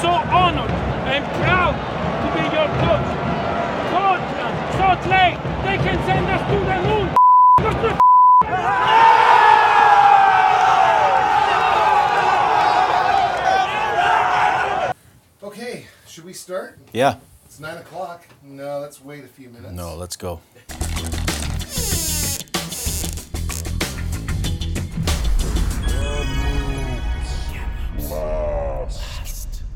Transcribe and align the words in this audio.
so 0.00 0.10
honored 0.10 0.70
and 1.10 1.24
proud 1.42 1.74
to 2.22 2.28
be 2.36 2.44
your 2.54 2.68
coach. 2.86 3.10
Portland, 3.90 4.56
Salt 4.78 5.02
Lake, 5.10 5.38
they 5.66 5.76
can 5.82 5.98
send 6.06 6.26
us 6.26 6.42
to 6.50 6.58
the 6.70 6.78
moon. 6.88 7.08
What's 7.58 7.80
the 7.82 8.08
Okay, 15.42 15.86
should 16.06 16.24
we 16.24 16.32
start? 16.32 16.78
Yeah. 16.92 17.16
It's 17.46 17.58
nine 17.58 17.78
o'clock. 17.78 18.26
No, 18.42 18.78
let's 18.78 19.02
wait 19.02 19.24
a 19.24 19.28
few 19.28 19.48
minutes. 19.48 19.72
No, 19.72 19.96
let's 19.96 20.16
go. 20.16 20.40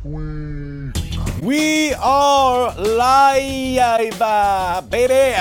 We 0.05 1.95
are 1.95 2.75
live, 2.77 4.21
uh, 4.21 4.83
baby. 4.91 5.37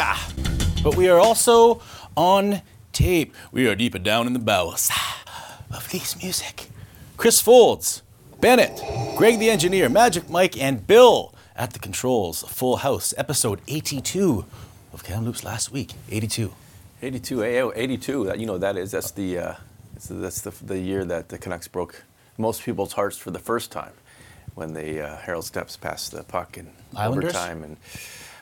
But 0.83 0.95
we 0.95 1.09
are 1.09 1.17
also 1.17 1.81
on 2.15 2.61
tape. 2.93 3.33
We 3.51 3.67
are 3.67 3.73
deeper 3.73 3.97
down 3.97 4.27
in 4.27 4.33
the 4.33 4.39
bowels 4.39 4.91
of 5.73 5.89
this 5.89 6.21
music. 6.21 6.67
Chris 7.17 7.41
Foulds, 7.41 8.03
Bennett, 8.39 8.79
Greg 9.17 9.39
the 9.39 9.49
engineer, 9.49 9.89
Magic 9.89 10.29
Mike, 10.29 10.55
and 10.61 10.85
Bill 10.85 11.33
at 11.55 11.73
the 11.73 11.79
controls. 11.79 12.43
Full 12.43 12.77
House, 12.77 13.15
episode 13.17 13.61
82 13.67 14.45
of 14.93 15.03
Kamloops 15.03 15.43
last 15.43 15.71
week. 15.71 15.93
82. 16.11 16.53
82, 17.01 17.43
eh, 17.43 17.61
oh, 17.61 17.73
82. 17.75 18.25
That 18.25 18.39
you 18.39 18.45
know 18.45 18.59
that 18.59 18.77
is 18.77 18.91
that's 18.91 19.09
the 19.09 19.39
uh, 19.39 19.53
that's 20.07 20.41
the, 20.41 20.51
the 20.63 20.77
year 20.77 21.03
that 21.03 21.29
the 21.29 21.39
Canucks 21.39 21.67
broke 21.67 22.03
most 22.37 22.61
people's 22.61 22.93
hearts 22.93 23.17
for 23.17 23.31
the 23.31 23.39
first 23.39 23.71
time 23.71 23.93
when 24.55 24.73
the 24.73 25.01
uh, 25.01 25.17
Harold 25.17 25.45
Snepsts 25.45 25.79
passed 25.79 26.11
the 26.11 26.23
puck 26.23 26.57
in 26.57 26.71
Islanders? 26.95 27.35
overtime 27.35 27.63
and 27.63 27.77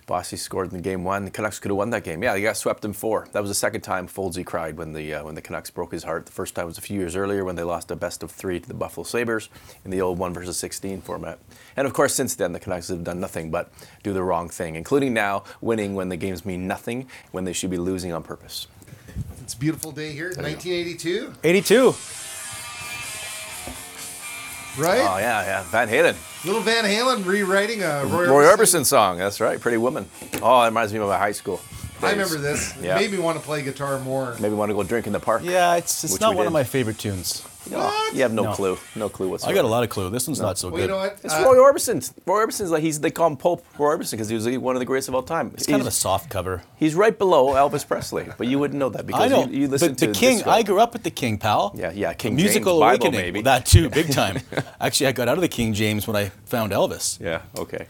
Bossy 0.09 0.37
scored 0.37 0.73
in 0.73 0.81
game 0.81 1.03
one. 1.03 1.25
The 1.25 1.29
Canucks 1.29 1.59
could 1.59 1.69
have 1.69 1.77
won 1.77 1.91
that 1.91 2.03
game. 2.03 2.23
Yeah, 2.23 2.33
they 2.33 2.41
got 2.41 2.57
swept 2.57 2.83
in 2.83 2.93
four. 2.93 3.27
That 3.31 3.41
was 3.41 3.51
the 3.51 3.55
second 3.55 3.81
time 3.81 4.07
Fouldsy 4.07 4.43
cried 4.43 4.75
when 4.75 4.93
the 4.93 5.13
uh, 5.13 5.23
when 5.23 5.35
the 5.35 5.41
Canucks 5.41 5.69
broke 5.69 5.91
his 5.91 6.03
heart. 6.03 6.25
The 6.25 6.31
first 6.31 6.55
time 6.55 6.65
was 6.65 6.79
a 6.79 6.81
few 6.81 6.99
years 6.99 7.15
earlier 7.15 7.45
when 7.45 7.55
they 7.55 7.61
lost 7.61 7.91
a 7.91 7.95
best 7.95 8.23
of 8.23 8.31
three 8.31 8.59
to 8.59 8.67
the 8.67 8.73
Buffalo 8.73 9.03
Sabres 9.03 9.49
in 9.85 9.91
the 9.91 10.01
old 10.01 10.17
one 10.17 10.33
versus 10.33 10.57
16 10.57 11.01
format. 11.01 11.37
And 11.77 11.85
of 11.85 11.93
course, 11.93 12.15
since 12.15 12.33
then 12.33 12.53
the 12.53 12.59
Canucks 12.59 12.87
have 12.87 13.03
done 13.03 13.19
nothing 13.19 13.51
but 13.51 13.71
do 14.01 14.11
the 14.11 14.23
wrong 14.23 14.49
thing, 14.49 14.75
including 14.75 15.13
now 15.13 15.43
winning 15.61 15.93
when 15.93 16.09
the 16.09 16.17
games 16.17 16.43
mean 16.43 16.67
nothing 16.67 17.07
when 17.31 17.43
they 17.43 17.53
should 17.53 17.69
be 17.69 17.77
losing 17.77 18.11
on 18.11 18.23
purpose. 18.23 18.65
It's 19.43 19.53
a 19.53 19.57
beautiful 19.57 19.91
day 19.91 20.11
here, 20.13 20.29
1982, 20.29 21.35
82. 21.43 21.93
Right? 24.77 24.99
Oh 24.99 25.17
yeah, 25.17 25.43
yeah, 25.45 25.63
Van 25.63 25.87
Halen. 25.87 26.15
Little 26.45 26.61
Van 26.61 26.85
Halen 26.85 27.25
rewriting 27.25 27.83
a 27.83 28.05
Roy, 28.05 28.27
Roy 28.29 28.43
Orbison 28.45 28.85
song. 28.85 29.17
That's 29.17 29.39
right, 29.39 29.59
Pretty 29.59 29.77
Woman. 29.77 30.09
Oh, 30.41 30.61
that 30.61 30.67
reminds 30.67 30.93
me 30.93 30.99
of 30.99 31.07
my 31.07 31.17
high 31.17 31.31
school. 31.33 31.59
I 32.01 32.11
remember 32.11 32.37
this. 32.37 32.75
It 32.77 32.83
Yeah. 32.85 32.95
made 32.95 33.11
me 33.11 33.17
want 33.19 33.37
to 33.37 33.43
play 33.43 33.61
guitar 33.61 33.99
more. 33.99 34.35
Maybe 34.39 34.55
want 34.55 34.69
to 34.69 34.73
go 34.73 34.83
drink 34.83 35.05
in 35.05 35.11
the 35.13 35.19
park. 35.19 35.41
Yeah, 35.43 35.75
it's, 35.75 36.03
it's 36.05 36.19
not 36.21 36.31
we 36.31 36.37
one 36.37 36.47
of 36.47 36.53
my 36.53 36.63
favorite 36.63 36.97
tunes. 36.97 37.43
Oh, 37.73 38.11
you 38.15 38.21
have 38.23 38.33
no, 38.33 38.43
No. 38.43 38.53
clue. 38.53 38.77
No 38.95 39.09
clue 39.09 39.29
whatsoever. 39.29 39.51
I 39.51 39.55
got 39.55 39.65
a 39.65 39.67
lot 39.67 39.83
of 39.83 39.89
clue. 39.89 40.09
This 40.09 40.27
one's 40.27 40.39
not 40.39 40.57
so 40.57 40.69
Well, 40.69 40.77
good. 40.77 40.81
you 40.83 40.87
know 40.87 40.97
what? 40.97 41.19
It's 41.23 41.33
Uh, 41.33 41.43
Roy 41.45 41.57
Orbison. 41.57 42.11
Roy 42.25 42.37
Orbison's 42.45 42.71
like 42.71 42.81
he's 42.81 42.99
they 42.99 43.11
call 43.11 43.27
him 43.27 43.37
Pope 43.37 43.65
Roy 43.77 43.95
Orbison 43.95 44.11
because 44.11 44.29
he 44.29 44.35
was 44.35 44.47
one 44.57 44.75
of 44.75 44.79
the 44.79 44.85
greatest 44.85 45.09
of 45.09 45.15
all 45.15 45.21
time. 45.23 45.51
It's 45.53 45.65
kind 45.67 45.81
of 45.81 45.87
a 45.87 45.91
soft 45.91 46.29
cover. 46.29 46.63
he's 46.77 46.95
right 46.95 47.15
below 47.17 47.53
Elvis 47.53 47.85
Presley, 47.87 48.25
but 48.37 48.47
you 48.47 48.57
wouldn't 48.59 48.79
know 48.79 48.89
that 48.89 49.05
because 49.05 49.21
I 49.23 49.27
know. 49.27 49.45
you, 49.45 49.61
you 49.61 49.67
listen 49.67 49.89
but 49.89 49.97
to 49.99 50.07
the 50.07 50.13
King, 50.13 50.37
disco. 50.37 50.49
I 50.49 50.63
grew 50.63 50.79
up 50.79 50.93
with 50.93 51.03
the 51.03 51.11
King, 51.11 51.37
pal. 51.37 51.73
Yeah, 51.75 51.91
yeah, 51.93 52.13
King 52.13 52.35
Musical 52.35 52.79
James 52.79 52.91
Bible, 52.99 53.05
awakening. 53.07 53.21
maybe. 53.33 53.41
That 53.43 53.65
too, 53.65 53.89
big 53.89 54.11
time. 54.21 54.39
Actually, 54.79 55.07
I 55.07 55.11
got 55.11 55.27
out 55.27 55.37
of 55.37 55.41
the 55.41 55.47
King 55.47 55.73
James 55.73 56.07
when 56.07 56.15
I 56.15 56.31
found 56.45 56.71
Elvis. 56.71 57.19
Yeah. 57.21 57.41
Okay. 57.57 57.85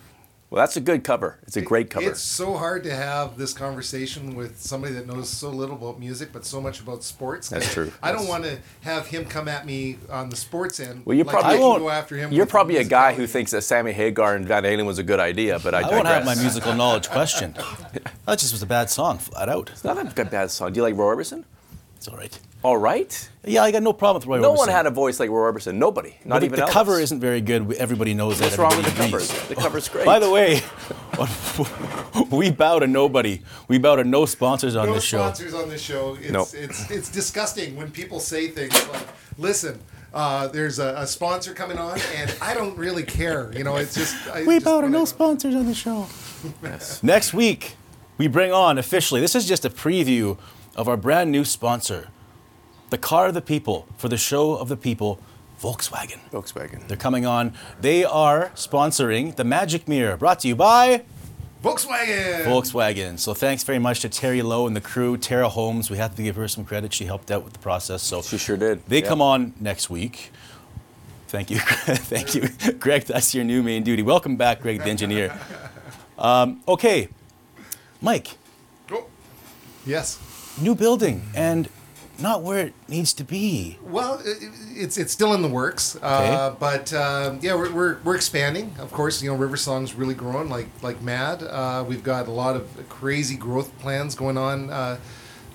Well, 0.51 0.59
that's 0.63 0.75
a 0.75 0.81
good 0.81 1.03
cover. 1.03 1.37
It's 1.43 1.57
a 1.57 1.61
great 1.61 1.91
cover. 1.91 2.09
It's 2.09 2.21
so 2.21 2.57
hard 2.57 2.83
to 2.85 2.95
have 2.95 3.37
this 3.37 3.53
conversation 3.53 4.33
with 4.35 4.59
somebody 4.59 4.93
that 4.95 5.05
knows 5.05 5.29
so 5.29 5.51
little 5.51 5.75
about 5.75 5.99
music, 5.99 6.29
but 6.33 6.43
so 6.43 6.59
much 6.59 6.79
about 6.79 7.03
sports. 7.03 7.49
That's 7.49 7.71
true. 7.71 7.91
I 8.01 8.11
don't 8.11 8.27
want 8.27 8.45
to 8.45 8.57
have 8.81 9.05
him 9.05 9.25
come 9.25 9.47
at 9.47 9.67
me 9.67 9.99
on 10.09 10.29
the 10.29 10.35
sports 10.35 10.79
end. 10.79 11.05
well, 11.05 11.15
you're 11.15 11.25
like 11.25 11.33
probably 11.33 11.51
I 11.51 11.53
can 11.57 11.61
won't- 11.61 11.81
go 11.83 11.89
after 11.91 12.15
him. 12.17 12.31
You're 12.33 12.47
probably 12.47 12.77
a 12.77 12.83
guy 12.83 13.13
who 13.13 13.27
thinks 13.27 13.51
that 13.51 13.61
Sammy 13.61 13.91
Hagar 13.91 14.35
and 14.35 14.47
Van 14.47 14.63
Halen 14.63 14.87
was 14.87 14.97
a 14.97 15.03
good 15.03 15.19
idea, 15.19 15.59
but 15.59 15.75
I, 15.75 15.79
I 15.79 15.81
digress. 15.83 15.95
won't 15.97 16.07
have 16.07 16.25
my 16.25 16.35
musical 16.35 16.73
knowledge 16.73 17.09
questioned. 17.11 17.53
That 18.25 18.39
just 18.39 18.51
was 18.51 18.63
a 18.63 18.67
bad 18.67 18.89
song, 18.89 19.19
flat 19.19 19.49
out. 19.49 19.69
It's 19.69 19.83
not 19.83 19.99
a 19.99 20.25
bad 20.25 20.49
song. 20.49 20.73
Do 20.73 20.77
you 20.79 20.83
like 20.83 20.95
Roy 20.95 21.15
Orbison? 21.15 21.43
It's 21.97 22.07
all 22.07 22.17
right. 22.17 22.39
All 22.61 22.75
right. 22.77 23.29
Yeah, 23.45 23.63
I 23.63 23.71
got 23.71 23.83
no 23.83 23.93
problem 23.93 24.19
with 24.19 24.27
Roy 24.27 24.39
No 24.41 24.53
Orbison. 24.53 24.57
one 24.57 24.69
had 24.69 24.85
a 24.85 24.89
voice 24.91 25.17
like 25.17 25.29
Roy 25.29 25.49
Orbison. 25.49 25.75
Nobody. 25.75 26.15
Not 26.25 26.35
But 26.41 26.43
even 26.43 26.59
the 26.59 26.65
Elvis. 26.65 26.69
cover 26.71 26.99
isn't 26.99 27.21
very 27.21 27.39
good. 27.39 27.71
Everybody 27.73 28.13
knows 28.13 28.41
What's 28.41 28.57
that. 28.57 28.61
wrong 28.61 28.75
with 28.75 28.85
the 28.85 28.91
Everybody 28.91 29.11
covers? 29.11 29.29
agrees. 29.31 29.47
The 29.47 29.55
cover's 29.55 29.87
great. 29.93 30.05
By 30.05 30.19
the 30.19 30.29
way, 30.29 30.61
we 32.35 32.51
bow 32.51 32.79
to 32.79 32.87
nobody. 32.87 33.41
We 33.69 33.77
bow 33.77 33.95
to 33.95 34.03
no 34.03 34.25
sponsors 34.25 34.75
on 34.75 34.87
no 34.87 34.95
this 34.95 35.03
show. 35.05 35.17
No 35.19 35.23
sponsors 35.33 35.53
on 35.53 35.69
this 35.69 35.81
show. 35.81 36.17
It's, 36.19 36.31
Nope. 36.31 36.47
it's 36.53 36.91
it's 36.91 37.09
disgusting 37.09 37.75
when 37.77 37.91
people 37.91 38.19
say 38.19 38.49
things 38.49 38.73
like, 38.89 39.07
"Listen, 39.37 39.79
uh, 40.13 40.47
there's 40.47 40.79
a, 40.79 40.95
a 40.97 41.07
sponsor 41.07 41.53
coming 41.53 41.77
on, 41.77 41.97
and 42.17 42.35
I 42.41 42.53
don't 42.53 42.77
really 42.77 43.03
care." 43.03 43.51
You 43.55 43.63
know, 43.63 43.77
it's 43.77 43.95
just 43.95 44.15
I 44.27 44.43
We 44.43 44.55
just 44.55 44.65
bow 44.65 44.81
to 44.81 44.87
wanna- 44.87 44.89
no 44.99 45.05
sponsors 45.05 45.55
on 45.55 45.65
the 45.65 45.73
show. 45.73 46.07
yes. 46.61 47.01
Next 47.03 47.33
week, 47.33 47.77
we 48.17 48.27
bring 48.27 48.51
on 48.51 48.77
officially, 48.77 49.21
this 49.21 49.33
is 49.35 49.45
just 49.47 49.63
a 49.63 49.69
preview 49.69 50.37
of 50.75 50.87
our 50.89 50.97
brand 50.97 51.31
new 51.31 51.43
sponsor, 51.45 52.09
the 52.89 52.97
car 52.97 53.27
of 53.27 53.33
the 53.33 53.41
people 53.41 53.87
for 53.97 54.07
the 54.09 54.17
show 54.17 54.55
of 54.55 54.69
the 54.69 54.77
people, 54.77 55.19
Volkswagen. 55.61 56.19
Volkswagen. 56.31 56.87
They're 56.87 56.97
coming 56.97 57.25
on. 57.25 57.53
They 57.81 58.03
are 58.03 58.49
sponsoring 58.55 59.35
the 59.35 59.43
Magic 59.43 59.87
Mirror, 59.87 60.17
brought 60.17 60.39
to 60.41 60.47
you 60.47 60.55
by 60.55 61.03
Volkswagen. 61.63 62.45
Volkswagen. 62.45 63.19
So 63.19 63.33
thanks 63.33 63.63
very 63.63 63.79
much 63.79 63.99
to 64.01 64.09
Terry 64.09 64.41
Lowe 64.41 64.65
and 64.67 64.75
the 64.75 64.81
crew. 64.81 65.17
Tara 65.17 65.49
Holmes, 65.49 65.89
we 65.89 65.97
have 65.97 66.15
to 66.15 66.23
give 66.23 66.35
her 66.37 66.47
some 66.47 66.63
credit. 66.63 66.93
She 66.93 67.05
helped 67.05 67.29
out 67.31 67.43
with 67.43 67.53
the 67.53 67.59
process. 67.59 68.01
So 68.01 68.21
She 68.21 68.37
sure 68.37 68.55
did. 68.57 68.85
They 68.87 69.01
come 69.01 69.21
on 69.21 69.53
next 69.59 69.89
week. 69.89 70.31
Thank 71.27 71.51
you, 71.51 71.59
thank 71.59 72.33
you, 72.33 72.47
Greg. 72.79 73.03
That's 73.03 73.35
your 73.35 73.43
new 73.43 73.61
main 73.61 73.83
duty. 73.83 74.01
Welcome 74.01 74.35
back, 74.35 74.61
Greg, 74.61 74.79
the 74.79 74.89
engineer. 74.89 75.37
Um, 76.17 76.61
okay, 76.67 77.09
Mike, 78.01 78.37
Oh, 78.91 79.05
yes. 79.85 80.17
new 80.59 80.73
building 80.73 81.21
and 81.35 81.69
not 82.21 82.41
where 82.43 82.67
it 82.67 82.73
needs 82.87 83.13
to 83.13 83.23
be. 83.23 83.77
Well, 83.83 84.21
it's 84.25 84.97
it's 84.97 85.11
still 85.11 85.33
in 85.33 85.41
the 85.41 85.47
works, 85.47 85.97
uh, 86.01 86.55
but 86.59 86.93
uh, 86.93 87.35
yeah, 87.41 87.55
we're, 87.55 87.71
we're, 87.71 87.97
we're 88.03 88.15
expanding. 88.15 88.75
Of 88.79 88.91
course, 88.91 89.21
you 89.21 89.31
know, 89.31 89.37
Riversong's 89.37 89.93
really 89.93 90.15
growing 90.15 90.49
like 90.49 90.67
like 90.81 91.01
mad. 91.01 91.43
Uh, 91.43 91.83
we've 91.87 92.03
got 92.03 92.27
a 92.27 92.31
lot 92.31 92.55
of 92.55 92.89
crazy 92.89 93.35
growth 93.35 93.77
plans 93.79 94.15
going 94.15 94.37
on, 94.37 94.69
uh, 94.69 94.97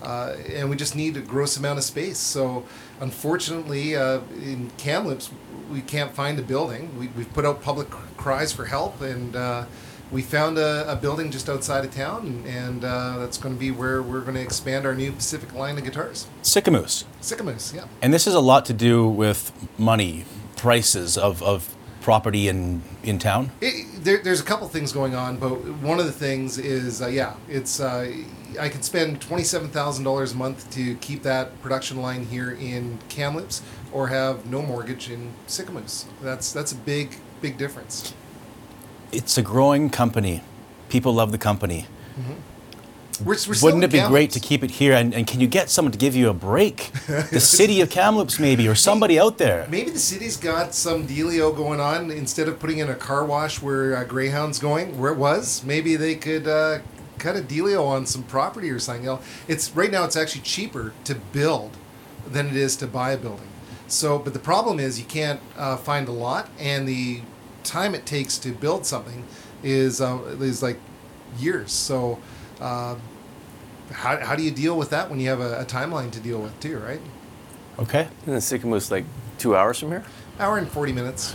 uh, 0.03 0.37
and 0.53 0.71
we 0.71 0.77
just 0.77 0.97
need 0.97 1.17
a 1.17 1.21
gross 1.21 1.57
amount 1.57 1.79
of 1.79 1.85
space. 1.85 2.19
So, 2.19 2.65
unfortunately, 3.01 3.97
uh, 3.97 4.21
in 4.35 4.71
Kamloops, 4.77 5.31
we 5.71 5.81
can't 5.81 6.15
find 6.15 6.39
a 6.39 6.43
building. 6.43 6.99
We, 6.99 7.09
we've 7.09 7.33
put 7.33 7.45
out 7.45 7.63
public 7.63 7.91
cries 8.17 8.53
for 8.53 8.67
help, 8.67 9.01
and 9.01 9.35
uh, 9.35 9.65
we 10.15 10.23
found 10.23 10.57
a, 10.57 10.91
a 10.91 10.95
building 10.95 11.31
just 11.33 11.51
outside 11.51 11.85
of 11.85 11.93
town, 11.93 12.27
and, 12.27 12.47
and 12.47 12.85
uh, 12.85 13.19
that's 13.19 13.37
going 13.37 13.55
to 13.55 13.59
be 13.59 13.73
where 13.73 14.01
we're 14.01 14.21
going 14.21 14.37
to 14.37 14.41
expand 14.41 14.87
our 14.87 14.95
new 14.95 15.11
Pacific 15.11 15.53
line 15.53 15.77
of 15.77 15.85
guitars. 15.85 16.29
Sicamous. 16.43 17.05
Sicamous, 17.21 17.75
yeah. 17.75 17.87
And 18.01 18.15
this 18.15 18.27
is 18.27 18.35
a 18.35 18.41
lot 18.41 18.65
to 18.67 18.73
do 18.73 19.09
with 19.09 19.53
money, 19.77 20.25
prices 20.57 21.19
of, 21.19 21.43
of 21.43 21.75
property 22.01 22.47
in, 22.49 22.83
in 23.03 23.19
town. 23.19 23.51
It, 23.61 24.05
there, 24.05 24.19
there's 24.23 24.41
a 24.41 24.45
couple 24.45 24.69
things 24.69 24.93
going 24.93 25.17
on, 25.17 25.37
but 25.37 25.51
one 25.83 25.99
of 25.99 26.07
the 26.07 26.13
things 26.13 26.59
is, 26.59 27.03
uh, 27.03 27.09
yeah, 27.09 27.35
it's 27.49 27.81
uh, 27.81 28.13
I 28.61 28.69
can 28.69 28.83
spend 28.83 29.21
twenty-seven 29.21 29.71
thousand 29.71 30.05
dollars 30.05 30.33
a 30.33 30.37
month 30.37 30.71
to 30.75 30.95
keep 30.97 31.25
that 31.25 31.61
production 31.61 32.01
line 32.01 32.25
here 32.27 32.53
in 32.53 32.99
Kamloops, 33.09 33.63
or 33.91 34.09
have 34.09 34.47
no 34.47 34.63
mortgage 34.63 35.11
in 35.11 35.33
Sicamous. 35.49 36.05
That's 36.23 36.53
that's 36.53 36.71
a 36.71 36.77
big 36.77 37.17
big 37.41 37.59
difference. 37.59 38.15
It's 39.14 39.38
a 39.38 39.43
growing 39.43 39.90
company. 39.90 40.43
People 40.88 41.14
love 41.14 41.32
the 41.32 41.38
company. 41.38 41.87
We're, 43.25 43.37
we're 43.49 43.55
Wouldn't 43.62 43.84
it 43.84 43.93
be 43.93 44.00
great 44.00 44.31
to 44.32 44.40
keep 44.40 44.64
it 44.64 44.72
here? 44.72 44.93
And, 44.93 45.14
and 45.14 45.25
can 45.26 45.40
you 45.40 45.46
get 45.46 45.70
someone 45.70 45.93
to 45.93 45.99
give 45.99 46.16
you 46.16 46.28
a 46.28 46.34
break? 46.34 46.90
The 47.06 47.40
city 47.40 47.81
of 47.81 47.90
Kamloops, 47.90 48.40
maybe, 48.40 48.66
or 48.66 48.75
somebody 48.75 49.20
out 49.20 49.38
there. 49.38 49.69
Maybe 49.70 49.90
the 49.90 50.00
city's 50.00 50.37
got 50.37 50.75
some 50.75 51.06
dealio 51.06 51.55
going 51.55 51.78
on. 51.78 52.11
Instead 52.11 52.49
of 52.49 52.58
putting 52.58 52.78
in 52.78 52.90
a 52.90 52.94
car 52.94 53.25
wash 53.25 53.62
where 53.62 53.96
uh, 53.96 54.05
Greyhound's 54.05 54.58
going, 54.58 54.99
where 54.99 55.12
it 55.12 55.19
was, 55.19 55.62
maybe 55.64 55.94
they 55.94 56.16
could 56.16 56.49
uh, 56.49 56.81
cut 57.19 57.37
a 57.37 57.40
dealio 57.40 57.87
on 57.87 58.05
some 58.06 58.25
property 58.25 58.70
or 58.70 58.81
something. 58.81 59.19
It's 59.46 59.70
right 59.76 59.90
now 59.90 60.05
it's 60.05 60.16
actually 60.16 60.43
cheaper 60.43 60.93
to 61.05 61.14
build 61.14 61.76
than 62.26 62.49
it 62.49 62.56
is 62.56 62.75
to 62.76 62.87
buy 62.87 63.12
a 63.12 63.16
building. 63.16 63.49
So, 63.87 64.19
but 64.19 64.32
the 64.32 64.38
problem 64.40 64.81
is 64.81 64.99
you 64.99 65.05
can't 65.05 65.40
uh, 65.56 65.76
find 65.76 66.08
a 66.08 66.12
lot, 66.12 66.49
and 66.58 66.88
the 66.88 67.20
time 67.64 67.94
it 67.94 68.06
takes 68.06 68.38
to 68.38 68.52
build 68.52 68.87
something 68.87 69.25
is 69.62 70.00
uh, 70.00 70.19
is 70.40 70.62
like 70.62 70.78
years. 71.38 71.72
So. 71.72 72.19
Uh, 72.61 72.96
how, 73.93 74.16
how 74.19 74.34
do 74.34 74.43
you 74.43 74.50
deal 74.50 74.78
with 74.78 74.90
that 74.90 75.11
when 75.11 75.20
you 75.20 75.28
have 75.28 75.40
a, 75.40 75.61
a 75.61 75.64
timeline 75.64 76.11
to 76.12 76.20
deal 76.20 76.40
with 76.40 76.58
too, 76.58 76.78
right? 76.78 77.00
Okay. 77.78 78.08
Isn't 78.26 78.37
Sicamous 78.37 78.90
like 78.90 79.05
two 79.38 79.55
hours 79.55 79.78
from 79.78 79.90
here? 79.90 80.05
Hour 80.38 80.56
and 80.56 80.69
forty 80.69 80.93
minutes. 80.93 81.34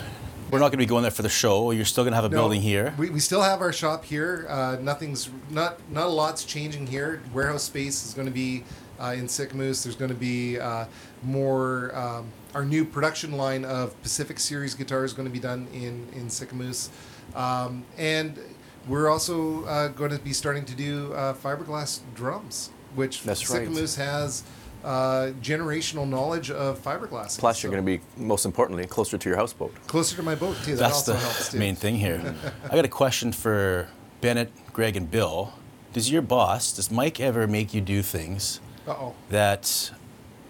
We're 0.49 0.57
not 0.57 0.69
going 0.69 0.71
to 0.71 0.77
be 0.77 0.87
going 0.87 1.03
there 1.03 1.11
for 1.11 1.21
the 1.21 1.29
show. 1.29 1.69
You're 1.69 1.85
still 1.85 2.03
going 2.03 2.13
to 2.13 2.15
have 2.15 2.25
a 2.25 2.29
No, 2.29 2.37
building 2.37 2.61
here. 2.61 2.95
We, 2.97 3.11
we 3.11 3.19
still 3.19 3.43
have 3.43 3.61
our 3.61 3.71
shop 3.71 4.03
here. 4.03 4.47
Uh, 4.49 4.77
nothing's 4.81 5.29
not 5.51 5.79
not 5.91 6.07
a 6.07 6.09
lot's 6.09 6.43
changing 6.43 6.87
here. 6.87 7.21
Warehouse 7.33 7.63
space 7.63 8.03
is 8.05 8.15
going 8.15 8.27
to 8.27 8.33
be 8.33 8.63
uh, 8.99 9.13
in 9.15 9.27
Sicamous. 9.27 9.83
There's 9.83 9.95
going 9.95 10.09
to 10.09 10.17
be 10.17 10.59
uh, 10.59 10.85
more. 11.21 11.95
Um, 11.95 12.31
our 12.54 12.66
new 12.66 12.84
production 12.86 13.34
line 13.34 13.63
of 13.66 14.00
Pacific 14.01 14.40
Series 14.40 14.74
guitars 14.75 15.12
is 15.12 15.18
going 15.18 15.28
to 15.28 15.34
be 15.34 15.40
done 15.40 15.68
in 15.74 16.07
in 16.13 16.28
Sicamous, 16.28 16.90
um, 17.36 17.84
and 17.98 18.40
we're 18.88 19.10
also 19.10 19.66
uh, 19.66 19.88
going 19.90 20.12
to 20.12 20.19
be 20.19 20.34
starting 20.34 20.66
to 20.66 20.75
do 20.75 21.13
uh, 21.13 21.34
fiberglass 21.34 22.00
drums, 22.16 22.72
which 22.96 23.24
That's 23.24 23.50
right. 23.50 23.68
Sicamous 23.68 23.96
has. 23.98 24.44
Uh, 24.81 25.31
generational 25.42 26.07
knowledge 26.07 26.50
of 26.50 26.81
fiberglass. 26.81 27.38
Plus, 27.38 27.62
you're 27.62 27.69
going 27.69 27.86
to 27.86 27.98
be, 27.98 28.01
most 28.16 28.46
importantly, 28.46 28.86
closer 28.86 29.18
to 29.18 29.28
your 29.28 29.38
houseboat. 29.38 29.75
closer 29.88 30.16
to 30.16 30.24
my 30.24 30.36
boat 30.36 30.56
too. 30.63 30.72
That 30.72 30.84
That's 30.84 30.94
also 30.94 31.12
the 31.12 31.19
helps 31.19 31.51
too. 31.51 31.60
main 31.60 31.75
thing 31.75 31.98
here. 31.98 32.34
I 32.63 32.75
got 32.78 32.86
a 32.86 32.88
question 32.88 33.34
for 33.34 33.90
Bennett, 34.22 34.54
Greg, 34.72 34.96
and 34.96 35.12
Bill. 35.12 35.51
Does 35.92 36.10
your 36.10 36.22
boss, 36.22 36.72
does 36.72 36.90
Mike 36.90 37.19
ever 37.19 37.46
make 37.46 37.74
you 37.74 37.81
do 37.81 38.01
things 38.01 38.62
Uh 38.88 38.92
oh. 38.92 39.16
that 39.30 39.92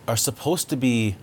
are 0.08 0.16
supposed 0.16 0.70
to 0.70 0.78
be 0.78 1.16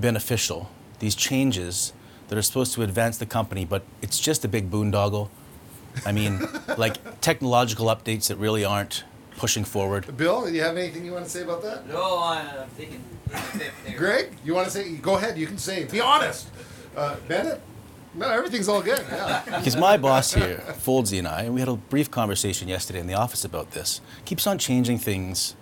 beneficial? 0.00 0.70
These 0.98 1.14
changes 1.14 1.92
that 2.28 2.38
are 2.38 2.42
supposed 2.42 2.74
to 2.74 2.82
advance 2.82 3.18
the 3.18 3.26
company, 3.26 3.64
but 3.64 3.82
it's 4.02 4.18
just 4.18 4.44
a 4.44 4.48
big 4.48 4.70
boondoggle. 4.70 5.28
I 6.04 6.12
mean, 6.12 6.40
like 6.76 7.20
technological 7.20 7.86
updates 7.86 8.28
that 8.28 8.36
really 8.36 8.64
aren't 8.64 9.04
pushing 9.36 9.64
forward. 9.64 10.16
Bill, 10.16 10.46
do 10.46 10.52
you 10.52 10.62
have 10.62 10.76
anything 10.76 11.04
you 11.04 11.12
want 11.12 11.24
to 11.24 11.30
say 11.30 11.42
about 11.42 11.62
that? 11.62 11.86
No, 11.88 12.22
I'm 12.22 12.68
thinking. 12.70 13.02
Greg, 13.96 14.32
you 14.44 14.54
want 14.54 14.66
to 14.66 14.70
say? 14.70 14.94
Go 14.96 15.16
ahead. 15.16 15.36
You 15.38 15.46
can 15.46 15.58
say. 15.58 15.84
Be 15.84 16.00
honest. 16.00 16.48
Uh, 16.96 17.16
Bennett. 17.28 17.60
No, 18.14 18.30
everything's 18.30 18.68
all 18.68 18.82
good. 18.82 19.04
Yeah. 19.10 19.42
Because 19.58 19.76
my 19.76 19.98
boss 19.98 20.32
here, 20.32 20.62
Fouldsy 20.84 21.18
and 21.18 21.28
I, 21.28 21.42
and 21.42 21.54
we 21.54 21.60
had 21.60 21.68
a 21.68 21.76
brief 21.76 22.10
conversation 22.10 22.66
yesterday 22.66 23.00
in 23.00 23.06
the 23.06 23.14
office 23.14 23.44
about 23.44 23.72
this, 23.72 24.00
keeps 24.24 24.46
on 24.46 24.58
changing 24.58 24.98
things. 24.98 25.54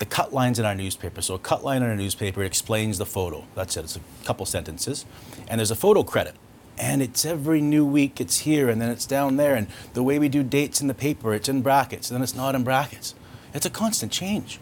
The 0.00 0.06
cut 0.06 0.32
lines 0.32 0.58
in 0.58 0.64
our 0.64 0.74
newspaper. 0.74 1.20
So 1.20 1.34
a 1.34 1.38
cut 1.38 1.62
line 1.62 1.82
in 1.82 1.90
a 1.90 1.94
newspaper 1.94 2.42
explains 2.42 2.96
the 2.96 3.04
photo. 3.04 3.44
That's 3.54 3.76
it. 3.76 3.84
It's 3.84 3.96
a 3.96 4.00
couple 4.24 4.46
sentences. 4.46 5.04
And 5.46 5.58
there's 5.58 5.70
a 5.70 5.76
photo 5.76 6.02
credit. 6.02 6.34
And 6.78 7.02
it's 7.02 7.26
every 7.26 7.60
new 7.60 7.84
week 7.84 8.18
it's 8.18 8.38
here 8.38 8.70
and 8.70 8.80
then 8.80 8.88
it's 8.88 9.04
down 9.04 9.36
there. 9.36 9.54
And 9.54 9.66
the 9.92 10.02
way 10.02 10.18
we 10.18 10.30
do 10.30 10.42
dates 10.42 10.80
in 10.80 10.88
the 10.88 10.94
paper, 10.94 11.34
it's 11.34 11.50
in 11.50 11.60
brackets, 11.60 12.10
and 12.10 12.16
then 12.16 12.22
it's 12.22 12.34
not 12.34 12.54
in 12.54 12.64
brackets. 12.64 13.14
It's 13.52 13.66
a 13.66 13.70
constant 13.70 14.10
change. 14.10 14.58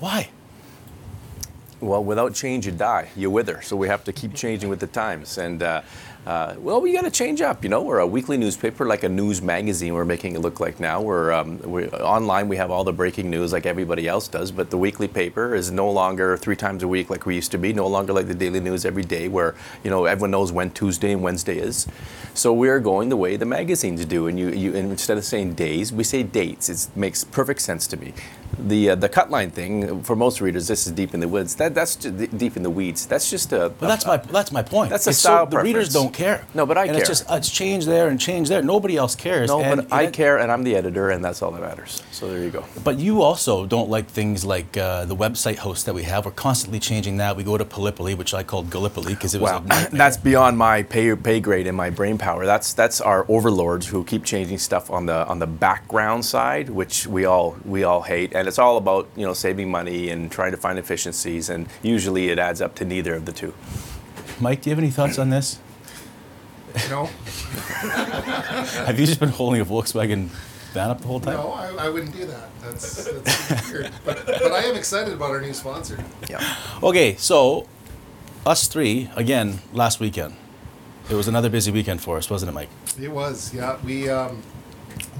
Why? 0.00 0.30
Well, 1.80 2.02
without 2.02 2.34
change, 2.34 2.66
you 2.66 2.72
die. 2.72 3.10
You 3.14 3.30
wither. 3.30 3.62
So 3.62 3.76
we 3.76 3.86
have 3.86 4.02
to 4.04 4.12
keep 4.12 4.34
changing 4.34 4.68
with 4.68 4.80
the 4.80 4.88
times. 4.88 5.38
And 5.38 5.62
uh, 5.62 5.82
uh, 6.28 6.54
well, 6.58 6.78
we 6.78 6.92
got 6.92 7.04
to 7.04 7.10
change 7.10 7.40
up. 7.40 7.64
You 7.64 7.70
know, 7.70 7.80
we're 7.80 8.00
a 8.00 8.06
weekly 8.06 8.36
newspaper, 8.36 8.84
like 8.84 9.02
a 9.02 9.08
news 9.08 9.40
magazine. 9.40 9.94
We're 9.94 10.04
making 10.04 10.34
it 10.34 10.40
look 10.40 10.60
like 10.60 10.78
now. 10.78 11.00
We're, 11.00 11.32
um, 11.32 11.58
we're 11.62 11.88
online. 11.88 12.48
We 12.48 12.58
have 12.58 12.70
all 12.70 12.84
the 12.84 12.92
breaking 12.92 13.30
news 13.30 13.50
like 13.50 13.64
everybody 13.64 14.06
else 14.06 14.28
does. 14.28 14.50
But 14.50 14.68
the 14.68 14.76
weekly 14.76 15.08
paper 15.08 15.54
is 15.54 15.70
no 15.70 15.90
longer 15.90 16.36
three 16.36 16.54
times 16.54 16.82
a 16.82 16.88
week 16.88 17.08
like 17.08 17.24
we 17.24 17.34
used 17.34 17.50
to 17.52 17.58
be. 17.58 17.72
No 17.72 17.86
longer 17.86 18.12
like 18.12 18.28
the 18.28 18.34
daily 18.34 18.60
news 18.60 18.84
every 18.84 19.04
day, 19.04 19.28
where 19.28 19.54
you 19.82 19.90
know 19.90 20.04
everyone 20.04 20.32
knows 20.32 20.52
when 20.52 20.70
Tuesday 20.72 21.12
and 21.12 21.22
Wednesday 21.22 21.56
is. 21.56 21.88
So 22.34 22.52
we're 22.52 22.78
going 22.78 23.08
the 23.08 23.16
way 23.16 23.36
the 23.36 23.46
magazines 23.46 24.04
do. 24.04 24.26
And 24.26 24.38
you, 24.38 24.50
you 24.50 24.76
and 24.76 24.90
instead 24.90 25.16
of 25.16 25.24
saying 25.24 25.54
days, 25.54 25.94
we 25.94 26.04
say 26.04 26.22
dates. 26.22 26.68
It 26.68 26.94
makes 26.94 27.24
perfect 27.24 27.62
sense 27.62 27.86
to 27.86 27.96
me. 27.96 28.12
The 28.58 28.90
uh, 28.90 28.94
the 28.96 29.08
cut 29.08 29.30
line 29.30 29.50
thing 29.50 30.02
for 30.02 30.14
most 30.14 30.42
readers, 30.42 30.68
this 30.68 30.86
is 30.86 30.92
deep 30.92 31.14
in 31.14 31.20
the 31.20 31.28
woods. 31.28 31.54
That 31.54 31.74
that's 31.74 31.96
just 31.96 32.36
deep 32.36 32.56
in 32.56 32.62
the 32.62 32.70
weeds. 32.70 33.06
That's 33.06 33.30
just 33.30 33.52
a. 33.52 33.70
But 33.70 33.88
that's 33.88 34.04
my 34.04 34.18
that's 34.18 34.52
my 34.52 34.62
point. 34.62 34.90
That's 34.90 35.06
a 35.06 35.10
It's 35.10 35.20
style 35.20 35.46
The 35.46 35.58
readers 35.58 35.92
don't 35.92 36.12
care. 36.18 36.44
No, 36.52 36.66
but 36.66 36.76
I 36.76 36.86
and 36.86 36.96
It's 36.96 37.08
just 37.08 37.24
it's 37.30 37.50
changed 37.50 37.86
there 37.86 38.08
and 38.08 38.20
changed 38.20 38.50
there. 38.50 38.62
Nobody 38.62 38.96
else 38.96 39.14
cares. 39.14 39.48
No, 39.48 39.60
and, 39.60 39.82
but 39.82 39.92
I 39.92 40.02
and 40.02 40.08
it- 40.08 40.14
care, 40.16 40.38
and 40.38 40.50
I'm 40.52 40.64
the 40.64 40.74
editor, 40.76 41.10
and 41.10 41.24
that's 41.24 41.40
all 41.42 41.52
that 41.52 41.60
matters. 41.62 42.02
So 42.10 42.28
there 42.28 42.42
you 42.42 42.50
go. 42.50 42.64
But 42.84 42.98
you 42.98 43.22
also 43.22 43.64
don't 43.66 43.88
like 43.88 44.06
things 44.08 44.44
like 44.44 44.76
uh, 44.76 45.04
the 45.04 45.16
website 45.16 45.56
host 45.56 45.86
that 45.86 45.94
we 45.94 46.02
have. 46.02 46.24
We're 46.26 46.32
constantly 46.32 46.80
changing 46.80 47.18
that. 47.18 47.36
We 47.36 47.44
go 47.44 47.56
to 47.56 47.64
Gallipoli, 47.64 48.14
which 48.14 48.34
I 48.34 48.42
called 48.42 48.70
Gallipoli 48.70 49.14
because 49.14 49.34
it 49.34 49.40
was 49.40 49.52
Wow, 49.52 49.64
a 49.70 49.88
that's 49.92 50.16
beyond 50.16 50.58
my 50.58 50.82
pay 50.82 51.14
pay 51.14 51.40
grade 51.40 51.66
and 51.66 51.76
my 51.76 51.90
brain 51.90 52.18
power. 52.18 52.44
That's 52.44 52.74
that's 52.74 53.00
our 53.00 53.24
overlords 53.28 53.86
who 53.86 54.04
keep 54.04 54.24
changing 54.24 54.58
stuff 54.58 54.90
on 54.90 55.06
the 55.06 55.26
on 55.28 55.38
the 55.38 55.46
background 55.46 56.24
side, 56.24 56.68
which 56.70 57.06
we 57.06 57.24
all 57.24 57.56
we 57.64 57.84
all 57.84 58.02
hate, 58.02 58.34
and 58.34 58.48
it's 58.48 58.58
all 58.58 58.76
about 58.76 59.08
you 59.16 59.24
know 59.24 59.34
saving 59.34 59.70
money 59.70 60.10
and 60.10 60.30
trying 60.30 60.50
to 60.50 60.56
find 60.58 60.78
efficiencies, 60.78 61.48
and 61.48 61.68
usually 61.82 62.28
it 62.28 62.38
adds 62.38 62.60
up 62.60 62.74
to 62.74 62.84
neither 62.84 63.14
of 63.14 63.24
the 63.24 63.32
two. 63.32 63.54
Mike, 64.40 64.62
do 64.62 64.70
you 64.70 64.76
have 64.76 64.82
any 64.82 64.90
thoughts 64.90 65.18
on 65.18 65.30
this? 65.30 65.58
No, 66.90 67.04
Have 68.86 68.98
you 68.98 69.06
just 69.06 69.20
been 69.20 69.28
holding 69.28 69.60
a 69.60 69.64
Volkswagen 69.64 70.28
van 70.72 70.90
up 70.90 71.00
the 71.00 71.06
whole 71.06 71.20
time? 71.20 71.34
no, 71.34 71.52
I, 71.52 71.86
I 71.86 71.88
wouldn't 71.88 72.14
do 72.14 72.24
that. 72.26 72.48
That's, 72.62 73.04
that's 73.04 73.70
weird. 73.70 73.90
But, 74.04 74.26
but 74.26 74.52
I 74.52 74.64
am 74.64 74.76
excited 74.76 75.12
about 75.14 75.30
our 75.30 75.40
new 75.40 75.54
sponsor. 75.54 76.02
Yeah. 76.28 76.56
Okay, 76.82 77.14
so 77.16 77.66
us 78.46 78.68
three 78.68 79.10
again 79.16 79.60
last 79.72 80.00
weekend. 80.00 80.34
It 81.10 81.14
was 81.14 81.28
another 81.28 81.48
busy 81.48 81.70
weekend 81.70 82.00
for 82.00 82.18
us, 82.18 82.28
wasn't 82.28 82.50
it, 82.50 82.54
Mike? 82.54 82.68
It 83.00 83.10
was, 83.10 83.54
yeah. 83.54 83.78
We 83.84 84.10
um, 84.10 84.42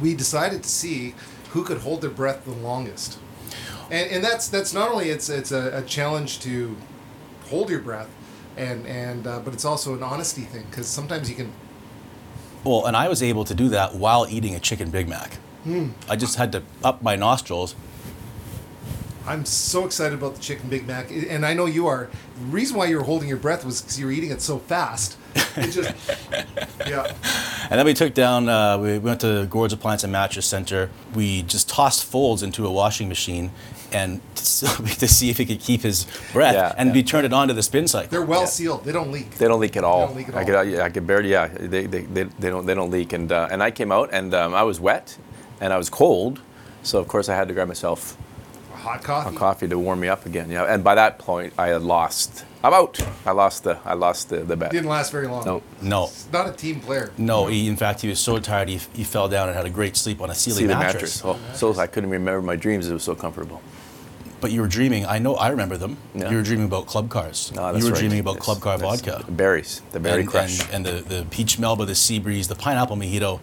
we 0.02 0.14
decided 0.14 0.62
to 0.62 0.68
see 0.68 1.14
who 1.50 1.64
could 1.64 1.78
hold 1.78 2.02
their 2.02 2.10
breath 2.10 2.44
the 2.44 2.50
longest, 2.50 3.18
and 3.90 4.10
and 4.10 4.22
that's 4.22 4.48
that's 4.48 4.74
not 4.74 4.90
only 4.90 5.08
it's 5.08 5.28
it's 5.30 5.50
a, 5.50 5.78
a 5.78 5.82
challenge 5.82 6.40
to 6.40 6.76
hold 7.48 7.70
your 7.70 7.80
breath, 7.80 8.08
and 8.58 8.86
and 8.86 9.26
uh, 9.26 9.40
but 9.40 9.54
it's 9.54 9.64
also 9.64 9.94
an 9.94 10.02
honesty 10.02 10.42
thing 10.42 10.66
because 10.70 10.86
sometimes 10.86 11.30
you 11.30 11.36
can. 11.36 11.52
Well, 12.64 12.86
and 12.86 12.96
I 12.96 13.08
was 13.08 13.22
able 13.22 13.44
to 13.44 13.54
do 13.54 13.68
that 13.70 13.94
while 13.94 14.26
eating 14.28 14.54
a 14.54 14.60
chicken 14.60 14.90
Big 14.90 15.08
Mac. 15.08 15.38
I 16.08 16.16
just 16.16 16.36
had 16.36 16.52
to 16.52 16.62
up 16.82 17.02
my 17.02 17.14
nostrils. 17.16 17.74
I'm 19.26 19.44
so 19.44 19.84
excited 19.84 20.18
about 20.18 20.34
the 20.34 20.40
chicken 20.40 20.70
Big 20.70 20.86
Mac, 20.86 21.10
and 21.10 21.44
I 21.44 21.52
know 21.52 21.66
you 21.66 21.86
are. 21.86 22.08
The 22.40 22.46
reason 22.46 22.78
why 22.78 22.86
you 22.86 22.96
were 22.96 23.02
holding 23.02 23.28
your 23.28 23.36
breath 23.36 23.64
was 23.64 23.82
because 23.82 24.00
you 24.00 24.06
were 24.06 24.12
eating 24.12 24.30
it 24.30 24.40
so 24.40 24.58
fast. 24.58 25.18
It 25.34 25.70
just, 25.70 25.94
yeah. 26.86 27.12
And 27.68 27.78
then 27.78 27.84
we 27.84 27.92
took 27.92 28.14
down, 28.14 28.48
uh, 28.48 28.78
we 28.78 28.98
went 28.98 29.20
to 29.20 29.46
Gord's 29.50 29.74
Appliance 29.74 30.02
and 30.02 30.12
Mattress 30.12 30.46
Center. 30.46 30.88
We 31.14 31.42
just 31.42 31.68
tossed 31.68 32.10
Foulds 32.10 32.42
into 32.42 32.66
a 32.66 32.72
washing 32.72 33.08
machine 33.08 33.50
and 33.92 34.20
to 34.34 35.08
see 35.08 35.30
if 35.30 35.38
he 35.38 35.46
could 35.46 35.60
keep 35.60 35.82
his 35.82 36.06
breath. 36.32 36.54
Yeah, 36.54 36.74
and 36.76 36.88
yeah. 36.88 36.94
we 36.94 37.02
turned 37.02 37.26
it 37.26 37.32
on 37.32 37.48
to 37.48 37.54
the 37.54 37.62
spin 37.62 37.88
cycle. 37.88 38.10
They're 38.10 38.22
well 38.22 38.46
sealed. 38.46 38.84
They 38.84 38.92
don't 38.92 39.10
leak. 39.10 39.30
They 39.32 39.48
don't 39.48 39.60
leak 39.60 39.76
at 39.76 39.84
all. 39.84 40.06
don't 40.06 40.16
leak 40.16 40.28
at 40.28 40.34
I 40.34 40.44
could, 40.44 40.54
uh, 40.54 40.82
I 40.82 40.90
could 40.90 41.06
barely, 41.06 41.30
yeah, 41.30 41.48
they, 41.48 41.86
they, 41.86 42.02
they, 42.02 42.24
they 42.24 42.50
don't 42.50 42.66
they 42.66 42.74
don't 42.74 42.90
leak. 42.90 43.12
And 43.12 43.30
uh, 43.30 43.48
and 43.50 43.62
I 43.62 43.70
came 43.70 43.92
out 43.92 44.10
and 44.12 44.34
um, 44.34 44.54
I 44.54 44.62
was 44.62 44.80
wet, 44.80 45.16
and 45.60 45.72
I 45.72 45.78
was 45.78 45.90
cold, 45.90 46.40
so 46.82 46.98
of 46.98 47.08
course 47.08 47.28
I 47.28 47.34
had 47.34 47.48
to 47.48 47.54
grab 47.54 47.68
myself 47.68 48.16
Hot 48.78 49.02
coffee. 49.02 49.34
a 49.34 49.38
coffee 49.38 49.68
to 49.68 49.78
warm 49.78 50.00
me 50.00 50.08
up 50.08 50.24
again. 50.26 50.50
Yeah, 50.50 50.64
and 50.72 50.82
by 50.84 50.94
that 50.94 51.18
point 51.18 51.52
I 51.58 51.68
had 51.68 51.82
lost. 51.82 52.44
I'm 52.62 52.72
out. 52.74 52.98
I 53.26 53.32
lost 53.32 53.64
the 53.64 53.78
I 53.84 53.94
lost 53.94 54.28
the 54.30 54.38
the 54.38 54.56
bet. 54.56 54.70
Didn't 54.72 54.88
last 54.88 55.10
very 55.12 55.26
long. 55.26 55.44
No. 55.44 55.62
No. 55.82 56.04
It's 56.04 56.28
not 56.32 56.48
a 56.48 56.52
team 56.52 56.80
player. 56.80 57.10
No, 57.18 57.46
he, 57.46 57.68
in 57.68 57.76
fact, 57.76 58.00
he 58.00 58.08
was 58.08 58.18
so 58.20 58.38
tired 58.38 58.68
he, 58.68 58.80
he 58.94 59.04
fell 59.04 59.28
down 59.28 59.48
and 59.48 59.56
had 59.56 59.66
a 59.66 59.70
great 59.70 59.96
sleep 59.96 60.20
on 60.20 60.30
a 60.30 60.34
Sealy 60.34 60.62
See 60.62 60.66
mattress. 60.66 61.22
mattress. 61.22 61.22
Oh, 61.24 61.72
so 61.74 61.80
I 61.80 61.86
couldn't 61.86 62.10
remember 62.10 62.42
my 62.42 62.56
dreams. 62.56 62.88
It 62.88 62.92
was 62.92 63.02
so 63.04 63.14
comfortable. 63.14 63.60
But 64.40 64.52
you 64.52 64.60
were 64.60 64.68
dreaming. 64.68 65.04
I 65.06 65.18
know. 65.18 65.34
I 65.34 65.48
remember 65.48 65.76
them. 65.76 65.96
Yeah. 66.14 66.30
You 66.30 66.36
were 66.36 66.42
dreaming 66.44 66.66
about 66.66 66.86
club 66.86 67.10
cars. 67.10 67.50
Ah, 67.52 67.56
no, 67.56 67.72
that's 67.72 67.78
you 67.78 67.90
were 67.90 67.94
right. 67.94 67.98
dreaming 68.00 68.20
about 68.20 68.36
Yes, 68.36 68.44
club 68.44 68.60
car 68.60 68.78
yes. 68.78 68.82
vodka. 69.02 69.24
The 69.26 69.32
berries, 69.32 69.82
the 69.90 69.98
berry 70.00 70.20
and, 70.20 70.28
crush. 70.30 70.60
and, 70.72 70.86
and 70.86 70.86
the, 70.86 71.02
the 71.02 71.26
peach 71.30 71.58
melba, 71.58 71.84
the 71.84 71.96
sea 71.96 72.20
breeze, 72.20 72.46
the 72.46 72.54
pineapple 72.54 72.96
mojito, 72.96 73.40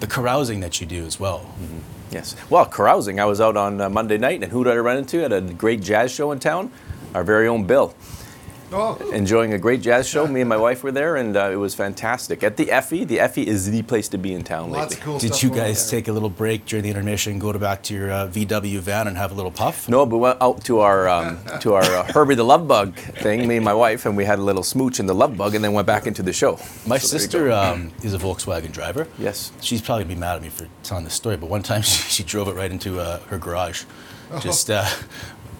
the 0.00 0.06
carousing 0.08 0.58
that 0.60 0.80
you 0.80 0.86
do 0.86 1.04
as 1.04 1.20
well. 1.20 1.40
Mm-hmm. 1.40 1.78
Yes. 2.10 2.36
Well, 2.50 2.66
carousing. 2.66 3.18
I 3.18 3.24
was 3.24 3.40
out 3.40 3.56
on 3.56 3.80
uh, 3.80 3.88
Monday 3.88 4.18
night, 4.18 4.42
and 4.42 4.52
who 4.52 4.64
did 4.64 4.72
I 4.72 4.76
run 4.76 4.96
into 4.96 5.24
at 5.24 5.32
a 5.32 5.40
great 5.40 5.80
jazz 5.80 6.12
show 6.12 6.32
in 6.32 6.38
town? 6.38 6.70
Our 7.14 7.24
very 7.24 7.48
own 7.48 7.64
Bill. 7.64 7.94
Oh, 8.72 8.96
Enjoying 9.12 9.52
a 9.52 9.58
great 9.58 9.80
jazz 9.80 10.08
show. 10.08 10.26
Me 10.26 10.40
and 10.40 10.48
my 10.48 10.56
wife 10.56 10.82
were 10.82 10.90
there, 10.90 11.14
and 11.16 11.36
uh, 11.36 11.50
it 11.52 11.56
was 11.56 11.74
fantastic. 11.74 12.42
At 12.42 12.56
the 12.56 12.72
Effie, 12.72 13.04
the 13.04 13.20
Effie 13.20 13.46
is 13.46 13.70
the 13.70 13.82
place 13.82 14.08
to 14.08 14.18
be 14.18 14.32
in 14.34 14.42
town 14.42 14.70
lots 14.72 14.90
lately. 14.90 14.96
of 14.96 15.04
cool 15.04 15.18
Did 15.20 15.34
stuff. 15.34 15.42
you 15.44 15.50
guys 15.50 15.88
there. 15.88 16.00
take 16.00 16.08
a 16.08 16.12
little 16.12 16.28
break 16.28 16.64
during 16.66 16.82
the 16.82 16.90
intermission, 16.90 17.38
go 17.38 17.52
to 17.52 17.58
back 17.60 17.82
to 17.84 17.94
your 17.94 18.10
uh, 18.10 18.26
VW 18.26 18.80
van 18.80 19.06
and 19.06 19.16
have 19.16 19.30
a 19.30 19.34
little 19.34 19.52
puff? 19.52 19.88
No, 19.88 20.04
but 20.04 20.16
we 20.16 20.22
went 20.22 20.42
out 20.42 20.64
to 20.64 20.80
our 20.80 21.08
um, 21.08 21.38
to 21.60 21.74
our 21.74 21.84
uh, 21.84 22.12
Herbie 22.12 22.34
the 22.34 22.44
Love 22.44 22.66
Bug 22.66 22.96
thing, 22.96 23.46
me 23.46 23.56
and 23.56 23.64
my 23.64 23.74
wife, 23.74 24.04
and 24.04 24.16
we 24.16 24.24
had 24.24 24.40
a 24.40 24.42
little 24.42 24.64
smooch 24.64 24.98
in 24.98 25.06
the 25.06 25.14
Love 25.14 25.36
Bug, 25.36 25.54
and 25.54 25.62
then 25.64 25.72
went 25.72 25.86
back 25.86 26.08
into 26.08 26.22
the 26.24 26.32
show. 26.32 26.58
My 26.86 26.98
So 26.98 27.06
sister 27.18 27.52
um, 27.52 27.92
is 28.02 28.14
a 28.14 28.18
Volkswagen 28.18 28.72
driver. 28.72 29.06
Yes. 29.16 29.52
She's 29.60 29.80
probably 29.80 30.04
gonna 30.04 30.14
be 30.16 30.20
mad 30.20 30.36
at 30.36 30.42
me 30.42 30.48
for 30.48 30.66
telling 30.82 31.04
this 31.04 31.14
story, 31.14 31.36
but 31.36 31.48
one 31.48 31.62
time 31.62 31.82
she, 31.82 32.02
she 32.10 32.22
drove 32.24 32.48
it 32.48 32.54
right 32.56 32.70
into 32.72 32.98
uh, 32.98 33.20
her 33.28 33.38
garage. 33.38 33.84
Just 34.40 34.70
uh, 34.70 34.84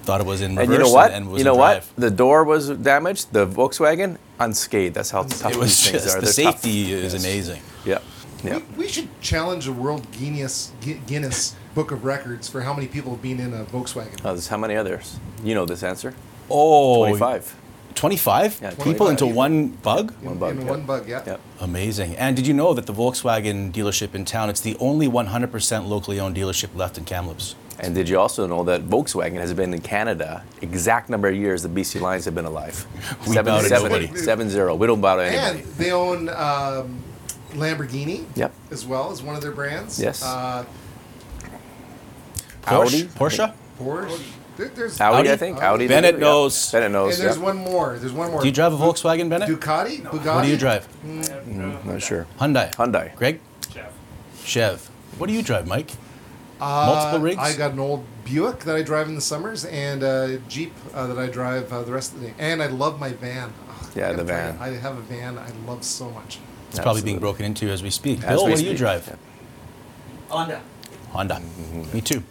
thought 0.07 0.21
it 0.21 0.27
was 0.27 0.41
in 0.41 0.53
reverse 0.57 0.65
And 0.65 0.73
you 0.73 0.79
know 0.79 0.93
what? 0.93 1.11
and 1.13 1.31
was 1.31 1.39
you 1.41 1.45
know 1.45 1.55
in 1.55 1.59
what? 1.59 1.73
drive. 1.75 1.93
The 1.97 2.11
door 2.11 2.45
was 2.45 2.69
damaged. 2.71 3.33
The 3.33 3.47
Volkswagen 3.47 4.17
unscathed. 4.39 4.95
That's 4.95 5.11
how 5.11 5.23
tough 5.25 5.53
It 5.53 5.59
was 5.59 5.69
these 5.71 5.91
things 5.91 6.05
just 6.05 6.17
are. 6.17 6.21
the 6.21 6.27
They're 6.33 6.45
tough. 6.45 6.61
safety 6.63 6.93
is 6.93 7.13
Yes. 7.13 7.23
amazing. 7.25 7.63
Yeah. 7.85 7.99
Yeah. 8.45 8.59
We, 8.77 8.85
we 8.85 8.89
should 8.89 9.09
challenge 9.21 9.65
the 9.67 9.73
World 9.73 10.07
Guinness 10.13 10.73
Guinness 11.07 11.57
Book 11.75 11.91
of 11.91 12.05
Records 12.05 12.49
for 12.49 12.61
how 12.63 12.73
many 12.75 12.87
people 12.87 13.11
have 13.13 13.23
been 13.23 13.41
in 13.41 13.53
a 13.53 13.65
Volkswagen. 13.65 14.19
Oh, 14.25 14.33
there's 14.33 14.49
how 14.49 14.57
many 14.59 14.77
others? 14.77 15.19
You 15.43 15.55
know 15.55 15.67
this 15.67 15.83
answer. 15.83 16.15
Oh, 16.51 17.07
25. 17.07 17.57
25 17.97 18.59
Yeah, 18.61 18.71
people 18.71 18.85
25 18.85 19.11
into 19.11 19.25
people. 19.25 19.37
one 19.37 19.69
bug? 19.69 20.13
In, 20.21 20.29
One 20.29 20.39
bug, 20.39 20.51
in 20.57 20.61
yeah. 20.63 20.71
one 20.71 20.83
bug, 20.83 21.09
yeah. 21.09 21.23
Yep. 21.27 21.41
Amazing. 21.61 22.15
And 22.17 22.37
did 22.37 22.47
you 22.47 22.53
know 22.53 22.75
that 22.75 22.85
the 22.87 22.93
Volkswagen 22.93 23.73
dealership 23.73 24.15
in 24.15 24.27
town, 24.27 24.51
it's 24.51 24.61
the 24.61 24.77
only 24.79 25.09
100% 25.09 25.89
locally 25.89 26.21
owned 26.21 26.37
dealership 26.37 26.77
left 26.77 26.99
in 26.99 27.05
Kamloops? 27.07 27.55
And 27.79 27.95
did 27.95 28.09
you 28.09 28.19
also 28.19 28.47
know 28.47 28.65
that 28.65 28.83
Volkswagen 28.89 29.35
has 29.39 29.53
been 29.53 29.75
in 29.75 29.81
Canada 29.81 30.43
exact 30.63 31.11
number 31.11 31.29
of 31.29 31.37
years 31.37 31.63
the 31.63 31.69
BC 31.69 32.01
Lions 32.01 32.25
have 32.25 32.35
been 32.35 32.47
alive? 32.47 32.87
We 33.27 33.35
Seven- 33.35 33.53
bow 33.53 33.61
to 33.61 33.69
seven- 33.69 33.93
nobody. 33.93 34.17
seven 34.17 34.49
zero. 34.51 34.75
We 34.75 34.87
don't 34.87 35.01
bow 35.01 35.17
to 35.17 35.23
And 35.23 35.35
anybody. 35.35 35.63
they 35.77 35.93
own 35.93 36.29
um, 36.31 37.03
Lamborghini 37.55 38.25
Yep. 38.35 38.53
as 38.71 38.87
well 38.87 39.11
as 39.13 39.23
one 39.23 39.35
of 39.37 39.43
their 39.43 39.53
brands. 39.53 40.01
Yes. 40.01 40.23
Uh, 40.23 40.65
Audi? 42.67 43.05
Porsche? 43.05 43.15
Porsche? 43.15 43.53
Porsche. 43.79 44.21
There- 44.57 44.69
there's 44.69 44.99
Audi, 45.01 45.19
Audi? 45.19 45.31
I 45.33 45.37
think. 45.37 45.63
Audi. 45.63 45.87
they 45.87 45.95
Bennett 45.95 46.15
do, 46.17 46.21
yeah. 46.23 46.27
knows. 46.31 46.73
Bennett 46.73 46.87
And 46.87 46.93
knows. 46.95 47.19
there's 47.19 47.37
yeah. 47.37 47.43
one 47.43 47.57
more. 47.59 47.99
There's 47.99 48.13
one 48.13 48.31
more. 48.31 48.41
Do 48.41 48.47
you 48.47 48.53
drive 48.53 48.73
a 48.73 48.77
Volkswagen, 48.79 49.29
Bennett? 49.29 49.49
Ducati? 49.51 50.01
Bugatti? 50.03 50.35
What 50.35 50.43
do 50.45 50.49
you 50.49 50.57
drive? 50.57 50.89
Not 51.85 52.01
sure. 52.03 52.27
Hyundai. 52.41 52.75
Hyundai. 52.75 53.15
Greg? 53.17 53.41
Chef. 53.73 53.93
Chev. 54.45 54.91
What 55.19 55.27
do 55.27 55.35
you 55.35 55.43
drive, 55.43 55.67
Mike? 55.67 55.91
Uh, 56.61 56.87
Multiple 56.87 57.21
rigs? 57.21 57.39
I 57.39 57.57
got 57.57 57.73
an 57.73 57.79
old 57.79 58.05
Buick 58.25 58.61
that 58.61 58.75
I 58.77 58.83
drive 58.83 59.09
in 59.09 59.15
the 59.15 59.21
summers 59.21 59.65
and 59.65 60.03
a 60.03 60.39
Jeep 60.49 60.73
uh, 60.95 61.07
that 61.07 61.19
I 61.19 61.27
drive 61.29 61.73
uh, 61.73 61.83
the 61.83 61.93
rest 61.93 62.15
of 62.15 62.21
the 62.21 62.29
day. 62.29 62.35
And 62.39 62.63
I 62.63 62.67
love 62.67 62.99
my 62.99 63.13
van. 63.13 63.53
Ugh, 63.69 63.91
Yeah, 63.95 64.13
the 64.13 64.25
gotta 64.25 64.29
tell 64.29 64.47
you, 64.53 64.59
van. 64.59 64.59
I 64.61 64.69
have 64.79 64.97
a 64.99 65.03
van 65.03 65.39
I 65.39 65.51
love 65.67 65.85
so 65.85 66.11
much. 66.11 66.39
It's 66.71 66.81
probably 66.81 67.03
being 67.03 67.19
broken 67.19 67.45
into 67.45 67.69
as 67.69 67.83
we 67.83 67.91
speak. 67.91 68.19
As 68.23 68.37
Bill, 68.37 68.47
we 68.47 68.51
what 68.53 68.61
do 68.61 68.67
you 68.67 68.77
drive? 68.77 69.07
yeah. 69.07 69.17
Honda. 70.29 70.61
Honda. 71.13 71.41
Me 71.93 72.01
too. 72.01 72.23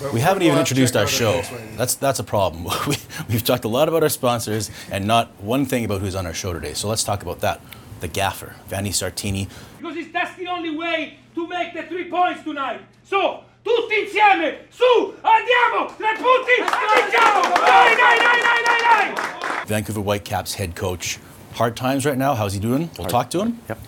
But 0.00 0.12
We 0.12 0.20
haven't 0.20 0.42
even 0.42 0.58
introduced 0.58 0.96
our 0.96 1.06
show. 1.06 1.42
That's 1.76 1.94
that's 1.94 2.18
a 2.18 2.24
problem. 2.24 2.66
We, 2.86 2.96
we've 3.28 3.44
talked 3.44 3.64
a 3.64 3.68
lot 3.68 3.88
about 3.88 4.02
our 4.02 4.08
sponsors 4.08 4.70
and 4.90 5.06
not 5.06 5.40
one 5.42 5.66
thing 5.66 5.84
about 5.84 6.00
who's 6.00 6.14
on 6.14 6.26
our 6.26 6.34
show 6.34 6.52
today. 6.52 6.74
So 6.74 6.88
let's 6.88 7.04
talk 7.04 7.22
about 7.22 7.40
that. 7.40 7.60
The 8.00 8.08
gaffer, 8.08 8.54
Vanni 8.68 8.90
Sartini. 8.90 9.48
Because 9.78 9.96
it's, 9.96 10.12
that's 10.12 10.36
the 10.36 10.46
only 10.46 10.76
way 10.76 11.18
to 11.34 11.46
make 11.48 11.74
the 11.74 11.82
three 11.82 12.08
points 12.08 12.42
tonight. 12.44 12.80
So, 13.02 13.42
tutti 13.68 14.00
insieme, 14.00 14.64
su, 14.70 15.14
andiamo, 15.20 15.94
tre 15.96 16.14
punti, 16.16 16.56
vinciamo! 16.56 17.42
Dai, 17.54 17.94
dai, 17.94 18.18
dai, 18.18 18.40
dai, 18.40 18.62
dai, 18.64 19.12
dai! 19.12 19.66
Vancouver 19.66 20.00
Whitecaps 20.00 20.54
head 20.54 20.74
coach. 20.74 21.18
Hard 21.52 21.76
times 21.76 22.06
right 22.06 22.16
now. 22.16 22.34
How's 22.34 22.54
he 22.54 22.60
doing? 22.60 22.88
We'll 22.98 23.08
talk 23.08 23.28
to 23.30 23.40
him. 23.40 23.58
Yep. 23.68 23.78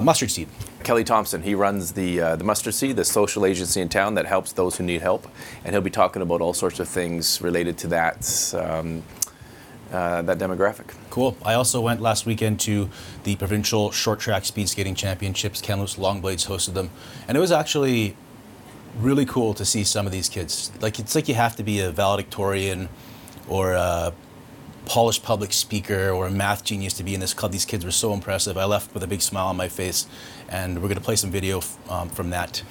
Mustard 0.00 0.30
seed. 0.32 0.48
Kelly 0.82 1.04
Thompson, 1.04 1.42
he 1.42 1.54
runs 1.54 1.92
the 1.92 2.20
uh, 2.20 2.36
the 2.36 2.44
Mustard 2.44 2.74
Seed, 2.74 2.96
the 2.96 3.04
social 3.04 3.46
agency 3.46 3.80
in 3.80 3.88
town 3.88 4.14
that 4.16 4.26
helps 4.26 4.52
those 4.52 4.76
who 4.76 4.84
need 4.84 5.00
help, 5.00 5.26
and 5.64 5.72
he'll 5.72 5.80
be 5.80 5.90
talking 5.90 6.20
about 6.20 6.40
all 6.40 6.52
sorts 6.52 6.80
of 6.80 6.88
things 6.88 7.40
related 7.40 7.78
to 7.78 7.86
that 7.88 8.54
um, 8.54 9.02
uh, 9.92 10.22
that 10.22 10.38
demographic. 10.38 10.92
Cool. 11.08 11.36
I 11.42 11.54
also 11.54 11.80
went 11.80 12.02
last 12.02 12.26
weekend 12.26 12.60
to 12.60 12.90
the 13.22 13.36
provincial 13.36 13.92
short 13.92 14.18
track 14.18 14.44
speed 14.44 14.68
skating 14.68 14.94
championships. 14.94 15.60
Kamloops 15.62 15.96
Longblades 15.96 16.48
hosted 16.48 16.74
them, 16.74 16.90
and 17.28 17.36
it 17.36 17.40
was 17.40 17.52
actually 17.52 18.16
really 18.98 19.26
cool 19.26 19.54
to 19.54 19.64
see 19.64 19.84
some 19.84 20.06
of 20.06 20.12
these 20.12 20.28
kids. 20.28 20.70
Like 20.80 20.98
it's 20.98 21.14
like 21.14 21.28
you 21.28 21.34
have 21.34 21.56
to 21.56 21.62
be 21.62 21.80
a 21.80 21.90
valedictorian 21.90 22.88
or 23.48 23.72
a 23.72 24.12
polished 24.86 25.22
public 25.22 25.52
speaker 25.52 26.10
or 26.10 26.26
a 26.26 26.30
math 26.30 26.64
genius 26.64 26.94
to 26.94 27.02
be 27.02 27.14
in 27.14 27.20
this 27.20 27.34
club. 27.34 27.52
These 27.52 27.64
kids 27.64 27.84
were 27.84 27.90
so 27.90 28.12
impressive. 28.12 28.56
I 28.56 28.64
left 28.64 28.92
with 28.94 29.02
a 29.02 29.06
big 29.06 29.22
smile 29.22 29.46
on 29.46 29.56
my 29.56 29.68
face, 29.68 30.06
and 30.48 30.76
we're 30.76 30.88
going 30.88 30.98
to 30.98 31.04
play 31.04 31.16
some 31.16 31.30
video 31.30 31.62
um, 31.88 32.08
from 32.08 32.30
that. 32.30 32.62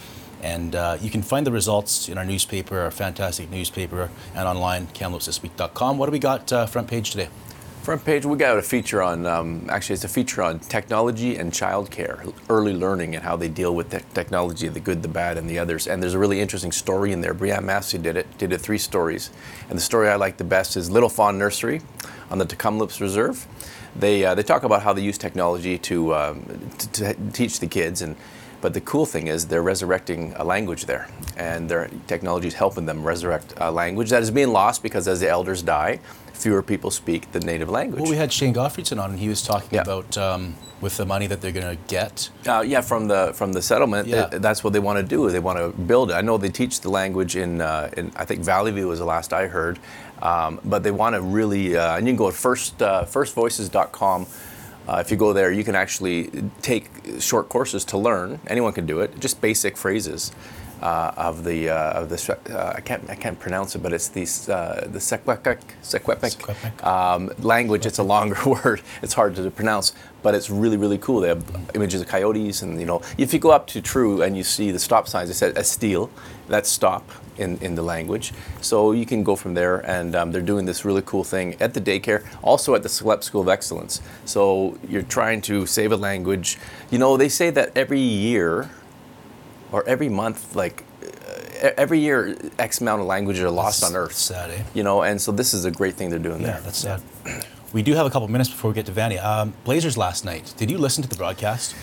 And 0.42 0.76
uh, 0.76 0.98
you 1.02 1.10
can 1.10 1.22
find 1.22 1.48
the 1.48 1.52
results 1.52 2.10
in 2.10 2.18
our 2.18 2.26
newspaper, 2.26 2.80
our 2.80 2.92
fantastic 2.92 3.50
newspaper, 3.50 4.10
and 4.36 4.48
online, 4.48 4.88
kamloopsthisweek.com. 4.88 5.98
What 5.98 6.08
do 6.08 6.12
we 6.12 6.20
got 6.20 6.52
uh, 6.52 6.66
front 6.66 6.90
page 6.90 7.12
today? 7.12 7.30
Front 7.84 8.06
page, 8.06 8.26
we 8.26 8.38
got 8.38 8.58
a 8.58 8.62
feature 8.62 9.02
on, 9.02 9.26
um, 9.26 9.68
actually, 9.70 9.96
it's 9.96 10.06
a 10.06 10.08
feature 10.08 10.42
on 10.42 10.60
technology 10.60 11.36
and 11.36 11.52
childcare, 11.52 12.34
early 12.48 12.72
learning, 12.72 13.14
and 13.14 13.22
how 13.22 13.36
they 13.36 13.50
deal 13.50 13.76
with 13.76 13.92
te- 13.92 14.00
technology, 14.14 14.70
the 14.70 14.80
good, 14.80 15.02
the 15.02 15.10
bad, 15.10 15.38
and 15.38 15.50
the 15.50 15.60
others. 15.60 15.86
And 15.86 16.02
there's 16.02 16.14
a 16.14 16.18
really 16.18 16.40
interesting 16.40 16.72
story 16.72 17.12
in 17.12 17.20
there. 17.20 17.34
Brianne 17.34 17.66
Massey 17.66 17.98
did 17.98 18.16
it, 18.16 18.38
did 18.38 18.54
it 18.54 18.60
three 18.60 18.78
stories. 18.78 19.32
And 19.68 19.78
the 19.78 19.82
story 19.82 20.08
I 20.08 20.16
like 20.16 20.38
the 20.38 20.46
best 20.46 20.78
is 20.78 20.90
Little 20.90 21.10
Fawn 21.10 21.38
Nursery 21.38 21.82
on 22.32 22.38
the 22.38 22.46
Tk'emlúps 22.46 23.02
Reserve. 23.02 23.46
They, 23.98 24.24
uh, 24.24 24.34
they 24.34 24.44
talk 24.44 24.64
about 24.64 24.82
how 24.82 24.94
they 24.94 25.02
use 25.02 25.18
technology 25.18 25.78
to, 25.80 26.16
um, 26.16 26.72
to, 26.78 27.14
to 27.14 27.32
teach 27.34 27.60
the 27.60 27.68
kids. 27.68 28.02
and 28.02 28.16
But 28.62 28.74
the 28.74 28.82
cool 28.82 29.06
thing 29.06 29.28
is 29.28 29.48
they're 29.48 29.62
resurrecting 29.62 30.34
a 30.38 30.46
language 30.46 30.86
there. 30.86 31.10
And 31.36 31.68
their 31.68 31.90
technology 32.08 32.48
is 32.48 32.54
helping 32.54 32.86
them 32.86 33.04
resurrect 33.04 33.56
a 33.58 33.70
language 33.70 34.10
that 34.12 34.22
is 34.22 34.32
being 34.32 34.54
lost 34.54 34.82
because 34.82 35.06
as 35.06 35.20
the 35.20 35.28
elders 35.28 35.62
die, 35.62 36.00
fewer 36.34 36.62
people 36.62 36.92
speak 36.92 37.32
the 37.32 37.40
native 37.40 37.70
language. 37.70 38.02
Well, 38.02 38.10
we 38.12 38.18
had 38.18 38.34
Shane 38.34 38.54
Gottfriedson 38.54 39.02
on, 39.02 39.12
and 39.12 39.20
he 39.20 39.30
was 39.30 39.42
talking 39.42 39.70
Yeah. 39.72 39.82
about 39.82 40.18
um, 40.18 40.56
with 40.82 40.98
the 40.98 41.06
money 41.06 41.28
that 41.28 41.40
they're 41.42 41.52
going 41.54 41.78
to 41.78 41.82
get. 41.88 42.30
Uh, 42.46 42.62
yeah, 42.62 42.82
from 42.82 43.08
the 43.08 43.32
from 43.34 43.54
the 43.54 43.62
settlement, 43.62 44.08
Yeah. 44.08 44.28
that's 44.32 44.64
what 44.64 44.74
they 44.74 44.80
want 44.80 44.98
to 44.98 45.04
do. 45.04 45.30
They 45.30 45.40
want 45.40 45.58
to 45.60 45.70
build 45.70 46.12
it. 46.12 46.16
I 46.16 46.22
know 46.22 46.38
they 46.38 46.50
teach 46.50 46.82
the 46.82 46.90
language 46.90 47.36
in, 47.38 47.62
uh, 47.62 47.90
in 47.96 48.12
I 48.16 48.26
think 48.26 48.42
Valley 48.42 48.72
View 48.72 48.88
was 48.88 49.00
the 49.00 49.06
last 49.06 49.32
I 49.32 49.48
heard, 49.48 49.80
um, 50.22 50.60
but 50.66 50.84
they 50.84 50.92
want 50.92 51.16
to 51.16 51.22
really. 51.22 51.78
Uh, 51.78 51.96
and 51.98 52.06
you 52.08 52.12
can 52.14 52.18
go 52.18 52.30
to 52.32 52.36
first 52.36 52.82
uh, 52.82 53.06
firstvoices.com. 53.06 54.26
Uh, 54.86 54.98
if 55.00 55.10
you 55.12 55.16
go 55.16 55.32
there, 55.32 55.50
you 55.50 55.64
can 55.64 55.76
actually 55.76 56.30
take 56.62 56.90
short 57.20 57.48
courses 57.48 57.86
to 57.86 57.98
learn. 57.98 58.40
Anyone 58.48 58.74
can 58.74 58.86
do 58.86 59.00
it. 59.00 59.18
Just 59.18 59.40
basic 59.40 59.78
phrases. 59.78 60.34
Uh, 60.84 61.14
of 61.16 61.46
the 61.46 61.70
uh, 61.70 62.02
of 62.02 62.10
the 62.10 62.38
uh, 62.50 62.74
I 62.76 62.82
can't 62.82 63.10
I 63.10 63.16
can't 63.16 63.40
pronounce 63.40 63.74
it, 63.74 63.82
but 63.82 63.94
it's 63.94 64.10
the 64.10 64.24
uh, 64.54 64.82
the 64.82 65.00
Secwepemc 65.00 65.62
Secwepemc. 65.82 66.36
Secwepemc 66.36 66.86
um, 66.86 67.32
language. 67.40 67.86
It's 67.86 68.00
a 68.00 68.04
longer 68.04 68.36
word. 68.46 68.82
It's 69.02 69.14
hard 69.14 69.34
to 69.38 69.50
pronounce, 69.50 69.94
but 70.24 70.36
it's 70.36 70.50
really 70.50 70.76
really 70.76 70.98
cool. 70.98 71.22
They 71.22 71.30
have 71.30 71.46
images 71.74 72.02
of 72.02 72.10
coyotes, 72.10 72.64
and 72.64 72.82
you 72.82 72.86
know, 72.86 73.02
if 73.18 73.32
you 73.32 73.40
go 73.40 73.52
up 73.52 73.66
to 73.68 73.82
True 73.82 74.24
and 74.24 74.36
you 74.36 74.44
see 74.44 74.72
the 74.72 74.80
stop 74.80 75.08
signs, 75.08 75.30
it 75.30 75.36
says 75.36 75.54
Estile, 75.54 76.10
that's 76.50 76.70
stop 76.70 77.10
in, 77.38 77.58
in 77.60 77.76
the 77.76 77.82
language. 77.82 78.34
So 78.60 78.92
you 78.92 79.06
can 79.06 79.24
go 79.24 79.38
from 79.38 79.54
there, 79.54 79.90
and 79.90 80.14
um, 80.18 80.34
they're 80.34 80.42
doing 80.42 80.66
this 80.66 80.84
really 80.84 81.04
cool 81.04 81.24
thing 81.24 81.56
at 81.62 81.74
the 81.74 81.80
daycare, 81.80 82.26
also 82.42 82.76
at 82.76 82.84
the 82.84 82.90
Sk'elep 82.90 83.24
School 83.24 83.42
of 83.42 83.48
Excellence. 83.48 84.02
So 84.26 84.78
you're 84.90 85.04
trying 85.04 85.40
to 85.44 85.66
save 85.66 85.94
a 85.94 85.98
language. 85.98 86.58
You 86.92 86.98
know, 86.98 87.16
they 87.16 87.30
say 87.30 87.52
that 87.52 87.72
every 87.74 88.02
year 88.02 88.70
or 89.74 89.84
every 89.88 90.08
month, 90.08 90.56
like 90.56 90.84
uh, 91.04 91.72
every 91.78 92.00
year, 92.00 92.38
X 92.60 92.80
amount 92.80 93.02
of 93.02 93.08
languages 93.08 93.44
are 93.44 93.50
lost 93.50 93.84
on 93.84 93.96
Earth. 93.96 94.14
Sad, 94.14 94.52
eh? 94.52 94.64
You 94.74 94.84
know, 94.84 95.02
and 95.02 95.20
so 95.22 95.32
this 95.34 95.54
is 95.54 95.66
a 95.66 95.72
great 95.72 95.96
thing 95.96 96.10
they're 96.10 96.20
doing 96.20 96.40
Yeah, 96.42 96.52
there. 96.54 96.62
that's 96.62 96.78
sad. 96.78 97.02
We 97.74 97.82
do 97.82 97.94
have 97.96 98.06
a 98.06 98.10
couple 98.12 98.28
minutes 98.28 98.50
before 98.52 98.70
we 98.70 98.76
get 98.76 98.86
to 98.86 98.92
Vanni. 98.92 99.18
Um, 99.18 99.54
Blazers 99.64 99.98
last 99.98 100.24
night. 100.26 100.54
Did 100.58 100.70
you 100.70 100.78
listen 100.78 101.02
to 101.02 101.10
the 101.10 101.16
broadcast? 101.16 101.76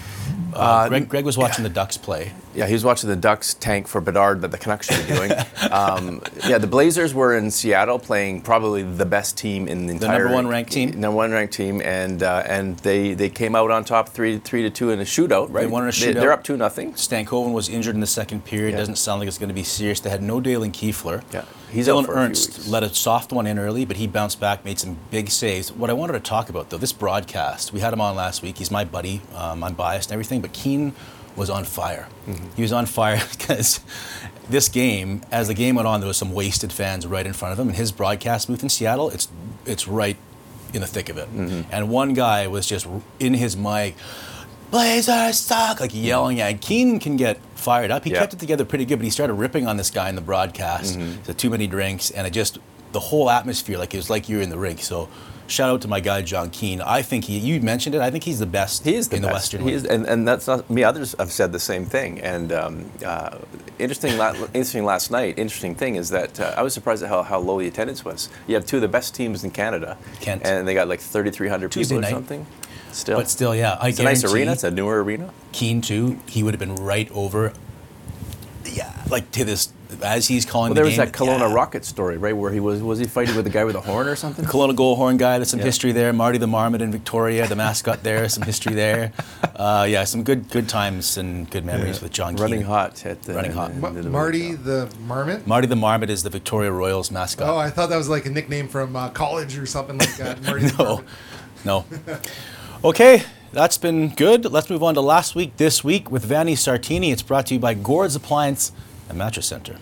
Uh, 0.54 0.88
Greg, 0.88 1.08
Greg 1.08 1.24
was 1.24 1.36
watching 1.36 1.64
the 1.64 1.68
Ducks 1.70 1.96
play. 1.96 2.32
Yeah, 2.54 2.66
he 2.66 2.72
was 2.72 2.84
watching 2.84 3.08
the 3.08 3.16
Ducks 3.16 3.54
tank 3.54 3.86
for 3.86 4.00
Bedard 4.00 4.40
that 4.42 4.50
the 4.50 4.58
Canucks 4.58 4.86
should 4.86 5.06
be 5.06 5.14
doing. 5.14 5.32
um, 5.70 6.20
yeah, 6.46 6.58
the 6.58 6.66
Blazers 6.66 7.14
were 7.14 7.36
in 7.36 7.50
Seattle 7.50 7.98
playing 7.98 8.42
probably 8.42 8.82
the 8.82 9.06
best 9.06 9.38
team 9.38 9.68
in 9.68 9.86
the 9.86 9.92
entire 9.92 10.18
The 10.18 10.18
number 10.24 10.34
one 10.34 10.48
ranked 10.48 10.72
team? 10.72 11.00
Number 11.00 11.16
one 11.16 11.30
ranked 11.30 11.54
team, 11.54 11.80
and 11.82 12.22
uh, 12.22 12.42
and 12.46 12.76
they, 12.78 13.14
they 13.14 13.28
came 13.28 13.54
out 13.54 13.70
on 13.70 13.84
top 13.84 14.08
three 14.08 14.38
three 14.38 14.62
to 14.62 14.70
two 14.70 14.90
in 14.90 14.98
a 15.00 15.04
shootout. 15.04 15.48
Right, 15.50 15.62
they 15.62 15.66
won 15.66 15.84
in 15.84 15.90
a 15.90 15.92
shootout. 15.92 16.14
They, 16.14 16.26
are 16.26 16.32
up 16.32 16.42
two 16.42 16.56
nothing. 16.56 16.94
Stankoven 16.94 17.52
was 17.52 17.68
injured 17.68 17.94
in 17.94 18.00
the 18.00 18.06
second 18.06 18.44
period. 18.44 18.72
Yeah. 18.72 18.78
Doesn't 18.78 18.96
sound 18.96 19.20
like 19.20 19.28
it's 19.28 19.38
going 19.38 19.48
to 19.48 19.54
be 19.54 19.62
serious. 19.62 20.00
They 20.00 20.10
had 20.10 20.22
no 20.22 20.40
Dalen 20.40 20.72
Kiefler. 20.72 21.22
Yeah, 21.32 21.44
he's 21.70 21.88
out 21.88 22.02
Dylan 22.02 22.06
for 22.06 22.12
a 22.12 22.16
few 22.16 22.22
Ernst 22.22 22.48
weeks. 22.58 22.68
let 22.68 22.82
a 22.82 22.92
soft 22.92 23.32
one 23.32 23.46
in 23.46 23.60
early, 23.60 23.84
but 23.84 23.96
he 23.96 24.08
bounced 24.08 24.40
back, 24.40 24.64
made 24.64 24.80
some 24.80 24.98
big 25.10 25.30
saves. 25.30 25.70
What 25.70 25.88
I 25.88 25.92
wanted 25.92 26.14
to 26.14 26.20
talk 26.20 26.48
about, 26.48 26.70
though, 26.70 26.78
this 26.78 26.92
broadcast, 26.92 27.72
we 27.72 27.78
had 27.78 27.92
him 27.92 28.00
on 28.00 28.16
last 28.16 28.42
week. 28.42 28.58
He's 28.58 28.72
my 28.72 28.84
buddy. 28.84 29.22
Um, 29.36 29.62
I'm 29.62 29.74
biased 29.74 30.10
and 30.10 30.14
everything, 30.14 30.40
but 30.40 30.52
Keane 30.52 30.94
was 31.36 31.48
on 31.50 31.64
fire. 31.64 32.08
Mm-hmm. 32.26 32.46
He 32.56 32.62
was 32.62 32.72
on 32.72 32.86
fire 32.86 33.22
because 33.38 33.80
this 34.48 34.68
game, 34.68 35.22
as 35.30 35.48
the 35.48 35.54
game 35.54 35.76
went 35.76 35.86
on, 35.88 36.00
there 36.00 36.08
was 36.08 36.16
some 36.16 36.32
wasted 36.32 36.72
fans 36.72 37.06
right 37.06 37.26
in 37.26 37.32
front 37.32 37.52
of 37.52 37.58
him. 37.58 37.68
And 37.68 37.76
his 37.76 37.92
broadcast 37.92 38.48
booth 38.48 38.62
in 38.62 38.68
Seattle, 38.68 39.10
it's 39.10 39.28
it's 39.66 39.86
right 39.88 40.16
in 40.72 40.80
the 40.80 40.86
thick 40.86 41.08
of 41.08 41.16
it. 41.18 41.28
Mm-hmm. 41.34 41.68
And 41.72 41.88
one 41.88 42.14
guy 42.14 42.46
was 42.46 42.66
just 42.66 42.86
in 43.18 43.34
his 43.34 43.56
mic. 43.56 43.94
Blazers 44.70 45.36
suck! 45.38 45.80
Like 45.80 45.90
yelling 45.92 46.40
at. 46.40 46.60
Keen 46.60 47.00
can 47.00 47.16
get 47.16 47.38
fired 47.56 47.90
up. 47.90 48.04
He 48.04 48.12
Yeah. 48.12 48.20
kept 48.20 48.34
it 48.34 48.38
together 48.38 48.64
pretty 48.64 48.84
good, 48.84 48.96
but 48.96 49.04
he 49.04 49.10
started 49.10 49.34
ripping 49.34 49.66
on 49.66 49.76
this 49.76 49.90
guy 49.90 50.08
in 50.08 50.14
the 50.14 50.20
broadcast. 50.20 50.96
Mm-hmm. 50.98 51.24
So 51.24 51.32
too 51.32 51.50
many 51.50 51.66
drinks, 51.66 52.10
and 52.10 52.26
it 52.26 52.30
just 52.30 52.58
the 52.92 53.00
whole 53.00 53.30
atmosphere, 53.30 53.78
like 53.78 53.94
it 53.94 53.96
was 53.96 54.10
like 54.10 54.28
you're 54.28 54.40
in 54.42 54.50
the 54.50 54.58
rink. 54.58 54.80
So 54.80 55.08
shout 55.50 55.68
out 55.70 55.82
to 55.82 55.88
my 55.88 56.00
guy 56.00 56.22
John 56.22 56.50
Keane. 56.50 56.80
I 56.80 57.02
think 57.02 57.24
he. 57.24 57.38
You 57.38 57.60
mentioned 57.60 57.94
it. 57.94 58.00
I 58.00 58.10
think 58.10 58.24
he's 58.24 58.38
the 58.38 58.46
best. 58.46 58.84
He 58.84 58.94
is 58.94 59.08
the 59.08 59.16
in 59.16 59.22
the. 59.22 59.28
Western 59.28 59.62
He 59.62 59.72
is, 59.72 59.84
and, 59.84 60.06
and 60.06 60.26
that's 60.26 60.46
not 60.46 60.70
me. 60.70 60.84
Others 60.84 61.14
have 61.18 61.30
said 61.32 61.52
the 61.52 61.58
same 61.58 61.84
thing. 61.84 62.20
And 62.20 62.52
um, 62.52 62.90
uh, 63.04 63.38
interesting, 63.78 64.16
la- 64.16 64.32
interesting 64.54 64.84
last 64.84 65.10
night. 65.10 65.38
Interesting 65.38 65.74
thing 65.74 65.96
is 65.96 66.08
that 66.10 66.38
uh, 66.40 66.54
I 66.56 66.62
was 66.62 66.72
surprised 66.74 67.02
at 67.02 67.08
how, 67.08 67.22
how 67.22 67.38
low 67.38 67.58
the 67.58 67.66
attendance 67.66 68.04
was. 68.04 68.28
You 68.46 68.54
have 68.54 68.66
two 68.66 68.76
of 68.76 68.82
the 68.82 68.88
best 68.88 69.14
teams 69.14 69.44
in 69.44 69.50
Canada, 69.50 69.98
Kent. 70.20 70.42
and 70.44 70.66
they 70.66 70.74
got 70.74 70.88
like 70.88 71.00
3,300 71.00 71.70
Tuesday 71.72 71.94
people 71.94 71.98
or 71.98 72.02
night. 72.02 72.10
something. 72.10 72.46
Still, 72.92 73.18
But 73.18 73.28
still, 73.28 73.54
yeah, 73.54 73.78
I 73.80 73.90
it's 73.90 74.00
a 74.00 74.02
nice 74.02 74.24
arena. 74.24 74.52
It's 74.52 74.64
a 74.64 74.70
newer 74.70 75.02
arena. 75.04 75.32
Keane 75.52 75.80
too. 75.80 76.18
He 76.26 76.42
would 76.42 76.54
have 76.54 76.58
been 76.58 76.74
right 76.74 77.08
over. 77.12 77.52
Yeah, 78.64 78.92
like 79.08 79.30
to 79.32 79.44
this 79.44 79.72
as 80.02 80.28
he's 80.28 80.44
calling 80.44 80.70
Well, 80.70 80.74
the 80.74 80.80
there 80.80 80.84
was 80.84 80.96
that 80.96 81.12
Kelowna 81.12 81.48
Yeah. 81.48 81.54
Rocket 81.54 81.84
story, 81.84 82.16
right, 82.16 82.36
where 82.36 82.50
he 82.52 82.60
was 82.60 82.82
was 82.82 82.98
he 82.98 83.04
fighting 83.06 83.34
with 83.36 83.44
the 83.44 83.50
guy 83.50 83.64
with 83.64 83.74
the 83.74 83.80
horn 83.80 84.06
or 84.08 84.16
something? 84.16 84.44
The 84.44 84.50
Kelowna 84.52 84.74
goal 84.76 84.96
horn 84.96 85.16
guy. 85.16 85.38
There's 85.38 85.50
some 85.50 85.60
Yeah. 85.60 85.66
history 85.66 85.92
there. 85.92 86.12
Marty 86.12 86.38
the 86.38 86.46
Marmot 86.46 86.80
in 86.82 86.90
Victoria, 86.92 87.46
the 87.46 87.56
mascot 87.56 88.02
there. 88.02 88.28
Some 88.28 88.42
history 88.44 88.74
there. 88.74 89.12
Uh, 89.60 89.84
yeah, 89.84 90.04
some 90.04 90.22
good 90.22 90.48
good 90.48 90.70
times 90.70 91.18
and 91.18 91.50
good 91.50 91.66
memories 91.66 92.00
with 92.00 92.10
John. 92.10 92.34
Running 92.36 92.60
Keane. 92.60 92.66
hot 92.66 93.04
at 93.04 93.22
the 93.24 93.34
Running 93.34 93.52
hot. 93.52 93.74
Ma- 93.76 93.90
the- 93.90 94.04
Marty 94.08 94.54
the 94.54 94.90
Marmot. 95.06 95.46
Marty 95.46 95.66
the 95.66 95.76
Marmot 95.76 96.08
is 96.08 96.22
the 96.22 96.30
Victoria 96.30 96.72
Royals 96.72 97.10
mascot. 97.10 97.46
Oh, 97.46 97.58
I 97.58 97.68
thought 97.68 97.90
that 97.90 97.98
was 97.98 98.08
like 98.08 98.24
a 98.24 98.30
nickname 98.30 98.68
from 98.68 98.96
uh, 98.96 99.10
college 99.10 99.58
or 99.58 99.66
something 99.66 99.98
like 99.98 100.16
that. 100.16 100.42
Marty 100.44 100.70
no, 100.78 101.04
no. 101.66 101.84
Okay, 102.82 103.22
that's 103.52 103.76
been 103.76 104.14
good. 104.14 104.46
Let's 104.50 104.70
move 104.70 104.82
on 104.82 104.94
to 104.94 105.00
last 105.02 105.34
week. 105.34 105.58
This 105.58 105.84
week 105.84 106.10
with 106.10 106.24
Vanni 106.24 106.54
Sartini. 106.54 107.12
It's 107.12 107.20
brought 107.22 107.44
to 107.46 107.54
you 107.54 107.60
by 107.60 107.74
Gord's 107.74 108.16
Appliance 108.16 108.72
and 109.10 109.18
Mattress 109.18 109.46
Center. 109.46 109.76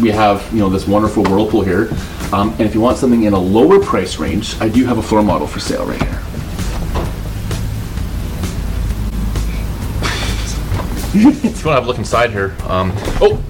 we 0.00 0.10
have 0.10 0.52
you 0.52 0.58
know 0.58 0.68
this 0.68 0.86
wonderful 0.88 1.22
whirlpool 1.22 1.62
here. 1.62 1.88
Um, 2.32 2.50
and 2.52 2.62
if 2.62 2.74
you 2.74 2.80
want 2.80 2.98
something 2.98 3.22
in 3.22 3.32
a 3.32 3.38
lower 3.38 3.78
price 3.78 4.18
range 4.18 4.60
i 4.60 4.68
do 4.68 4.84
have 4.84 4.98
a 4.98 5.02
floor 5.02 5.22
model 5.22 5.46
for 5.46 5.60
sale 5.60 5.86
right 5.86 6.02
here. 6.02 6.20
If 11.16 11.22
you 11.22 11.26
want 11.30 11.62
to 11.62 11.70
have 11.70 11.84
a 11.84 11.86
look 11.86 11.98
inside 11.98 12.32
here. 12.32 12.56
Um, 12.64 12.92
oh 13.20 13.42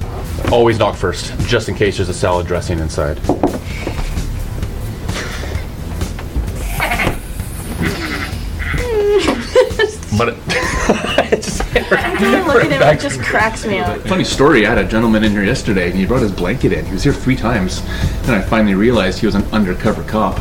always 0.53 0.79
knock 0.79 0.95
first 0.95 1.33
just 1.49 1.71
in 1.71 1.75
case 1.75 1.97
there's 1.97 2.11
a 2.11 2.15
salad 2.15 2.47
dressing 2.47 2.79
inside 2.79 3.19
just 11.43 11.61
Even 11.75 12.47
looking 12.47 12.73
at 12.73 12.81
back 12.81 12.99
it 12.99 13.01
just 13.01 13.21
cracks 13.21 13.67
me 13.67 13.79
up. 13.79 14.01
Funny 14.03 14.25
story, 14.25 14.67
I 14.67 14.71
had 14.71 14.79
a 14.79 14.89
gentleman 14.89 15.25
in 15.25 15.33
here 15.33 15.45
yesterday 15.45 15.91
and 15.91 15.99
he 15.99 16.07
brought 16.07 16.23
his 16.23 16.33
blanket 16.33 16.73
in. 16.73 16.85
He 16.87 16.93
was 16.93 17.03
here 17.03 17.13
three 17.13 17.37
times. 17.37 17.81
And 18.25 18.33
I 18.33 18.43
finally 18.43 18.75
realized 18.75 19.19
he 19.19 19.27
was 19.27 19.35
an 19.35 19.45
undercover 19.53 20.05
cop. 20.05 20.39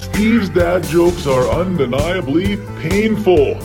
Steve's 0.00 0.48
dad 0.48 0.82
jokes 0.84 1.26
are 1.26 1.48
undeniably 1.50 2.56
painful, 2.80 3.58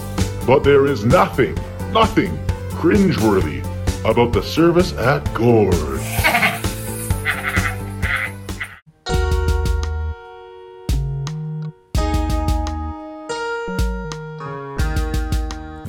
but 0.46 0.64
there 0.64 0.86
is 0.86 1.06
nothing, 1.06 1.56
nothing 1.92 2.38
cringeworthy 2.72 3.62
about 4.10 4.34
the 4.34 4.42
service 4.42 4.94
at 4.94 5.34
Gord's. 5.34 5.80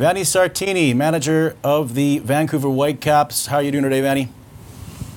Vanni 0.03 0.23
Sartini, 0.23 0.97
manager 0.97 1.55
of 1.63 1.95
the 1.95 2.19
Vancouver 2.19 2.69
Whitecaps. 2.69 3.47
How 3.47 3.59
are 3.59 3.63
you 3.63 3.71
doing 3.71 3.85
today, 3.85 4.01
Vanni? 4.01 4.31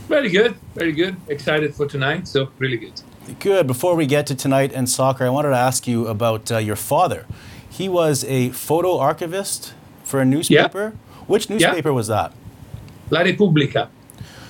Very 0.07 0.29
good, 0.29 0.57
very 0.75 0.91
good. 0.91 1.15
Excited 1.27 1.73
for 1.73 1.87
tonight, 1.87 2.27
so 2.27 2.49
really 2.59 2.77
good. 2.77 3.01
Good. 3.39 3.65
Before 3.65 3.95
we 3.95 4.05
get 4.05 4.27
to 4.27 4.35
tonight 4.35 4.71
and 4.73 4.87
soccer, 4.87 5.25
I 5.25 5.29
wanted 5.29 5.49
to 5.49 5.55
ask 5.55 5.87
you 5.87 6.05
about 6.05 6.51
uh, 6.51 6.59
your 6.59 6.75
father. 6.75 7.25
He 7.67 7.89
was 7.89 8.25
a 8.25 8.51
photo 8.51 8.99
archivist 8.99 9.73
for 10.03 10.21
a 10.21 10.25
newspaper. 10.25 10.93
Yeah. 10.93 11.23
Which 11.25 11.49
newspaper 11.49 11.91
was 11.91 12.05
that? 12.09 12.31
La 13.09 13.21
Repubblica. 13.21 13.89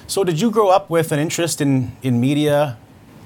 So, 0.05 0.25
did 0.25 0.41
you 0.41 0.51
grow 0.51 0.67
up 0.67 0.89
with 0.89 1.13
an 1.13 1.19
interest 1.19 1.61
in, 1.61 1.95
in 2.03 2.19
media? 2.19 2.77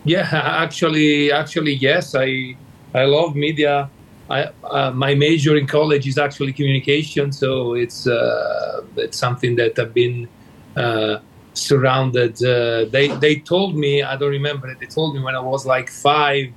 Yeah, 0.05 0.29
actually, 0.31 1.31
actually, 1.31 1.73
yes. 1.73 2.13
I 2.13 2.55
I 2.93 3.05
love 3.05 3.35
media. 3.35 3.89
I, 4.29 4.51
uh, 4.63 4.91
my 4.91 5.15
major 5.15 5.55
in 5.55 5.65
college 5.65 6.07
is 6.07 6.17
actually 6.17 6.53
communication, 6.53 7.31
so 7.31 7.73
it's 7.73 8.07
uh, 8.07 8.83
it's 8.95 9.17
something 9.17 9.55
that 9.55 9.79
I've 9.79 9.93
been 9.93 10.29
uh, 10.75 11.19
surrounded. 11.53 12.43
Uh, 12.43 12.85
they 12.85 13.07
they 13.07 13.37
told 13.37 13.75
me 13.75 14.03
I 14.03 14.15
don't 14.15 14.29
remember 14.29 14.69
it. 14.69 14.79
They 14.79 14.85
told 14.85 15.15
me 15.15 15.21
when 15.21 15.35
I 15.35 15.39
was 15.39 15.65
like 15.65 15.89
five. 15.89 16.53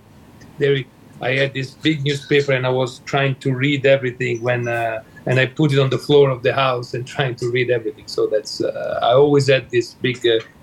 They 0.59 0.87
I 1.23 1.31
had 1.37 1.55
this 1.55 1.71
big 1.71 2.05
newspaper 2.05 2.53
and 2.53 2.67
I 2.67 2.71
was 2.71 2.99
trying 3.01 3.37
to 3.37 3.55
read 3.55 3.87
everything 3.87 4.43
when 4.43 4.69
uh, 4.69 5.03
and 5.25 5.39
I 5.41 5.47
put 5.47 5.73
it 5.73 5.79
on 5.79 5.89
the 5.89 5.99
floor 5.99 6.29
of 6.31 6.43
the 6.43 6.53
house 6.53 6.93
and 6.93 7.07
trying 7.15 7.37
to 7.37 7.51
read 7.51 7.71
everything. 7.71 8.07
So 8.07 8.27
that's 8.27 8.63
uh, 8.63 8.99
I 9.03 9.13
always 9.15 9.49
had 9.49 9.71
this 9.71 9.95
big 9.95 10.19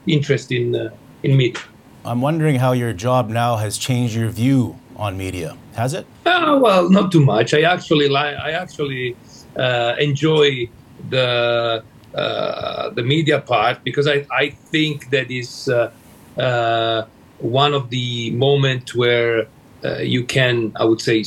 interest 0.06 0.52
in 0.52 0.91
in 1.24 1.36
media. 1.36 1.62
I'm 2.06 2.22
wondering 2.22 2.56
how 2.56 2.72
your 2.74 2.93
job 2.93 3.30
now 3.30 3.58
has 3.58 3.78
changed 3.78 4.15
your 4.15 4.30
view 4.30 4.80
on 4.95 5.17
media. 5.17 5.58
Has 5.80 5.94
it? 5.94 6.06
Uh, 6.26 6.60
well, 6.62 6.89
not 6.89 7.10
too 7.10 7.24
much. 7.24 7.54
I 7.54 7.62
actually 7.62 8.10
like. 8.10 8.36
I 8.36 8.52
actually 8.52 9.15
uh, 9.56 9.96
enjoy 9.98 10.70
the 11.10 11.82
uh, 12.13 12.89
the 12.89 13.04
media 13.04 13.39
part 13.39 13.82
because 13.86 14.06
I, 14.06 14.26
I 14.30 14.50
think 14.72 15.10
that 15.12 15.32
is 15.32 15.70
uh, 15.70 15.92
uh, 16.38 17.06
one 17.38 17.74
of 17.74 17.89
the 17.92 18.32
moments 18.32 18.94
where 18.94 19.48
uh, 19.86 20.00
you 20.00 20.26
can, 20.26 20.74
I 20.76 20.84
would 20.84 21.00
say, 21.00 21.24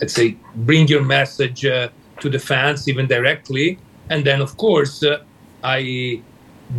let's 0.00 0.14
say, 0.14 0.36
bring 0.54 0.86
your 0.86 1.02
message 1.02 1.62
to 1.62 2.28
the 2.34 2.38
fans 2.38 2.86
even 2.86 3.08
directly, 3.08 3.80
and 4.10 4.24
then 4.24 4.40
of 4.40 4.56
course 4.58 5.02
I 5.64 6.22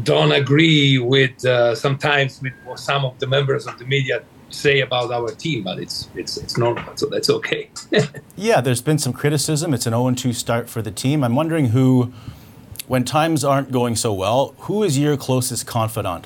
don't 0.03 0.31
agree 0.31 0.99
with 0.99 1.37
sometimes 1.77 2.41
with 2.41 2.53
some 2.77 3.03
of 3.03 3.19
the 3.19 3.27
members 3.27 3.67
of 3.67 3.77
the 3.77 3.85
media 3.85 4.23
say 4.51 4.81
about 4.81 5.11
our 5.11 5.29
team, 5.29 5.63
but 5.63 5.79
it's 5.79 6.09
it's 6.15 6.37
it's 6.37 6.57
normal, 6.57 6.95
so 6.95 7.07
that's 7.07 7.29
okay. 7.29 7.69
Yeah, 8.35 8.59
there's 8.59 8.81
been 8.81 8.97
some 8.97 9.13
criticism. 9.13 9.71
It's 9.73 9.85
an 9.85 9.93
0 9.93 10.11
2 10.15 10.33
start 10.33 10.67
for 10.67 10.81
the 10.81 10.89
team. 10.89 11.23
I'm 11.23 11.35
wondering 11.35 11.67
who, 11.67 12.11
when 12.87 13.03
times 13.03 13.43
aren't 13.43 13.71
going 13.71 13.95
so 13.95 14.11
well, 14.13 14.55
who 14.59 14.81
is 14.83 14.97
your 14.97 15.15
closest 15.15 15.67
confidant? 15.67 16.25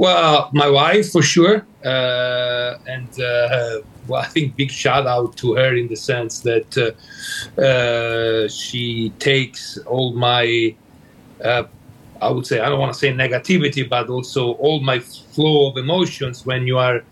well, 0.00 0.50
my 0.54 0.68
wife 0.68 1.12
for 1.12 1.22
sure, 1.22 1.66
uh, 1.84 2.78
and 2.86 3.20
uh, 3.20 3.80
well, 4.08 4.22
I 4.22 4.26
think 4.26 4.56
big 4.56 4.70
shout 4.70 5.06
out 5.06 5.36
to 5.38 5.54
her 5.54 5.74
in 5.76 5.88
the 5.88 5.96
sense 5.96 6.40
that 6.40 6.70
uh, 6.78 7.60
uh, 7.60 8.48
she 8.48 9.10
takes 9.18 9.78
all 9.86 10.12
my. 10.12 10.74
I 12.20 12.30
would 12.30 12.46
say 12.46 12.60
I 12.60 12.68
don't 12.68 12.78
want 12.78 12.92
to 12.92 12.98
say 12.98 13.12
negativity, 13.12 13.88
but 13.88 14.08
also 14.08 14.52
all 14.52 14.80
my 14.80 14.98
flow 15.00 15.70
of 15.70 15.76
emotions. 15.76 16.44
When 16.44 16.66
you 16.66 16.78
are 16.78 17.02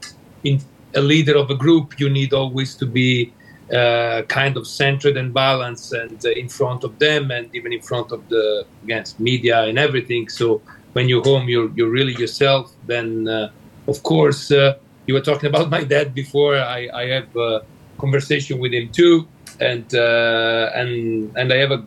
in 0.44 0.60
a 0.94 1.00
leader 1.00 1.36
of 1.36 1.50
a 1.50 1.54
group, 1.54 1.98
you 1.98 2.08
need 2.10 2.32
always 2.32 2.74
to 2.76 2.86
be 2.86 3.32
uh, 3.72 4.22
kind 4.28 4.56
of 4.56 4.66
centered 4.66 5.16
and 5.16 5.32
balanced, 5.32 5.92
and 5.92 6.24
uh, 6.24 6.30
in 6.30 6.48
front 6.48 6.84
of 6.84 6.98
them, 6.98 7.30
and 7.30 7.54
even 7.54 7.72
in 7.72 7.80
front 7.80 8.12
of 8.12 8.28
the 8.28 8.66
against 8.84 9.20
media 9.20 9.64
and 9.64 9.78
everything. 9.78 10.28
So 10.28 10.62
when 10.92 11.08
you're 11.08 11.22
home, 11.22 11.48
you're 11.48 11.70
you're 11.76 11.90
really 11.90 12.14
yourself. 12.14 12.72
Then, 12.86 13.28
uh, 13.28 13.50
of 13.86 14.02
course, 14.02 14.50
uh, 14.50 14.76
you 15.06 15.14
were 15.14 15.20
talking 15.20 15.48
about 15.48 15.70
my 15.76 15.84
dad 15.84 16.14
before. 16.14 16.56
I 16.56 16.88
I 16.94 17.06
have 17.08 17.34
a 17.36 17.62
conversation 17.98 18.58
with 18.58 18.72
him 18.72 18.88
too, 18.90 19.26
and 19.60 19.94
uh, 19.94 20.70
and 20.74 21.32
and 21.36 21.52
I 21.52 21.56
have 21.56 21.72
a 21.72 21.84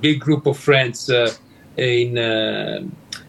big 0.00 0.20
group 0.20 0.46
of 0.46 0.58
friends 0.58 1.08
uh, 1.08 1.32
in 1.76 2.18
uh, 2.18 2.82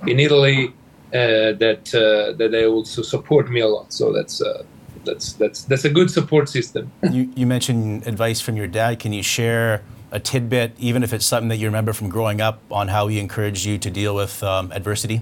in 0.05 0.19
Italy 0.19 0.73
uh, 1.13 1.53
that 1.63 1.93
uh, 1.93 2.37
that 2.37 2.51
they 2.51 2.65
also 2.65 3.01
support 3.01 3.49
me 3.49 3.61
a 3.61 3.67
lot. 3.67 3.93
So 3.93 4.11
that's 4.13 4.41
uh, 4.41 4.63
that's 5.05 5.33
that's 5.33 5.63
that's 5.63 5.85
a 5.85 5.89
good 5.89 6.11
support 6.11 6.49
system. 6.49 6.91
you, 7.11 7.31
you 7.35 7.45
mentioned 7.45 8.07
advice 8.07 8.41
from 8.41 8.57
your 8.57 8.67
dad. 8.67 8.99
Can 8.99 9.13
you 9.13 9.23
share 9.23 9.83
a 10.11 10.19
tidbit, 10.19 10.73
even 10.77 11.03
if 11.03 11.13
it's 11.13 11.25
something 11.25 11.49
that 11.49 11.57
you 11.57 11.67
remember 11.67 11.93
from 11.93 12.09
growing 12.09 12.41
up, 12.41 12.61
on 12.71 12.87
how 12.89 13.07
he 13.07 13.19
encouraged 13.19 13.65
you 13.65 13.77
to 13.77 13.89
deal 13.89 14.15
with 14.15 14.43
um, 14.43 14.71
adversity? 14.71 15.21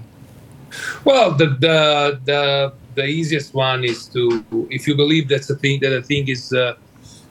Well, 1.04 1.32
the, 1.32 1.46
the 1.46 2.20
the 2.24 2.72
the 2.94 3.04
easiest 3.04 3.54
one 3.54 3.84
is 3.84 4.06
to 4.08 4.44
if 4.70 4.86
you 4.86 4.96
believe 4.96 5.28
that's 5.28 5.46
the 5.46 5.56
thing 5.56 5.80
that 5.80 5.90
the 5.90 6.02
thing 6.02 6.28
is 6.28 6.52
uh, 6.52 6.74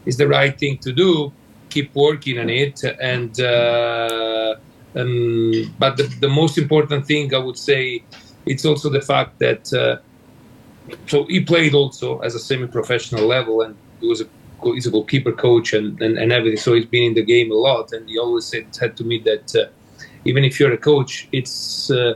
is 0.05 0.17
the 0.17 0.27
right 0.27 0.57
thing 0.57 0.77
to 0.79 0.91
do, 0.91 1.31
keep 1.69 1.93
working 1.95 2.39
on 2.39 2.49
it. 2.49 2.83
And 3.01 3.39
uh, 3.39 4.55
um, 4.95 5.75
but 5.77 5.97
the, 5.97 6.03
the 6.19 6.29
most 6.29 6.57
important 6.57 7.05
thing 7.05 7.33
I 7.33 7.39
would 7.39 7.57
say 7.57 8.03
it's 8.45 8.65
also 8.65 8.89
the 8.89 9.01
fact 9.01 9.39
that 9.39 9.73
uh, 9.73 9.97
so 11.07 11.25
he 11.25 11.39
played 11.41 11.73
also 11.73 12.19
as 12.19 12.35
a 12.35 12.39
semi-professional 12.39 13.25
level 13.25 13.61
and 13.61 13.75
he 13.99 14.07
was 14.07 14.21
a 14.21 14.27
he's 14.73 14.87
a 14.87 14.91
goalkeeper 14.91 15.31
coach 15.31 15.73
and, 15.73 16.01
and, 16.01 16.17
and 16.17 16.31
everything. 16.31 16.57
So 16.57 16.73
he's 16.73 16.85
been 16.85 17.03
in 17.03 17.13
the 17.13 17.23
game 17.23 17.51
a 17.51 17.55
lot, 17.55 17.91
and 17.91 18.09
he 18.09 18.17
always 18.17 18.45
said, 18.45 18.71
to 18.97 19.03
me 19.03 19.19
that 19.19 19.55
uh, 19.55 19.67
even 20.23 20.43
if 20.43 20.59
you're 20.59 20.73
a 20.73 20.77
coach, 20.77 21.27
it's 21.31 21.91
uh, 21.91 22.15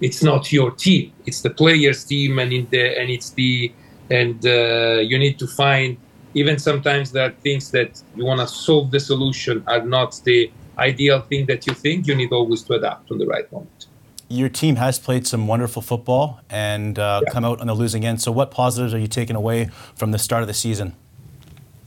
it's 0.00 0.22
not 0.22 0.52
your 0.52 0.70
team; 0.70 1.12
it's 1.26 1.42
the 1.42 1.50
players' 1.50 2.04
team, 2.04 2.38
and 2.38 2.52
in 2.52 2.66
the 2.70 2.98
and 2.98 3.10
it's 3.10 3.30
the 3.30 3.72
and 4.10 4.44
uh, 4.46 5.00
you 5.00 5.18
need 5.18 5.38
to 5.38 5.46
find. 5.46 5.96
Even 6.34 6.58
sometimes 6.58 7.12
there 7.12 7.26
are 7.26 7.34
things 7.42 7.70
that 7.72 8.02
you 8.16 8.24
want 8.24 8.40
to 8.40 8.46
solve 8.46 8.90
the 8.90 9.00
solution 9.00 9.62
are 9.66 9.82
not 9.82 10.18
the 10.24 10.50
ideal 10.78 11.20
thing 11.20 11.46
that 11.46 11.66
you 11.66 11.74
think. 11.74 12.06
You 12.06 12.14
need 12.14 12.32
always 12.32 12.62
to 12.64 12.74
adapt 12.74 13.10
on 13.10 13.18
the 13.18 13.26
right 13.26 13.50
moment. 13.52 13.86
Your 14.28 14.48
team 14.48 14.76
has 14.76 14.98
played 14.98 15.26
some 15.26 15.46
wonderful 15.46 15.82
football 15.82 16.40
and 16.48 16.98
uh, 16.98 17.20
Yeah. 17.22 17.30
come 17.32 17.44
out 17.44 17.60
on 17.60 17.66
the 17.66 17.74
losing 17.74 18.04
end. 18.04 18.22
So, 18.22 18.32
what 18.32 18.50
positives 18.50 18.94
are 18.94 18.98
you 18.98 19.06
taking 19.06 19.36
away 19.36 19.68
from 19.94 20.10
the 20.12 20.18
start 20.18 20.42
of 20.42 20.48
the 20.48 20.54
season? 20.54 20.94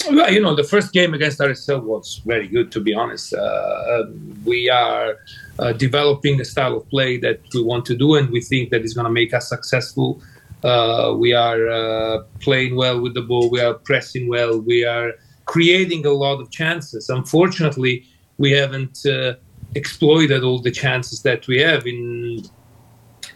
Well, 0.07 0.31
you 0.31 0.39
know, 0.39 0.53
the 0.55 0.63
first 0.63 0.93
game 0.93 1.15
against 1.15 1.39
RSL 1.39 1.81
was 1.81 2.21
very 2.25 2.47
good, 2.47 2.71
to 2.73 2.79
be 2.79 2.93
honest. 2.93 3.33
Uh, 3.33 4.03
we 4.43 4.69
are 4.69 5.15
uh, 5.57 5.73
developing 5.73 6.39
a 6.39 6.45
style 6.45 6.77
of 6.77 6.87
play 6.89 7.17
that 7.17 7.39
we 7.55 7.63
want 7.63 7.85
to 7.87 7.95
do, 7.95 8.13
and 8.13 8.29
we 8.29 8.41
think 8.41 8.69
that 8.69 8.83
is 8.83 8.93
going 8.93 9.05
to 9.05 9.11
make 9.11 9.33
us 9.33 9.49
successful. 9.49 10.21
Uh, 10.63 11.15
we 11.17 11.33
are 11.33 11.67
uh, 11.69 12.23
playing 12.39 12.75
well 12.75 12.99
with 13.01 13.15
the 13.15 13.21
ball. 13.21 13.49
We 13.49 13.61
are 13.61 13.73
pressing 13.73 14.27
well. 14.27 14.59
We 14.59 14.85
are 14.85 15.13
creating 15.45 16.05
a 16.05 16.11
lot 16.11 16.39
of 16.39 16.51
chances. 16.51 17.09
Unfortunately, 17.09 18.05
we 18.37 18.51
haven't 18.51 19.05
uh, 19.05 19.33
exploited 19.75 20.43
all 20.43 20.59
the 20.59 20.71
chances 20.71 21.21
that 21.23 21.47
we 21.47 21.59
have 21.59 21.85
in 21.85 22.43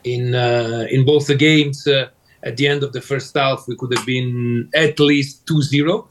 in 0.04 0.36
uh, 0.36 0.86
in 0.90 1.06
both 1.06 1.28
the 1.28 1.36
games. 1.36 1.88
at 2.42 2.56
the 2.56 2.66
end 2.66 2.84
of 2.84 2.94
the 2.94 3.02
first 3.02 3.36
half, 3.36 3.66
we 3.68 3.76
could 3.76 3.94
have 3.94 4.06
been 4.06 4.70
at 4.74 4.98
least 4.98 5.46
2-0 5.46 6.08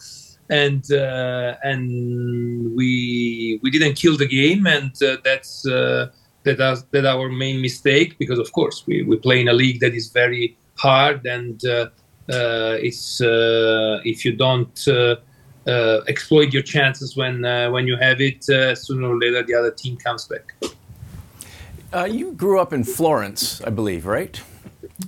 and 0.51 0.91
uh, 0.93 1.57
and 1.63 2.75
we 2.75 3.61
we 3.63 3.71
didn't 3.71 3.95
kill 3.95 4.17
the 4.17 4.27
game, 4.27 4.67
and 4.67 4.91
uh, 5.03 5.17
that's 5.25 5.67
uh, 5.67 6.11
that 6.45 6.61
us, 6.61 6.83
that 6.91 7.05
our 7.05 7.29
main 7.29 7.61
mistake 7.61 8.19
because 8.19 8.39
of 8.39 8.51
course 8.53 8.85
we, 8.87 9.03
we 9.03 9.17
play 9.17 9.41
in 9.41 9.49
a 9.49 9.53
league 9.53 9.81
that 9.81 9.95
is 9.95 10.09
very 10.09 10.57
hard, 10.79 11.27
and 11.27 11.65
uh, 11.67 11.89
uh, 12.31 12.77
it's 12.81 13.21
uh, 13.21 14.01
if 14.05 14.25
you 14.25 14.33
don't 14.33 14.87
exploit 16.09 16.53
your 16.53 16.63
chances 16.63 17.17
when 17.17 17.43
when 17.73 17.87
you 17.87 17.97
have 17.97 18.21
it, 18.21 18.45
sooner 18.45 19.09
or 19.09 19.19
later 19.19 19.43
the 19.43 19.55
other 19.55 19.71
team 19.71 19.97
comes 19.97 20.27
back. 20.27 20.55
you 22.11 22.33
grew 22.33 22.61
up 22.61 22.73
in 22.73 22.85
Florence, 22.85 23.61
I 23.63 23.71
believe, 23.71 24.07
right? 24.07 24.41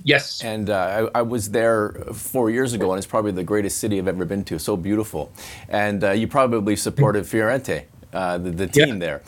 Yes. 0.03 0.43
And 0.43 0.69
uh, 0.69 1.09
I, 1.13 1.19
I, 1.19 1.21
was 1.21 1.51
there 1.51 1.91
four 2.13 2.49
years 2.49 2.73
ago, 2.73 2.91
and 2.91 2.97
it's 2.97 3.07
probably 3.07 3.31
the 3.31 3.43
greatest 3.43 3.77
city 3.77 3.97
I've 3.97 4.07
ever 4.07 4.25
been 4.25 4.43
to. 4.45 4.57
So 4.57 4.77
beautiful. 4.77 5.31
And 5.67 6.03
uh, 6.03 6.11
you 6.11 6.27
probably 6.27 6.75
supported 6.75 7.25
Fiorentina, 7.25 7.83
uh, 8.13 8.37
the, 8.37 8.51
the, 8.51 8.67
team 8.67 8.87
yeah. 8.87 8.95
there. 8.99 9.21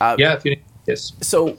Uh, 0.00 0.16
yeah, 0.18 0.40
yes. 0.86 1.12
So 1.20 1.56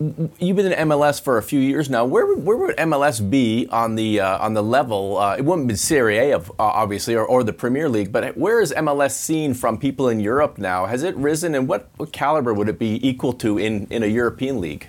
you've 0.00 0.56
been 0.56 0.72
in 0.72 0.88
MLS 0.88 1.20
for 1.20 1.36
a 1.36 1.42
few 1.42 1.60
years 1.60 1.90
now. 1.90 2.04
Where, 2.04 2.34
where 2.34 2.56
would 2.56 2.76
MLS 2.76 3.28
be 3.28 3.68
on 3.70 3.96
the 3.96 4.20
uh, 4.20 4.38
on 4.38 4.54
the 4.54 4.62
level? 4.62 5.18
Uh, 5.18 5.36
it 5.36 5.44
wouldn't 5.44 5.68
be 5.68 5.76
Serie 5.76 6.18
A, 6.18 6.32
of, 6.32 6.50
obviously, 6.58 7.14
or, 7.14 7.24
or 7.24 7.44
the 7.44 7.52
Premier 7.52 7.88
League. 7.88 8.10
But 8.10 8.36
where 8.36 8.60
is 8.60 8.72
MLS 8.72 9.12
seen 9.12 9.52
from 9.52 9.78
people 9.78 10.08
in 10.08 10.18
Europe 10.18 10.56
now? 10.56 10.86
Has 10.86 11.02
it 11.02 11.14
risen, 11.16 11.54
and 11.54 11.68
what, 11.68 11.90
what 11.98 12.12
caliber 12.12 12.54
would 12.54 12.68
it 12.68 12.78
be 12.78 13.06
equal 13.06 13.34
to 13.34 13.58
in, 13.58 13.86
in 13.90 14.02
a 14.02 14.06
European 14.06 14.60
league? 14.60 14.88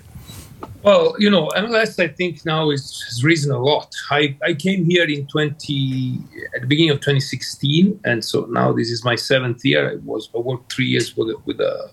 Well, 0.84 1.15
you 1.19 1.30
know, 1.30 1.47
MLS 1.50 2.02
I 2.02 2.08
think 2.08 2.45
now 2.45 2.71
is, 2.71 3.04
has 3.08 3.24
risen 3.24 3.52
a 3.52 3.60
lot. 3.60 3.93
I, 4.10 4.36
I 4.43 4.54
came 4.54 4.86
here 4.86 5.04
in 5.04 5.28
20 5.28 6.17
at 6.56 6.62
the 6.62 6.67
beginning 6.67 6.91
of 6.91 7.00
2016, 7.02 8.00
and 8.06 8.24
so 8.24 8.45
now 8.45 8.71
this 8.71 8.89
is 8.89 9.04
my 9.04 9.15
seventh 9.15 9.63
year. 9.65 9.91
I 9.91 9.95
was 10.06 10.30
I 10.34 10.38
worked 10.38 10.71
three 10.71 10.86
years 10.86 11.15
with 11.17 11.36
with 11.45 11.58
the 11.58 11.91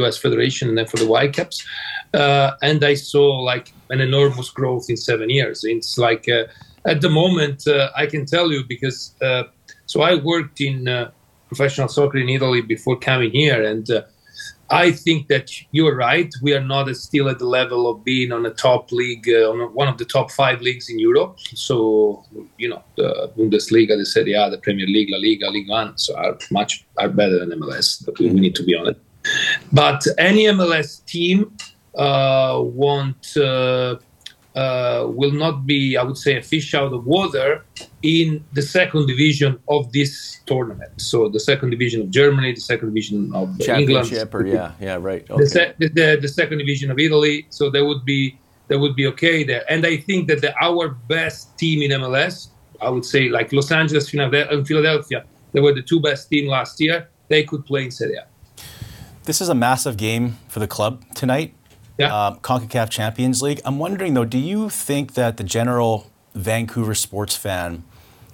U.S. 0.00 0.16
Federation 0.16 0.68
and 0.68 0.76
then 0.78 0.86
for 0.86 0.96
the 0.96 1.06
Whitecaps, 1.06 1.64
uh, 2.14 2.52
and 2.62 2.82
I 2.84 2.94
saw 2.94 3.40
like 3.40 3.72
an 3.90 4.00
enormous 4.00 4.50
growth 4.50 4.86
in 4.88 4.96
seven 4.96 5.30
years. 5.30 5.64
It's 5.64 5.98
like 5.98 6.28
uh, 6.28 6.44
at 6.86 7.00
the 7.00 7.10
moment 7.10 7.66
uh, 7.66 7.90
I 7.96 8.06
can 8.06 8.26
tell 8.26 8.50
you 8.52 8.64
because 8.66 9.14
uh, 9.22 9.44
so 9.86 10.02
I 10.02 10.14
worked 10.16 10.60
in 10.60 10.88
uh, 10.88 11.10
professional 11.48 11.88
soccer 11.88 12.18
in 12.18 12.28
Italy 12.28 12.62
before 12.62 12.98
coming 12.98 13.30
here, 13.32 13.62
and 13.62 13.88
uh, 13.90 14.02
I 14.68 14.90
think 14.90 15.28
that 15.28 15.50
you're 15.70 15.94
right. 15.94 16.32
We 16.42 16.54
are 16.54 16.64
not 16.64 16.94
still 16.96 17.28
at 17.28 17.38
the 17.38 17.46
level 17.46 17.88
of 17.88 18.04
being 18.04 18.32
on 18.32 18.44
a 18.46 18.50
top 18.50 18.90
league, 18.90 19.28
on 19.28 19.72
one 19.74 19.86
of 19.86 19.98
the 19.98 20.04
top 20.04 20.32
five 20.32 20.60
leagues 20.60 20.88
in 20.88 20.98
Europe. 20.98 21.38
So, 21.54 22.24
you 22.58 22.68
know, 22.70 22.82
the 22.96 23.30
Bundesliga, 23.36 23.96
the 23.96 24.04
Serie 24.04 24.32
A, 24.32 24.50
the 24.50 24.58
Premier 24.58 24.86
League, 24.86 25.08
La 25.10 25.18
Liga, 25.18 25.50
Ligue 25.50 25.68
1, 25.68 25.98
so 25.98 26.16
are 26.16 26.36
much 26.50 26.84
are 26.98 27.08
better 27.08 27.38
than 27.38 27.50
MLS. 27.60 28.04
But 28.04 28.18
we 28.18 28.28
need 28.30 28.56
to 28.56 28.64
be 28.64 28.74
honest. 28.74 28.98
But 29.72 30.06
any 30.18 30.44
MLS 30.44 31.04
team 31.04 31.56
uh, 31.96 32.60
won't 32.62 33.36
uh, 33.36 33.96
uh, 34.56 35.06
will 35.08 35.32
not 35.32 35.66
be, 35.66 35.96
I 35.96 36.02
would 36.02 36.16
say, 36.16 36.36
a 36.38 36.42
fish 36.42 36.74
out 36.74 36.92
of 36.92 37.04
water 37.04 37.64
in 38.02 38.42
the 38.54 38.62
second 38.62 39.06
division 39.06 39.58
of 39.68 39.92
this 39.92 40.40
tournament. 40.46 40.92
So 41.00 41.28
the 41.28 41.40
second 41.40 41.70
division 41.70 42.00
of 42.00 42.10
Germany, 42.10 42.54
the 42.54 42.60
second 42.60 42.88
division 42.88 43.34
of 43.34 43.60
England, 43.60 44.10
or 44.32 44.46
yeah, 44.46 44.72
yeah, 44.80 44.96
right. 44.98 45.28
Okay. 45.30 45.42
the, 45.42 45.48
se- 45.48 45.74
the, 45.78 45.88
the, 45.88 46.18
the 46.22 46.28
second 46.28 46.58
division 46.58 46.90
of 46.90 46.98
Italy. 46.98 47.46
So 47.50 47.68
that 47.70 47.84
would 47.84 48.04
be 48.04 48.38
that 48.68 48.78
would 48.78 48.96
be 48.96 49.06
okay 49.08 49.44
there. 49.44 49.64
And 49.70 49.86
I 49.86 49.96
think 49.98 50.26
that 50.28 50.40
the, 50.40 50.54
our 50.60 50.88
best 50.88 51.56
team 51.58 51.82
in 51.82 52.00
MLS, 52.00 52.48
I 52.80 52.88
would 52.88 53.04
say, 53.04 53.28
like 53.28 53.52
Los 53.52 53.70
Angeles 53.70 54.12
and 54.12 54.66
Philadelphia, 54.66 55.24
they 55.52 55.60
were 55.60 55.72
the 55.72 55.82
two 55.82 56.00
best 56.00 56.28
team 56.30 56.48
last 56.48 56.80
year. 56.80 57.08
They 57.28 57.44
could 57.44 57.64
play 57.64 57.84
in 57.84 57.90
Serie 57.90 58.16
A. 58.16 58.26
This 59.26 59.40
is 59.40 59.48
a 59.48 59.56
massive 59.56 59.96
game 59.96 60.38
for 60.46 60.60
the 60.60 60.68
club 60.68 61.02
tonight. 61.16 61.52
Yeah. 61.98 62.26
Um, 62.26 62.38
CONCACAF 62.38 62.90
Champions 62.90 63.42
League. 63.42 63.60
I'm 63.64 63.76
wondering 63.76 64.14
though, 64.14 64.24
do 64.24 64.38
you 64.38 64.70
think 64.70 65.14
that 65.14 65.36
the 65.36 65.42
general 65.42 66.08
Vancouver 66.34 66.94
sports 66.94 67.34
fan 67.34 67.82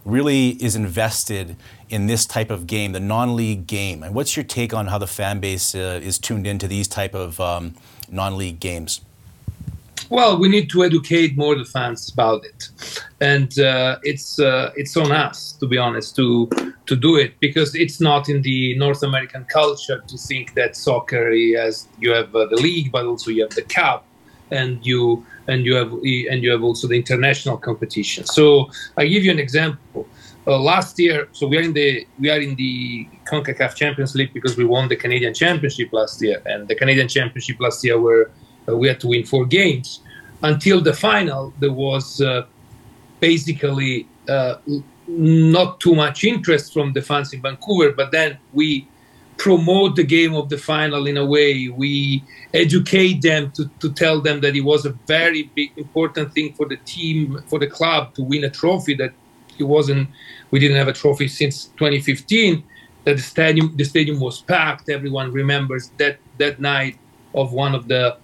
really 0.04 0.50
is 0.62 0.76
invested 0.76 1.56
in 1.88 2.08
this 2.08 2.26
type 2.26 2.50
of 2.50 2.66
game, 2.66 2.92
the 2.92 3.00
non-league 3.00 3.66
game? 3.66 4.02
And 4.02 4.14
what's 4.14 4.36
your 4.36 4.44
take 4.44 4.74
on 4.74 4.88
how 4.88 4.98
the 4.98 5.06
fan 5.06 5.40
base 5.40 5.74
uh, 5.74 5.98
is 6.02 6.18
tuned 6.18 6.46
into 6.46 6.68
these 6.68 6.88
type 6.88 7.14
of 7.14 7.40
um, 7.40 7.74
non-league 8.10 8.60
games? 8.60 9.00
Well, 10.12 10.38
we 10.38 10.50
need 10.50 10.68
to 10.72 10.84
educate 10.84 11.38
more 11.38 11.54
the 11.54 11.64
fans 11.64 12.12
about 12.12 12.44
it, 12.44 12.68
and 13.22 13.58
uh, 13.58 13.96
it's 14.02 14.38
uh, 14.38 14.70
it's 14.76 14.94
on 14.94 15.10
us 15.10 15.52
to 15.52 15.66
be 15.66 15.78
honest 15.78 16.14
to 16.16 16.50
to 16.84 16.94
do 16.94 17.16
it 17.16 17.40
because 17.40 17.74
it's 17.74 17.98
not 17.98 18.28
in 18.28 18.42
the 18.42 18.76
North 18.76 19.02
American 19.02 19.46
culture 19.46 20.04
to 20.06 20.16
think 20.18 20.52
that 20.52 20.76
soccer 20.76 21.30
has 21.56 21.88
you 21.98 22.12
have 22.12 22.36
uh, 22.36 22.44
the 22.44 22.56
league, 22.56 22.92
but 22.92 23.06
also 23.06 23.30
you 23.30 23.40
have 23.44 23.54
the 23.54 23.62
cup, 23.62 24.04
and 24.50 24.84
you 24.84 25.24
and 25.48 25.64
you 25.64 25.74
have 25.76 25.90
and 26.30 26.42
you 26.42 26.50
have 26.50 26.62
also 26.62 26.86
the 26.88 26.98
international 27.04 27.56
competition. 27.56 28.26
So 28.26 28.68
I 28.98 29.06
give 29.06 29.24
you 29.24 29.30
an 29.30 29.38
example. 29.38 30.06
Uh, 30.46 30.58
last 30.58 30.98
year, 30.98 31.28
so 31.32 31.46
we 31.46 31.56
are 31.56 31.62
in 31.62 31.72
the 31.72 32.06
we 32.18 32.28
are 32.28 32.40
in 32.40 32.54
the 32.56 33.08
Concacaf 33.24 33.76
Champions 33.76 34.14
League 34.14 34.34
because 34.34 34.58
we 34.58 34.66
won 34.66 34.88
the 34.88 34.96
Canadian 34.96 35.32
Championship 35.32 35.90
last 35.90 36.20
year, 36.20 36.42
and 36.44 36.68
the 36.68 36.74
Canadian 36.74 37.08
Championship 37.08 37.56
last 37.60 37.82
year 37.82 37.98
were 37.98 38.30
we 38.66 38.88
had 38.88 39.00
to 39.00 39.08
win 39.08 39.24
four 39.24 39.46
games. 39.46 40.00
Until 40.42 40.80
the 40.80 40.92
final, 40.92 41.52
there 41.60 41.72
was 41.72 42.20
uh, 42.20 42.46
basically 43.20 44.08
uh, 44.28 44.56
not 45.06 45.80
too 45.80 45.94
much 45.94 46.24
interest 46.24 46.72
from 46.72 46.92
the 46.92 47.02
fans 47.02 47.32
in 47.32 47.42
Vancouver, 47.42 47.92
but 47.92 48.10
then 48.12 48.38
we 48.52 48.88
promote 49.36 49.96
the 49.96 50.04
game 50.04 50.34
of 50.34 50.48
the 50.48 50.58
final 50.58 51.06
in 51.06 51.16
a 51.16 51.24
way. 51.24 51.68
We 51.68 52.22
educate 52.54 53.22
them 53.22 53.50
to, 53.52 53.68
to 53.80 53.92
tell 53.92 54.20
them 54.20 54.40
that 54.40 54.54
it 54.54 54.60
was 54.60 54.86
a 54.86 54.90
very 55.06 55.44
big, 55.54 55.72
important 55.76 56.32
thing 56.32 56.54
for 56.54 56.66
the 56.66 56.76
team, 56.76 57.42
for 57.46 57.58
the 57.58 57.66
club 57.66 58.14
to 58.14 58.22
win 58.22 58.44
a 58.44 58.50
trophy 58.50 58.94
that 58.94 59.12
it 59.58 59.64
wasn't, 59.64 60.08
we 60.50 60.58
didn't 60.58 60.76
have 60.76 60.88
a 60.88 60.92
trophy 60.92 61.28
since 61.28 61.66
2015. 61.78 62.62
That 63.04 63.16
the 63.16 63.22
stadium, 63.22 63.76
the 63.76 63.84
stadium 63.84 64.20
was 64.20 64.42
packed. 64.42 64.88
Everyone 64.88 65.32
remembers 65.32 65.90
that 65.98 66.18
that 66.38 66.60
night 66.60 66.98
of 67.34 67.52
one 67.52 67.74
of 67.74 67.88
the 67.88 68.16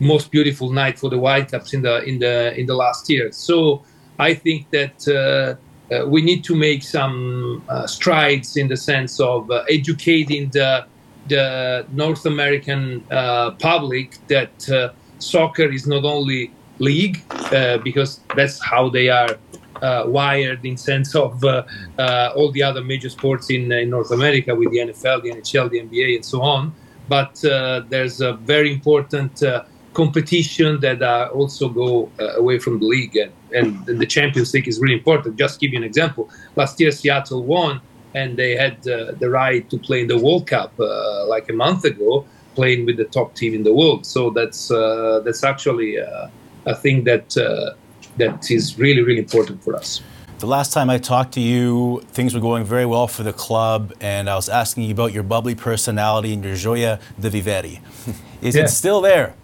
most 0.00 0.30
beautiful 0.30 0.70
night 0.72 0.98
for 0.98 1.10
the 1.10 1.18
Whitecaps 1.18 1.74
in 1.74 1.82
the 1.82 2.02
in 2.04 2.18
the 2.18 2.58
in 2.58 2.66
the 2.66 2.74
last 2.74 3.08
year. 3.08 3.30
So 3.32 3.84
I 4.18 4.34
think 4.34 4.70
that 4.70 5.08
uh, 5.08 5.94
uh, 5.94 6.06
we 6.06 6.22
need 6.22 6.44
to 6.44 6.54
make 6.54 6.82
some 6.82 7.62
uh, 7.68 7.86
strides 7.86 8.56
in 8.56 8.68
the 8.68 8.76
sense 8.76 9.18
of 9.20 9.50
uh, 9.50 9.64
educating 9.68 10.48
the 10.50 10.86
the 11.28 11.86
North 11.92 12.26
American 12.26 13.04
uh, 13.10 13.50
public 13.52 14.16
that 14.28 14.68
uh, 14.70 14.90
soccer 15.18 15.70
is 15.70 15.86
not 15.86 16.04
only 16.04 16.50
league 16.78 17.22
because 17.84 18.20
that's 18.34 18.58
how 18.64 18.88
they 18.88 19.08
are 19.10 19.36
wired 20.06 20.64
in 20.64 20.76
sense 20.76 21.14
of 21.14 21.44
all 21.44 22.50
the 22.52 22.62
other 22.62 22.82
major 22.82 23.10
sports 23.10 23.50
in, 23.50 23.70
in 23.70 23.90
North 23.90 24.10
America 24.10 24.54
with 24.54 24.70
the 24.70 24.78
NFL, 24.78 25.22
the 25.22 25.30
NHL, 25.30 25.70
the 25.70 25.80
NBA, 25.80 26.16
and 26.16 26.24
so 26.24 26.40
on. 26.40 26.72
But 27.06 27.34
there's 27.90 28.22
a 28.22 28.32
very 28.32 28.72
important 28.72 29.42
competition 30.02 30.80
that 30.86 31.00
uh, 31.02 31.28
also 31.38 31.64
go 31.68 31.90
uh, 32.18 32.42
away 32.42 32.56
from 32.64 32.74
the 32.80 32.86
league 32.94 33.16
and, 33.22 33.32
and, 33.58 33.68
and, 33.88 33.96
the 34.02 34.10
champions 34.16 34.48
league 34.54 34.68
is 34.72 34.76
really 34.82 34.98
important 35.02 35.36
just 35.46 35.54
give 35.60 35.70
you 35.72 35.78
an 35.82 35.88
example 35.92 36.24
last 36.60 36.74
year 36.80 36.90
seattle 37.00 37.42
won 37.54 37.74
and 38.20 38.28
they 38.40 38.52
had 38.64 38.76
uh, 38.88 39.12
the 39.22 39.28
right 39.42 39.64
to 39.72 39.76
play 39.86 40.00
in 40.04 40.08
the 40.14 40.20
world 40.24 40.44
cup 40.54 40.72
uh, 40.80 41.26
like 41.34 41.46
a 41.54 41.56
month 41.64 41.82
ago 41.92 42.10
playing 42.58 42.80
with 42.86 42.96
the 43.02 43.08
top 43.18 43.28
team 43.40 43.52
in 43.58 43.62
the 43.68 43.74
world 43.80 44.00
so 44.14 44.20
that's 44.38 44.62
uh, 44.70 45.20
that's 45.24 45.42
actually 45.52 45.90
uh, 46.00 46.72
a 46.72 46.74
thing 46.82 47.04
that 47.10 47.26
that 48.22 48.50
is 48.56 48.64
really 48.84 49.02
really 49.08 49.22
important 49.26 49.58
for 49.64 49.72
us 49.82 49.90
the 50.40 50.46
last 50.46 50.72
time 50.72 50.88
I 50.88 50.96
talked 50.96 51.34
to 51.34 51.40
you, 51.52 52.02
things 52.12 52.32
were 52.32 52.40
going 52.40 52.64
very 52.64 52.86
well 52.86 53.06
for 53.06 53.22
the 53.22 53.34
club, 53.46 53.92
and 54.00 54.24
I 54.26 54.36
was 54.36 54.48
asking 54.48 54.84
you 54.84 54.92
about 54.92 55.12
your 55.12 55.22
bubbly 55.22 55.54
personality 55.54 56.32
and 56.32 56.42
your 56.42 56.54
joia 56.54 56.98
de 57.20 57.28
vivere. 57.28 57.74
Is 58.40 58.56
yeah. 58.56 58.64
it 58.64 58.68
still 58.68 59.02
there? 59.02 59.34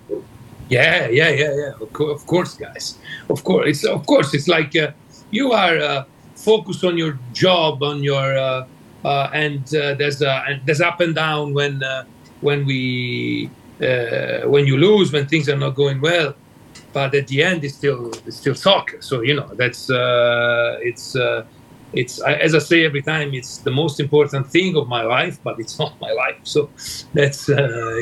Yeah, 0.68 1.08
yeah, 1.08 1.30
yeah, 1.30 1.54
yeah. 1.54 1.72
Of, 1.80 1.92
co- 1.92 2.10
of 2.10 2.26
course, 2.26 2.54
guys. 2.56 2.98
Of 3.28 3.44
course, 3.44 3.68
it's 3.68 3.84
of 3.84 4.04
course 4.06 4.34
it's 4.34 4.48
like 4.48 4.74
uh, 4.76 4.92
you 5.30 5.52
are 5.52 5.78
uh, 5.78 6.04
focused 6.34 6.82
on 6.84 6.96
your 6.98 7.20
job, 7.32 7.82
on 7.82 8.02
your 8.02 8.36
uh, 8.36 8.66
uh, 9.04 9.30
and 9.32 9.72
uh, 9.74 9.94
there's 9.94 10.20
and 10.22 10.60
there's 10.66 10.80
up 10.80 11.00
and 11.00 11.14
down 11.14 11.54
when 11.54 11.82
uh, 11.84 12.04
when 12.40 12.66
we 12.66 13.54
when 13.78 14.66
you 14.66 14.76
lose 14.76 15.12
when 15.12 15.28
things 15.28 15.48
are 15.48 15.56
not 15.58 15.74
going 15.76 16.00
well. 16.00 16.34
But 16.92 17.14
at 17.14 17.28
the 17.28 17.42
end, 17.42 17.64
it's 17.64 17.76
still 17.76 18.22
it's 18.26 18.38
still 18.38 18.54
soccer. 18.54 19.00
So 19.02 19.20
you 19.22 19.34
know 19.34 19.54
that's 19.54 19.88
it's 19.90 21.14
it's 21.92 22.20
as 22.20 22.54
I 22.54 22.58
say 22.58 22.84
every 22.84 23.02
time, 23.02 23.32
it's 23.34 23.58
the 23.58 23.70
most 23.70 24.00
important 24.00 24.48
thing 24.48 24.76
of 24.76 24.88
my 24.88 25.02
life, 25.02 25.38
but 25.42 25.58
it's 25.58 25.78
not 25.82 25.98
my 26.00 26.12
life. 26.12 26.38
So 26.42 26.70
that's 27.14 27.48
uh, 27.48 27.56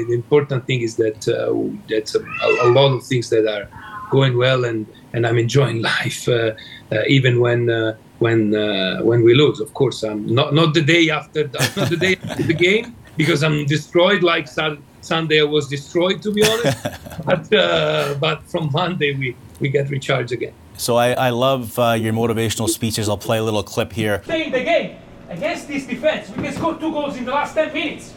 the 0.08 0.14
important 0.14 0.66
thing 0.66 0.80
is 0.82 0.96
that 0.96 1.28
uh, 1.28 1.54
that's 1.88 2.14
a, 2.14 2.20
a 2.62 2.68
lot 2.70 2.92
of 2.92 3.04
things 3.04 3.30
that 3.30 3.46
are 3.46 3.68
going 4.10 4.36
well, 4.36 4.64
and 4.64 4.86
and 5.12 5.26
I'm 5.26 5.38
enjoying 5.38 5.82
life 5.94 6.28
uh, 6.28 6.52
uh, 6.92 7.02
even 7.08 7.40
when. 7.40 7.70
Uh, 7.70 7.96
when 8.20 8.54
uh, 8.54 9.00
when 9.02 9.22
we 9.24 9.34
lose, 9.34 9.58
of 9.60 9.74
course, 9.74 10.04
I'm 10.04 10.24
not 10.26 10.54
not 10.54 10.72
the 10.72 10.80
day 10.82 11.10
after 11.10 11.50
not 11.76 11.90
the 11.90 11.96
day 11.96 12.16
after 12.22 12.44
the 12.44 12.54
game 12.54 12.94
because 13.16 13.42
I'm 13.42 13.66
destroyed. 13.66 14.22
Like 14.22 14.46
Sun- 14.46 14.82
Sunday, 15.00 15.40
I 15.40 15.44
was 15.44 15.68
destroyed 15.68 16.22
to 16.22 16.32
be 16.32 16.42
honest. 16.42 16.78
but 17.26 17.52
uh, 17.52 18.14
but 18.20 18.42
from 18.44 18.70
Monday 18.72 19.14
we 19.14 19.36
we 19.60 19.68
get 19.68 19.90
recharged 19.90 20.32
again. 20.32 20.54
So 20.76 20.96
I, 20.96 21.12
I 21.12 21.30
love 21.30 21.78
uh, 21.78 21.92
your 21.92 22.12
motivational 22.12 22.68
speeches. 22.68 23.08
I'll 23.08 23.16
play 23.16 23.38
a 23.38 23.42
little 23.42 23.62
clip 23.62 23.92
here. 23.92 24.22
stay 24.24 24.46
in 24.46 24.52
the 24.52 24.64
game 24.64 24.96
against 25.28 25.68
this 25.68 25.86
defense. 25.86 26.28
We 26.30 26.42
can 26.42 26.52
score 26.52 26.74
two 26.74 26.90
goals 26.90 27.16
in 27.16 27.24
the 27.24 27.32
last 27.32 27.54
10 27.54 27.72
minutes. 27.72 28.14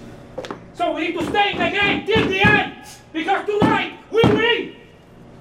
So 0.74 0.94
we 0.94 1.08
need 1.08 1.20
to 1.20 1.26
stay 1.28 1.52
in 1.52 1.58
the 1.58 1.70
game 1.70 2.06
till 2.06 2.28
the 2.28 2.42
end 2.42 2.76
because 3.14 3.46
tonight 3.46 4.00
we 4.12 4.22
win. 4.24 4.76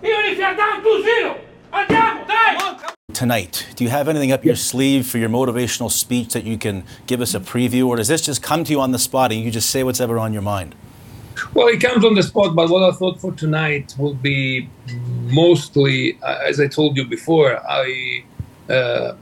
Even 0.02 0.24
if 0.26 0.38
you're 0.38 0.56
down 0.56 0.82
2-0. 0.82 1.40
Andiamo, 1.72 2.26
dai! 2.26 2.92
Tonight, 3.12 3.66
do 3.76 3.84
you 3.84 3.88
have 3.88 4.08
anything 4.08 4.30
up 4.30 4.44
your 4.44 4.56
sleeve 4.56 5.06
for 5.06 5.16
your 5.16 5.30
motivational 5.30 5.90
speech 5.90 6.34
that 6.34 6.44
you 6.44 6.58
can 6.58 6.84
give 7.06 7.22
us 7.22 7.34
a 7.34 7.40
preview, 7.40 7.86
or 7.86 7.96
does 7.96 8.08
this 8.08 8.20
just 8.20 8.42
come 8.42 8.62
to 8.62 8.70
you 8.72 8.80
on 8.80 8.92
the 8.92 8.98
spot 8.98 9.32
and 9.32 9.40
you 9.40 9.50
just 9.50 9.70
say 9.70 9.82
what's 9.82 10.00
ever 10.00 10.18
on 10.18 10.34
your 10.34 10.42
mind? 10.42 10.74
Well, 11.54 11.68
it 11.68 11.80
comes 11.80 12.04
on 12.04 12.14
the 12.14 12.22
spot, 12.22 12.54
but 12.54 12.68
what 12.68 12.82
I 12.82 12.92
thought 12.96 13.20
for 13.20 13.32
tonight 13.32 13.94
will 13.98 14.14
be 14.14 14.68
mostly, 15.24 16.18
uh, 16.22 16.38
as 16.44 16.60
I 16.60 16.66
told 16.66 16.96
you 16.96 17.04
before, 17.04 17.60
I 17.68 18.24
uh, 18.70 19.14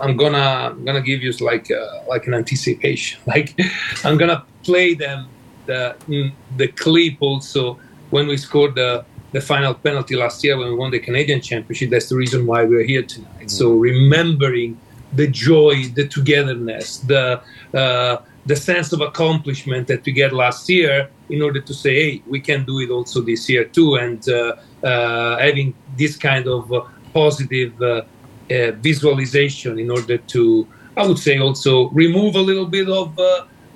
I'm 0.00 0.16
gonna 0.16 0.70
I'm 0.70 0.84
gonna 0.84 1.00
give 1.00 1.22
you 1.22 1.32
like 1.40 1.70
uh, 1.70 2.02
like 2.08 2.26
an 2.26 2.34
anticipation. 2.34 3.20
Like 3.26 3.58
I'm 4.04 4.16
gonna 4.16 4.44
play 4.62 4.94
them 4.94 5.28
the 5.66 5.96
mm, 6.08 6.32
the 6.56 6.68
clip 6.68 7.14
also 7.20 7.78
when 8.10 8.26
we 8.26 8.36
scored 8.36 8.74
the 8.74 9.04
the 9.32 9.40
final 9.40 9.74
penalty 9.74 10.16
last 10.16 10.44
year 10.44 10.56
when 10.56 10.68
we 10.68 10.74
won 10.74 10.90
the 10.90 11.00
Canadian 11.00 11.40
Championship. 11.40 11.90
That's 11.90 12.08
the 12.08 12.16
reason 12.16 12.46
why 12.46 12.64
we're 12.64 12.84
here 12.84 13.02
tonight. 13.02 13.50
So 13.50 13.72
remembering 13.72 14.78
the 15.12 15.26
joy, 15.26 15.88
the 15.94 16.06
togetherness, 16.06 16.98
the 16.98 17.40
uh, 17.72 18.16
the 18.46 18.56
sense 18.56 18.92
of 18.92 19.00
accomplishment 19.00 19.88
that 19.88 20.04
we 20.04 20.12
get 20.12 20.32
last 20.32 20.68
year, 20.68 21.08
in 21.30 21.40
order 21.40 21.60
to 21.60 21.74
say, 21.74 21.94
hey, 21.94 22.22
we 22.26 22.40
can 22.40 22.64
do 22.64 22.80
it 22.80 22.90
also 22.90 23.20
this 23.20 23.48
year 23.48 23.64
too, 23.64 23.94
and 23.96 24.28
uh, 24.28 24.54
uh, 24.82 25.38
having 25.38 25.74
this 25.96 26.16
kind 26.16 26.46
of 26.46 26.70
uh, 26.72 26.82
positive 27.12 27.80
uh, 27.80 28.02
uh, 28.50 28.72
visualization 28.72 29.78
in 29.78 29.90
order 29.90 30.18
to, 30.18 30.66
I 30.96 31.06
would 31.06 31.18
say, 31.18 31.38
also 31.38 31.88
remove 31.90 32.34
a 32.36 32.40
little 32.40 32.66
bit 32.66 32.88
of. 32.88 33.18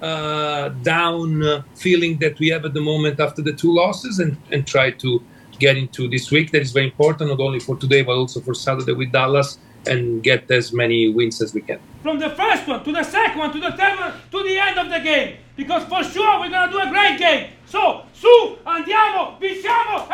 Uh, 0.00 0.68
down 0.85 1.64
feeling 1.74 2.16
that 2.18 2.38
we 2.38 2.46
have 2.46 2.64
at 2.64 2.72
the 2.72 2.81
moment 2.81 3.18
after 3.18 3.42
the 3.42 3.52
two 3.52 3.74
losses 3.74 4.20
and, 4.20 4.37
and 4.52 4.64
try 4.64 4.92
to 4.92 5.20
get 5.59 5.76
into 5.76 6.09
this 6.09 6.31
week 6.31 6.52
that 6.52 6.62
is 6.62 6.70
very 6.70 6.87
important 6.87 7.28
not 7.28 7.40
only 7.40 7.59
for 7.59 7.76
today 7.76 8.02
but 8.02 8.12
also 8.12 8.40
for 8.40 8.54
Saturday 8.54 8.92
with 8.92 9.11
Dallas 9.11 9.59
and 9.86 10.22
get 10.22 10.50
as 10.50 10.72
many 10.72 11.08
wins 11.08 11.40
as 11.40 11.54
we 11.54 11.60
can. 11.60 11.80
From 12.02 12.18
the 12.18 12.30
first 12.30 12.66
one 12.66 12.84
to 12.84 12.92
the 12.92 13.02
second 13.02 13.38
one 13.38 13.52
to 13.52 13.60
the 13.60 13.72
third 13.72 13.98
one 13.98 14.12
to 14.30 14.42
the 14.42 14.58
end 14.58 14.78
of 14.78 14.90
the 14.90 15.00
game. 15.00 15.36
Because 15.56 15.84
for 15.84 16.02
sure 16.04 16.40
we're 16.40 16.50
gonna 16.50 16.70
do 16.70 16.78
a 16.78 16.88
great 16.88 17.18
game. 17.18 17.50
So, 17.66 18.04
su, 18.12 18.58
andiamo, 18.64 19.38
vinciamo 19.38 20.08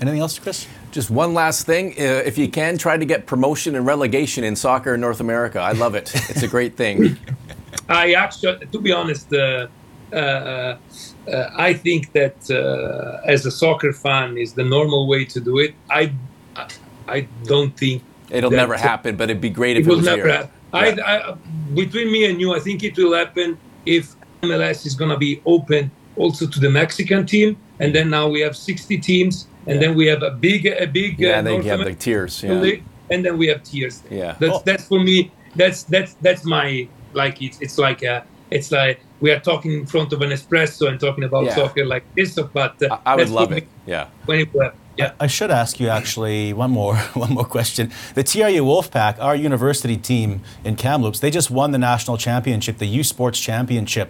Anything 0.00 0.20
else, 0.20 0.38
Chris? 0.38 0.66
Just 0.90 1.10
one 1.10 1.32
last 1.32 1.64
thing. 1.64 1.92
Uh, 1.92 2.22
if 2.26 2.36
you 2.36 2.48
can, 2.48 2.76
try 2.76 2.96
to 2.96 3.04
get 3.04 3.26
promotion 3.26 3.76
and 3.76 3.86
relegation 3.86 4.44
in 4.44 4.56
soccer 4.56 4.94
in 4.94 5.00
North 5.00 5.20
America. 5.20 5.60
I 5.60 5.72
love 5.72 5.94
it. 5.94 6.12
It's 6.28 6.42
a 6.42 6.48
great 6.48 6.76
thing. 6.76 7.16
I 7.88 8.12
actually, 8.14 8.66
to 8.66 8.80
be 8.80 8.92
honest, 8.92 9.32
uh, 9.32 9.68
I 10.14 11.74
think 11.74 12.12
that 12.12 12.36
uh, 12.50 13.20
as 13.30 13.46
a 13.46 13.50
soccer 13.50 13.92
fan 13.92 14.36
is 14.36 14.54
the 14.54 14.64
normal 14.64 15.06
way 15.06 15.24
to 15.26 15.40
do 15.40 15.58
it. 15.58 15.74
I, 15.90 16.12
I, 16.56 16.68
I 17.08 17.20
don't 17.44 17.76
think 17.76 18.02
It'll 18.30 18.50
never 18.50 18.76
happen, 18.76 19.16
but 19.16 19.28
it'd 19.30 19.42
be 19.42 19.50
great 19.50 19.76
if 19.76 19.86
It 19.86 19.90
it, 19.92 19.96
was 19.96 20.04
never 20.06 20.22
here. 20.28 20.32
happen. 20.36 20.50
I, 20.72 20.86
I, 21.04 21.34
between 21.74 22.10
me 22.10 22.24
and 22.30 22.40
you, 22.40 22.54
I 22.54 22.60
think 22.60 22.82
it 22.82 22.96
will 22.96 23.12
happen 23.14 23.58
if 23.84 24.14
MLS 24.42 24.86
is 24.86 24.94
going 24.94 25.10
to 25.10 25.18
be 25.18 25.42
open 25.44 25.90
also 26.16 26.46
to 26.46 26.58
the 26.60 26.70
Mexican 26.70 27.26
team, 27.26 27.56
and 27.78 27.94
then 27.94 28.08
now 28.08 28.28
we 28.28 28.40
have 28.40 28.56
60 28.56 28.98
teams, 28.98 29.46
and 29.66 29.82
then 29.82 29.94
we 29.94 30.06
have 30.06 30.22
a 30.22 30.30
big, 30.30 30.66
a 30.66 30.86
big. 30.86 31.18
Yeah, 31.18 31.32
uh, 31.32 31.38
and 31.38 31.46
then 31.46 31.62
you 31.62 31.70
have 31.70 31.84
the 31.84 31.94
tiers. 31.94 32.42
Yeah. 32.42 32.76
and 33.10 33.24
then 33.24 33.36
we 33.36 33.46
have 33.48 33.62
tiers. 33.64 34.02
Yeah. 34.10 34.34
That's 34.40 34.54
Oh. 34.54 34.62
that's 34.64 34.84
for 34.88 34.98
me. 35.00 35.30
That's 35.56 35.82
that's 35.84 36.14
that's 36.22 36.44
my 36.46 36.88
like 37.12 37.42
it's 37.42 37.60
it's 37.60 37.76
like 37.76 38.02
a 38.02 38.24
it's 38.50 38.72
like 38.72 39.00
we 39.22 39.30
are 39.30 39.40
talking 39.40 39.72
in 39.72 39.86
front 39.86 40.12
of 40.12 40.20
an 40.20 40.30
espresso 40.30 40.88
and 40.88 40.98
talking 41.00 41.24
about 41.24 41.44
Yeah. 41.44 41.54
soccer 41.54 41.84
like 41.86 42.04
this, 42.16 42.38
but 42.52 42.74
uh, 42.82 42.98
I, 43.06 43.12
I 43.12 43.16
would 43.16 43.30
love 43.30 43.52
it. 43.52 43.66
Yeah. 43.86 44.08
when 44.26 44.40
it 44.40 44.52
will. 44.52 44.72
Yeah. 44.98 45.12
I 45.18 45.26
should 45.28 45.50
ask 45.50 45.80
you 45.80 45.88
actually 45.88 46.52
one 46.52 46.70
more 46.70 46.96
one 47.24 47.32
more 47.38 47.46
question. 47.46 47.90
The 48.14 48.24
TRU 48.24 48.62
Wolfpack, 48.70 49.14
our 49.26 49.34
university 49.50 49.96
team 49.96 50.40
in 50.64 50.76
Kamloops, 50.76 51.20
they 51.20 51.30
just 51.30 51.50
won 51.50 51.70
the 51.70 51.78
national 51.78 52.16
championship, 52.18 52.76
the 52.78 53.00
U 53.00 53.02
Sports 53.04 53.38
Championship. 53.40 54.08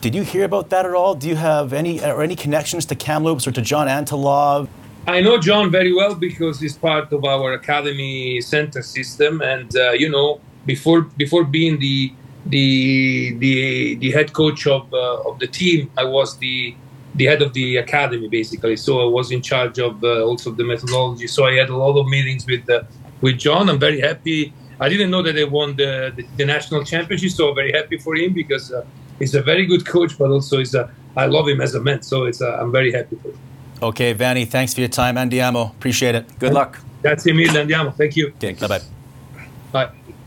Did 0.00 0.14
you 0.16 0.22
hear 0.32 0.44
about 0.44 0.70
that 0.70 0.84
at 0.84 0.94
all? 0.94 1.14
Do 1.14 1.28
you 1.28 1.36
have 1.36 1.72
any 1.72 1.94
or 2.02 2.22
any 2.22 2.34
connections 2.34 2.84
to 2.86 2.94
Kamloops 2.96 3.46
or 3.46 3.52
to 3.52 3.62
John 3.62 3.86
Antelov? 3.86 4.66
I 5.06 5.20
know 5.20 5.36
John 5.38 5.70
very 5.70 5.92
well 5.92 6.14
because 6.14 6.58
he's 6.58 6.76
part 6.76 7.12
of 7.12 7.24
our 7.24 7.52
academy 7.52 8.40
center 8.40 8.82
system, 8.82 9.40
and 9.52 9.68
uh, 9.76 9.92
you 10.02 10.08
know, 10.08 10.40
before 10.66 11.02
before 11.24 11.44
being 11.44 11.78
the 11.78 12.12
the 12.46 13.36
the 13.38 13.96
the 13.96 14.10
head 14.10 14.32
coach 14.32 14.66
of 14.66 14.92
uh, 14.92 15.28
of 15.28 15.38
the 15.38 15.46
team, 15.46 15.90
I 15.96 16.04
was 16.04 16.38
the 16.38 16.74
the 17.14 17.26
head 17.26 17.42
of 17.42 17.52
the 17.52 17.76
academy 17.76 18.28
basically. 18.28 18.76
So 18.76 19.00
I 19.02 19.10
was 19.10 19.30
in 19.30 19.42
charge 19.42 19.78
of 19.78 20.02
uh, 20.02 20.24
also 20.24 20.50
the 20.50 20.64
methodology. 20.64 21.26
So 21.26 21.44
I 21.44 21.54
had 21.54 21.68
a 21.68 21.76
lot 21.76 21.98
of 21.98 22.06
meetings 22.08 22.46
with 22.46 22.68
uh, 22.68 22.82
with 23.20 23.38
John. 23.38 23.68
I'm 23.68 23.78
very 23.78 24.00
happy. 24.00 24.52
I 24.80 24.88
didn't 24.88 25.10
know 25.10 25.22
that 25.22 25.34
they 25.34 25.44
won 25.44 25.76
the, 25.76 26.12
the, 26.16 26.26
the 26.38 26.44
national 26.44 26.82
championship, 26.82 27.30
so 27.30 27.50
I'm 27.50 27.54
very 27.54 27.72
happy 27.72 27.98
for 27.98 28.16
him 28.16 28.32
because 28.32 28.72
uh, 28.72 28.84
he's 29.18 29.34
a 29.34 29.42
very 29.42 29.64
good 29.66 29.86
coach, 29.86 30.18
but 30.18 30.30
also 30.30 30.58
he's 30.58 30.74
a 30.74 30.90
I 31.16 31.26
love 31.26 31.46
him 31.46 31.60
as 31.60 31.74
a 31.74 31.80
man. 31.80 32.02
So 32.02 32.24
it's 32.24 32.40
uh, 32.42 32.58
I'm 32.60 32.72
very 32.72 32.92
happy 32.92 33.16
for 33.16 33.28
him. 33.28 33.38
Okay, 33.82 34.12
Vanni, 34.12 34.44
thanks 34.44 34.74
for 34.74 34.80
your 34.80 34.88
time. 34.88 35.16
Andiamo, 35.16 35.70
appreciate 35.72 36.14
it. 36.14 36.38
Good 36.38 36.52
luck. 36.52 36.78
Grazie 37.02 37.32
mille, 37.32 37.60
andiamo. 37.60 37.92
Thank 37.96 38.16
you. 38.16 38.28
Okay, 38.36 38.52
bye 38.54 38.68
bye. 38.68 38.80
Bye. 39.72 40.18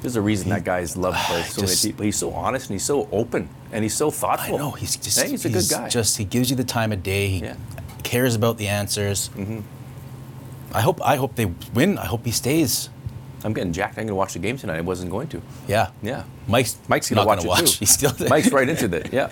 There's 0.00 0.16
a 0.16 0.20
reason 0.22 0.48
that 0.50 0.64
guy's 0.64 0.96
loved 0.96 1.18
by 1.28 1.42
so 1.48 1.60
Just- 1.62 1.84
many 1.84 1.92
people. 1.92 2.04
He's 2.04 2.16
so 2.16 2.32
honest 2.32 2.70
and 2.70 2.74
he's 2.74 2.84
so 2.84 3.08
open 3.12 3.48
and 3.72 3.82
he's 3.84 3.94
so 3.94 4.10
thoughtful. 4.10 4.54
I 4.56 4.58
know 4.58 4.70
he's 4.70 4.96
just 4.96 5.20
Hey, 5.20 5.30
he's 5.30 5.44
a 5.44 5.50
good 5.50 5.68
guy. 5.68 5.88
Just 5.88 6.16
he 6.18 6.24
gives 6.24 6.50
you 6.50 6.56
the 6.56 6.64
time 6.64 6.92
of 6.92 7.02
day. 7.02 7.28
He 7.28 7.38
Yeah. 7.40 7.56
cares 8.02 8.34
about 8.34 8.56
the 8.58 8.68
answers. 8.68 9.28
Mm-hmm. 9.36 9.60
I 10.72 10.80
hope 10.82 11.00
I 11.04 11.16
hope 11.16 11.34
they 11.34 11.46
win. 11.74 11.98
I 11.98 12.06
hope 12.06 12.24
he 12.24 12.30
stays. 12.30 12.88
I'm 13.42 13.52
getting 13.54 13.72
jacked. 13.72 13.92
I'm 13.96 14.02
going 14.04 14.08
to 14.08 14.14
watch 14.14 14.34
the 14.34 14.38
game 14.38 14.56
tonight. 14.58 14.76
I 14.76 14.82
wasn't 14.82 15.10
going 15.10 15.26
to. 15.28 15.40
Yeah. 15.66 15.90
Yeah. 16.02 16.24
Mike's 16.46 16.76
Mike's 16.88 17.08
gonna 17.10 17.26
watch 17.26 17.42
gonna 17.44 17.62
it 17.62 17.66
too. 17.66 17.76
He's 17.80 17.90
still 17.90 18.10
there. 18.10 18.28
Mike's 18.28 18.52
right 18.52 18.68
into 18.68 18.84
it. 18.96 19.12
Yeah. 19.12 19.30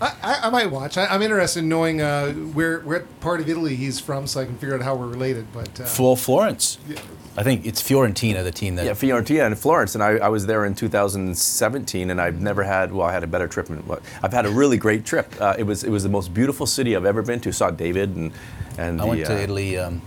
I, 0.00 0.14
I, 0.22 0.38
I 0.44 0.50
might 0.50 0.70
watch. 0.70 0.96
I, 0.98 1.06
I'm 1.06 1.22
interested 1.22 1.60
in 1.60 1.68
knowing 1.68 2.00
uh, 2.00 2.32
where 2.32 2.80
what 2.80 3.20
part 3.20 3.40
of 3.40 3.48
Italy 3.48 3.76
he's 3.76 4.00
from, 4.00 4.26
so 4.26 4.40
I 4.40 4.44
can 4.44 4.56
figure 4.56 4.74
out 4.74 4.82
how 4.82 4.94
we're 4.94 5.06
related. 5.08 5.52
But 5.52 5.80
uh, 5.80 5.84
Full 5.84 6.16
Florence. 6.16 6.78
yeah. 6.88 7.00
I 7.36 7.44
think 7.44 7.64
it's 7.64 7.80
Fiorentina, 7.80 8.42
the 8.42 8.50
team 8.50 8.74
that. 8.74 8.84
Yeah, 8.84 8.92
Fiorentina 8.92 9.46
and 9.46 9.58
Florence, 9.58 9.94
and 9.94 10.02
I, 10.02 10.16
I 10.16 10.28
was 10.28 10.46
there 10.46 10.64
in 10.66 10.74
2017, 10.74 12.10
and 12.10 12.20
I've 12.20 12.40
never 12.40 12.64
had. 12.64 12.92
Well, 12.92 13.06
I 13.06 13.12
had 13.12 13.22
a 13.22 13.26
better 13.28 13.46
trip. 13.48 13.66
Than, 13.66 13.86
well, 13.86 14.00
I've 14.22 14.32
had 14.32 14.46
a 14.46 14.50
really 14.50 14.76
great 14.76 15.04
trip. 15.04 15.32
Uh, 15.40 15.54
it 15.56 15.62
was 15.62 15.84
it 15.84 15.90
was 15.90 16.02
the 16.02 16.08
most 16.08 16.34
beautiful 16.34 16.66
city 16.66 16.96
I've 16.96 17.04
ever 17.06 17.22
been 17.22 17.40
to. 17.40 17.52
Saw 17.52 17.70
David 17.70 18.16
and 18.16 18.32
and 18.78 19.00
I 19.00 19.04
the, 19.04 19.08
went 19.08 19.26
to 19.26 19.34
uh, 19.34 19.38
Italy. 19.38 19.78
Um, 19.78 20.02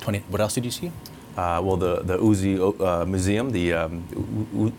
Twenty. 0.00 0.18
What 0.28 0.40
else 0.40 0.54
did 0.54 0.64
you 0.64 0.70
see? 0.70 0.90
Uh, 1.36 1.60
well, 1.64 1.76
the 1.76 2.02
the 2.02 2.18
Uzi 2.18 2.58
uh, 2.80 3.04
Museum, 3.06 3.50
the 3.50 3.72
um, 3.72 4.04
U- 4.12 4.48
U- 4.54 4.66
Uf- 4.66 4.72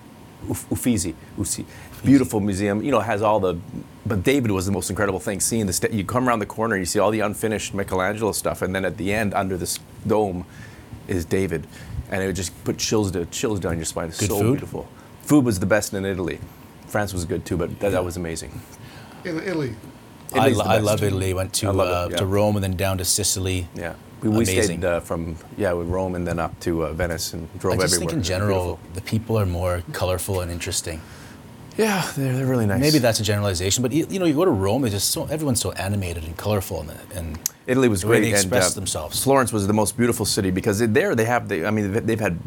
Uffizi, 0.71 1.15
Uffizi, 1.39 1.65
beautiful 2.03 2.39
museum. 2.39 2.83
You 2.83 2.91
know, 2.91 2.99
it 2.99 3.05
has 3.05 3.21
all 3.21 3.39
the. 3.39 3.55
But 4.05 4.23
David 4.23 4.51
was 4.51 4.65
the 4.65 4.71
most 4.71 4.89
incredible 4.89 5.19
thing. 5.19 5.39
Seeing 5.39 5.65
the 5.65 5.73
sta- 5.73 5.91
you 5.91 6.03
come 6.03 6.27
around 6.27 6.39
the 6.39 6.45
corner, 6.45 6.77
you 6.77 6.85
see 6.85 6.99
all 6.99 7.09
the 7.11 7.21
unfinished 7.21 7.73
Michelangelo 7.73 8.31
stuff, 8.31 8.61
and 8.61 8.75
then 8.75 8.85
at 8.85 8.97
the 8.97 9.11
end, 9.13 9.33
under 9.33 9.57
this 9.57 9.79
dome, 10.05 10.45
is 11.07 11.25
David, 11.25 11.65
and 12.11 12.21
it 12.21 12.27
would 12.27 12.35
just 12.35 12.51
put 12.63 12.77
chills 12.77 13.11
to, 13.11 13.25
chills 13.27 13.59
down 13.59 13.77
your 13.77 13.85
spine. 13.85 14.09
It's 14.09 14.19
Good 14.19 14.29
so 14.29 14.39
food? 14.39 14.51
beautiful. 14.53 14.87
Food 15.23 15.45
was 15.45 15.59
the 15.59 15.65
best 15.65 15.93
in 15.93 16.05
Italy. 16.05 16.39
France 16.87 17.13
was 17.13 17.25
good 17.25 17.45
too, 17.45 17.57
but 17.57 17.79
that, 17.79 17.91
that 17.93 18.05
was 18.05 18.15
amazing. 18.15 18.61
Italy. 19.23 19.75
I, 20.33 20.49
lo- 20.49 20.65
I 20.65 20.77
love 20.79 21.01
Italy. 21.03 21.33
Went 21.33 21.53
to 21.55 21.67
I 21.67 21.71
love 21.71 21.87
it, 21.87 21.93
uh, 21.93 22.07
yeah. 22.11 22.17
to 22.17 22.25
Rome 22.25 22.55
and 22.57 22.63
then 22.63 22.75
down 22.75 22.97
to 22.99 23.05
Sicily. 23.05 23.67
Yeah. 23.75 23.95
We, 24.29 24.37
we 24.39 24.45
stayed 24.45 24.83
uh, 24.85 24.99
from 25.01 25.35
yeah 25.57 25.73
with 25.73 25.87
Rome 25.87 26.15
and 26.15 26.25
then 26.27 26.39
up 26.39 26.59
to 26.61 26.85
uh, 26.85 26.93
Venice 26.93 27.33
and 27.33 27.47
drove 27.59 27.75
I 27.79 27.83
just 27.83 27.95
everywhere. 27.95 28.09
think 28.11 28.17
in 28.17 28.23
general, 28.23 28.79
the 28.93 29.01
people 29.01 29.37
are 29.39 29.45
more 29.45 29.83
colorful 29.93 30.41
and 30.41 30.51
interesting. 30.51 31.01
Yeah, 31.77 32.09
they're, 32.15 32.33
they're 32.37 32.45
really 32.45 32.65
nice. 32.65 32.79
Maybe 32.79 32.99
that's 32.99 33.19
a 33.19 33.23
generalization, 33.23 33.81
but 33.81 33.91
you, 33.91 34.07
you 34.09 34.17
know, 34.17 34.25
you 34.25 34.33
go 34.33 34.45
to 34.45 34.51
Rome, 34.51 34.85
it's 34.85 34.93
just 34.93 35.11
so 35.11 35.25
everyone's 35.25 35.59
so 35.59 35.73
animated 35.73 36.23
and 36.23 36.37
colorful, 36.37 36.79
and, 36.81 36.91
and 37.13 37.37
Italy 37.67 37.89
was 37.89 38.01
the 38.01 38.07
way 38.07 38.19
great. 38.19 38.21
they 38.21 38.27
and, 38.37 38.45
express 38.45 38.71
uh, 38.71 38.75
themselves. 38.79 39.21
Florence 39.21 39.51
was 39.51 39.67
the 39.67 39.73
most 39.73 39.97
beautiful 39.97 40.25
city 40.25 40.51
because 40.51 40.79
there 40.79 41.15
they 41.15 41.25
have 41.25 41.49
the. 41.49 41.65
I 41.65 41.71
mean, 41.71 41.91
they've- 41.91 42.05
they've 42.05 42.19
had 42.19 42.39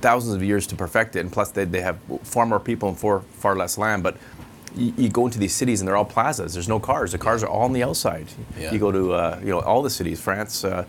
thousands 0.00 0.34
of 0.34 0.42
years 0.42 0.66
to 0.66 0.74
perfect 0.76 1.14
it, 1.16 1.20
and 1.20 1.30
plus 1.32 1.50
they, 1.52 1.64
they 1.64 1.80
have 1.80 1.96
far 2.24 2.44
more 2.44 2.58
people 2.60 2.88
and 2.88 2.98
far 2.98 3.20
far 3.38 3.54
less 3.56 3.78
land. 3.78 4.02
But 4.02 4.16
you, 4.76 4.92
you 4.96 5.08
go 5.08 5.26
into 5.26 5.38
these 5.38 5.54
cities 5.54 5.80
and 5.80 5.88
they're 5.88 5.96
all 5.96 6.04
plazas. 6.04 6.52
There's 6.54 6.68
no 6.68 6.78
cars. 6.78 7.12
The 7.12 7.18
cars 7.18 7.42
are 7.42 7.48
all 7.48 7.62
on 7.62 7.72
the 7.72 7.82
outside. 7.82 8.26
Yeah. 8.58 8.72
You 8.72 8.78
go 8.78 8.92
to 8.92 9.12
uh, 9.12 9.40
you 9.42 9.48
know 9.50 9.60
all 9.60 9.82
the 9.82 9.90
cities, 9.90 10.20
France, 10.20 10.64
uh, 10.64 10.84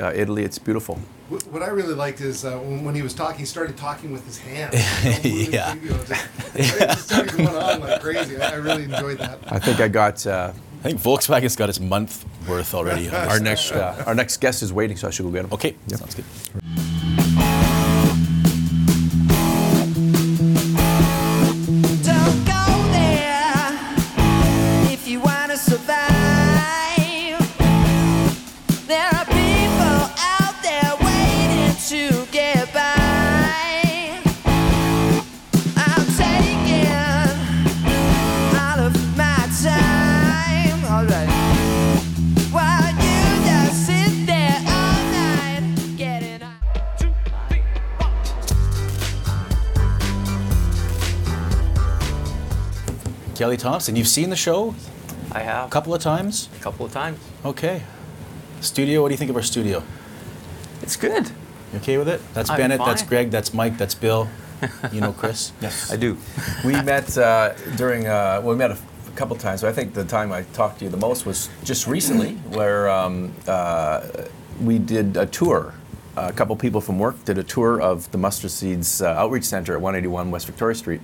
uh, 0.00 0.12
Italy. 0.14 0.44
It's 0.44 0.58
beautiful. 0.58 0.98
What 1.28 1.42
what 1.48 1.62
I 1.62 1.68
really 1.68 1.94
liked 1.94 2.20
is 2.20 2.44
uh, 2.44 2.58
when, 2.58 2.84
when 2.84 2.94
he 2.94 3.02
was 3.02 3.14
talking, 3.14 3.38
he 3.38 3.46
started 3.46 3.76
talking 3.76 4.12
with 4.12 4.24
his 4.26 4.38
hands. 4.38 4.74
You 5.04 5.10
know, 5.10 5.16
moving, 5.16 5.52
Yeah. 5.52 5.74
you 5.74 5.90
know, 5.90 6.04
just, 6.04 6.26
it 6.54 6.78
just 6.88 7.04
started 7.06 7.32
going 7.32 7.48
on 7.48 7.80
like 7.80 8.00
crazy. 8.02 8.36
I, 8.36 8.52
I 8.52 8.54
really 8.56 8.84
enjoyed 8.84 9.18
that. 9.18 9.38
I 9.48 9.58
think 9.58 9.80
I 9.80 9.88
got. 9.88 10.26
Uh, 10.26 10.52
I 10.84 10.88
think 10.88 11.00
Volkswagen's 11.00 11.56
got 11.56 11.70
its 11.70 11.80
month 11.80 12.26
worth 12.46 12.74
already. 12.74 13.08
our 13.08 13.40
next 13.40 13.72
uh, 13.80 14.04
our 14.06 14.14
next 14.14 14.36
guest 14.38 14.62
is 14.62 14.70
waiting, 14.70 14.96
so 14.98 15.08
I 15.08 15.10
should 15.10 15.24
go 15.24 15.30
get 15.32 15.46
him. 15.46 15.52
Okay, 15.52 15.74
sounds 15.88 16.14
good. 16.14 16.24
Kelly 53.54 53.70
Thompson, 53.70 53.94
you've 53.94 54.08
seen 54.08 54.30
the 54.30 54.36
show 54.36 54.74
I 55.30 55.38
have 55.38 55.68
a 55.68 55.70
couple 55.70 55.94
of 55.94 56.02
times. 56.02 56.48
a 56.58 56.62
couple 56.62 56.84
of 56.84 56.92
times. 56.92 57.20
Okay. 57.44 57.82
Studio, 58.60 59.00
what 59.00 59.08
do 59.10 59.14
you 59.14 59.18
think 59.18 59.30
of 59.30 59.36
our 59.36 59.42
studio? 59.42 59.84
It's 60.82 60.96
good. 60.96 61.30
You 61.72 61.78
okay 61.78 61.96
with 61.96 62.08
it? 62.08 62.20
That's 62.34 62.50
I'm 62.50 62.56
Bennett, 62.56 62.80
that's. 62.84 63.02
Greg, 63.02 63.30
that's 63.30 63.54
Mike, 63.54 63.78
that's 63.78 63.94
Bill. 63.94 64.28
You 64.90 65.00
know 65.00 65.12
Chris? 65.20 65.52
Yes, 65.60 65.92
I 65.92 65.96
do. 65.96 66.18
we 66.64 66.72
met 66.82 67.16
uh, 67.16 67.52
during 67.76 68.08
uh, 68.08 68.40
well, 68.42 68.54
we 68.54 68.56
met 68.56 68.72
a 68.72 68.78
couple 69.14 69.36
times. 69.36 69.60
So 69.60 69.68
I 69.68 69.72
think 69.72 69.94
the 69.94 70.04
time 70.04 70.32
I 70.32 70.42
talked 70.52 70.80
to 70.80 70.84
you 70.84 70.90
the 70.90 70.96
most 70.96 71.24
was 71.24 71.48
just 71.62 71.86
recently, 71.86 72.34
where 72.58 72.88
um, 72.88 73.32
uh, 73.46 74.00
we 74.60 74.80
did 74.80 75.16
a 75.16 75.26
tour. 75.26 75.74
A 76.16 76.32
couple 76.32 76.54
people 76.54 76.80
from 76.80 76.98
work 76.98 77.24
did 77.24 77.38
a 77.38 77.42
tour 77.42 77.80
of 77.80 78.08
the 78.12 78.18
Mustard 78.18 78.50
Seeds 78.52 79.02
uh, 79.02 79.08
Outreach 79.08 79.44
Center 79.44 79.74
at 79.74 79.80
181 79.80 80.30
West 80.30 80.46
Victoria 80.46 80.74
Street, 80.76 81.00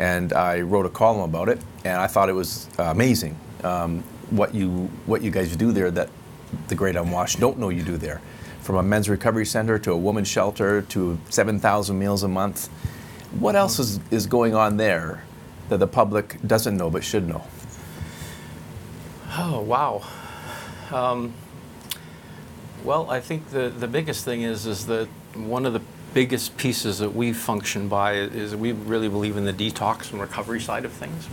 and 0.00 0.32
I 0.32 0.62
wrote 0.62 0.84
a 0.84 0.88
column 0.88 1.22
about 1.22 1.48
it. 1.48 1.60
And 1.84 2.00
I 2.00 2.08
thought 2.08 2.28
it 2.28 2.34
was 2.34 2.68
uh, 2.78 2.84
amazing 2.84 3.38
um, 3.62 4.02
what 4.30 4.54
you 4.54 4.90
what 5.06 5.22
you 5.22 5.30
guys 5.30 5.54
do 5.56 5.70
there 5.70 5.90
that 5.92 6.08
the 6.68 6.74
Great 6.74 6.96
Unwashed 6.96 7.38
don't 7.38 7.58
know 7.58 7.68
you 7.68 7.82
do 7.82 7.96
there. 7.96 8.20
From 8.60 8.76
a 8.76 8.82
men's 8.82 9.08
recovery 9.08 9.46
center 9.46 9.78
to 9.78 9.92
a 9.92 9.96
women's 9.96 10.28
shelter 10.28 10.82
to 10.82 11.18
7,000 11.30 11.98
meals 11.98 12.22
a 12.22 12.28
month. 12.28 12.66
What 13.38 13.56
else 13.56 13.78
is, 13.78 14.00
is 14.10 14.26
going 14.26 14.54
on 14.54 14.76
there 14.76 15.24
that 15.68 15.78
the 15.78 15.86
public 15.86 16.38
doesn't 16.46 16.76
know 16.76 16.90
but 16.90 17.04
should 17.04 17.28
know? 17.28 17.44
Oh 19.36 19.60
wow. 19.60 20.02
Um, 20.90 21.32
well, 22.84 23.10
I 23.10 23.20
think 23.20 23.50
the 23.50 23.68
the 23.68 23.88
biggest 23.88 24.24
thing 24.24 24.42
is 24.42 24.66
is 24.66 24.86
that 24.86 25.08
one 25.34 25.66
of 25.66 25.72
the 25.72 25.80
biggest 26.14 26.56
pieces 26.56 26.98
that 26.98 27.14
we 27.14 27.32
function 27.32 27.86
by 27.88 28.14
is 28.14 28.56
we 28.56 28.72
really 28.72 29.08
believe 29.08 29.36
in 29.36 29.44
the 29.44 29.52
detox 29.52 30.10
and 30.10 30.20
recovery 30.20 30.60
side 30.60 30.84
of 30.84 30.92
things, 30.92 31.28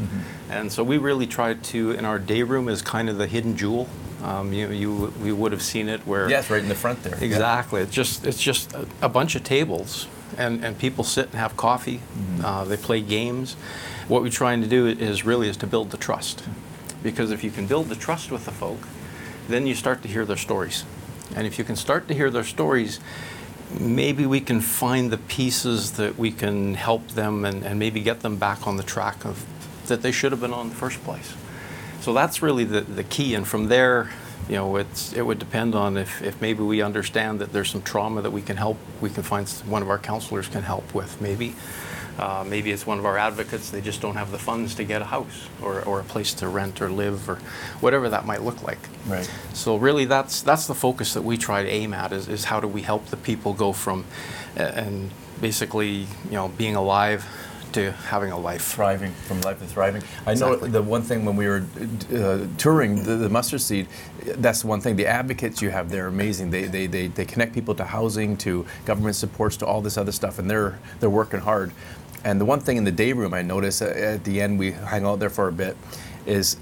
and 0.49 0.71
so 0.71 0.83
we 0.83 0.97
really 0.97 1.25
try 1.27 1.53
to 1.53 1.91
in 1.91 2.05
our 2.05 2.19
day 2.19 2.43
room 2.43 2.67
is 2.69 2.81
kind 2.81 3.09
of 3.09 3.17
the 3.17 3.27
hidden 3.27 3.55
jewel. 3.55 3.87
Um, 4.23 4.51
you 4.53 4.69
you 4.71 5.13
we 5.21 5.31
would 5.31 5.51
have 5.51 5.61
seen 5.61 5.87
it 5.87 6.01
where 6.07 6.29
Yes, 6.29 6.49
right 6.49 6.61
in 6.61 6.69
the 6.69 6.75
front 6.75 7.03
there. 7.03 7.17
Exactly. 7.21 7.81
It's 7.81 7.93
just 7.93 8.25
it's 8.25 8.41
just 8.41 8.73
a, 8.73 8.85
a 9.01 9.09
bunch 9.09 9.35
of 9.35 9.43
tables, 9.43 10.07
and, 10.37 10.63
and 10.65 10.77
people 10.77 11.03
sit 11.03 11.25
and 11.27 11.35
have 11.35 11.55
coffee. 11.55 11.99
Uh, 12.43 12.65
they 12.65 12.77
play 12.77 13.01
games. 13.01 13.55
What 14.07 14.21
we're 14.23 14.29
trying 14.29 14.61
to 14.61 14.67
do 14.67 14.87
is 14.87 15.25
really 15.25 15.47
is 15.47 15.57
to 15.57 15.67
build 15.67 15.91
the 15.91 15.97
trust, 15.97 16.43
because 17.03 17.31
if 17.31 17.43
you 17.43 17.51
can 17.51 17.65
build 17.67 17.87
the 17.89 17.95
trust 17.95 18.31
with 18.31 18.45
the 18.45 18.51
folk, 18.51 18.87
then 19.47 19.67
you 19.67 19.75
start 19.75 20.01
to 20.01 20.07
hear 20.07 20.25
their 20.25 20.37
stories, 20.37 20.83
and 21.35 21.47
if 21.47 21.57
you 21.57 21.63
can 21.63 21.75
start 21.75 22.07
to 22.09 22.13
hear 22.13 22.29
their 22.29 22.43
stories, 22.43 22.99
maybe 23.79 24.25
we 24.25 24.39
can 24.39 24.61
find 24.61 25.11
the 25.11 25.17
pieces 25.17 25.93
that 25.93 26.17
we 26.17 26.31
can 26.31 26.75
help 26.75 27.07
them 27.09 27.45
and, 27.45 27.63
and 27.63 27.79
maybe 27.79 28.01
get 28.01 28.21
them 28.21 28.37
back 28.37 28.67
on 28.67 28.77
the 28.77 28.83
track 28.83 29.25
of 29.25 29.45
that 29.87 30.01
they 30.01 30.11
should 30.11 30.31
have 30.31 30.41
been 30.41 30.53
on 30.53 30.67
in 30.67 30.69
the 30.69 30.75
first 30.75 31.03
place. 31.03 31.33
So 32.01 32.13
that's 32.13 32.41
really 32.41 32.63
the, 32.63 32.81
the 32.81 33.03
key. 33.03 33.33
And 33.35 33.47
from 33.47 33.67
there, 33.67 34.09
you 34.49 34.55
know, 34.55 34.75
it's, 34.75 35.13
it 35.13 35.23
would 35.23 35.39
depend 35.39 35.75
on 35.75 35.97
if, 35.97 36.21
if 36.21 36.39
maybe 36.41 36.63
we 36.63 36.81
understand 36.81 37.39
that 37.39 37.51
there's 37.51 37.69
some 37.69 37.81
trauma 37.81 38.21
that 38.21 38.31
we 38.31 38.41
can 38.41 38.57
help, 38.57 38.77
we 39.01 39.09
can 39.09 39.23
find 39.23 39.49
one 39.65 39.81
of 39.81 39.89
our 39.89 39.97
counselors 39.97 40.47
can 40.47 40.63
help 40.63 40.93
with, 40.93 41.19
maybe. 41.21 41.55
Uh, 42.17 42.45
maybe 42.47 42.71
it's 42.71 42.87
one 42.87 42.97
of 42.97 43.05
our 43.05 43.17
advocates, 43.17 43.71
they 43.71 43.81
just 43.81 44.01
don't 44.01 44.15
have 44.15 44.31
the 44.31 44.39
funds 44.39 44.75
to 44.75 44.85
get 44.85 45.01
a 45.01 45.05
house 45.05 45.49
or, 45.61 45.81
or 45.81 45.99
a 45.99 46.03
place 46.03 46.33
to 46.33 46.47
rent 46.47 46.81
or 46.81 46.89
live 46.89 47.27
or 47.29 47.35
whatever 47.81 48.07
that 48.07 48.25
might 48.25 48.41
look 48.41 48.63
like. 48.63 48.79
Right. 49.05 49.29
So 49.53 49.75
really, 49.75 50.05
that's 50.05 50.41
that's 50.41 50.65
the 50.65 50.75
focus 50.75 51.13
that 51.13 51.23
we 51.23 51.37
try 51.37 51.63
to 51.63 51.69
aim 51.69 51.93
at 51.93 52.13
is, 52.13 52.29
is 52.29 52.45
how 52.45 52.61
do 52.61 52.69
we 52.69 52.83
help 52.83 53.07
the 53.07 53.17
people 53.17 53.53
go 53.53 53.73
from, 53.73 54.05
uh, 54.57 54.61
and 54.61 55.11
basically, 55.41 56.07
you 56.25 56.31
know, 56.31 56.47
being 56.47 56.75
alive 56.77 57.25
to 57.75 57.91
having 57.91 58.31
a 58.31 58.37
life. 58.37 58.63
Thriving 58.63 59.11
from 59.11 59.41
life 59.41 59.59
to 59.59 59.65
thriving. 59.65 60.01
I 60.25 60.33
know 60.33 60.55
the 60.55 60.81
one 60.81 61.01
thing 61.01 61.25
when 61.25 61.35
we 61.35 61.47
were 61.47 61.63
uh, 62.13 62.47
touring 62.57 63.03
the, 63.03 63.17
the 63.17 63.29
mustard 63.29 63.61
seed, 63.61 63.87
that's 64.23 64.61
the 64.61 64.67
one 64.67 64.81
thing. 64.81 64.95
The 64.95 65.05
advocates 65.05 65.61
you 65.61 65.69
have 65.69 65.89
they're 65.89 66.07
amazing. 66.07 66.51
They, 66.51 66.63
they, 66.63 66.87
they, 66.87 67.07
they 67.07 67.25
connect 67.25 67.53
people 67.53 67.75
to 67.75 67.83
housing, 67.83 68.37
to 68.37 68.65
government 68.85 69.15
supports, 69.15 69.57
to 69.57 69.65
all 69.65 69.81
this 69.81 69.97
other 69.97 70.11
stuff, 70.13 70.39
and 70.39 70.49
they're 70.49 70.79
they're 70.99 71.09
working 71.09 71.41
hard. 71.41 71.71
And 72.23 72.41
the 72.41 72.45
one 72.45 72.59
thing 72.59 72.77
in 72.77 72.85
the 72.85 72.91
day 72.91 73.13
room 73.13 73.33
I 73.33 73.41
notice 73.41 73.81
uh, 73.81 73.85
at 73.85 74.23
the 74.23 74.41
end 74.41 74.57
we 74.57 74.71
hang 74.71 75.05
out 75.05 75.19
there 75.19 75.29
for 75.29 75.47
a 75.47 75.51
bit 75.51 75.77
is 76.25 76.57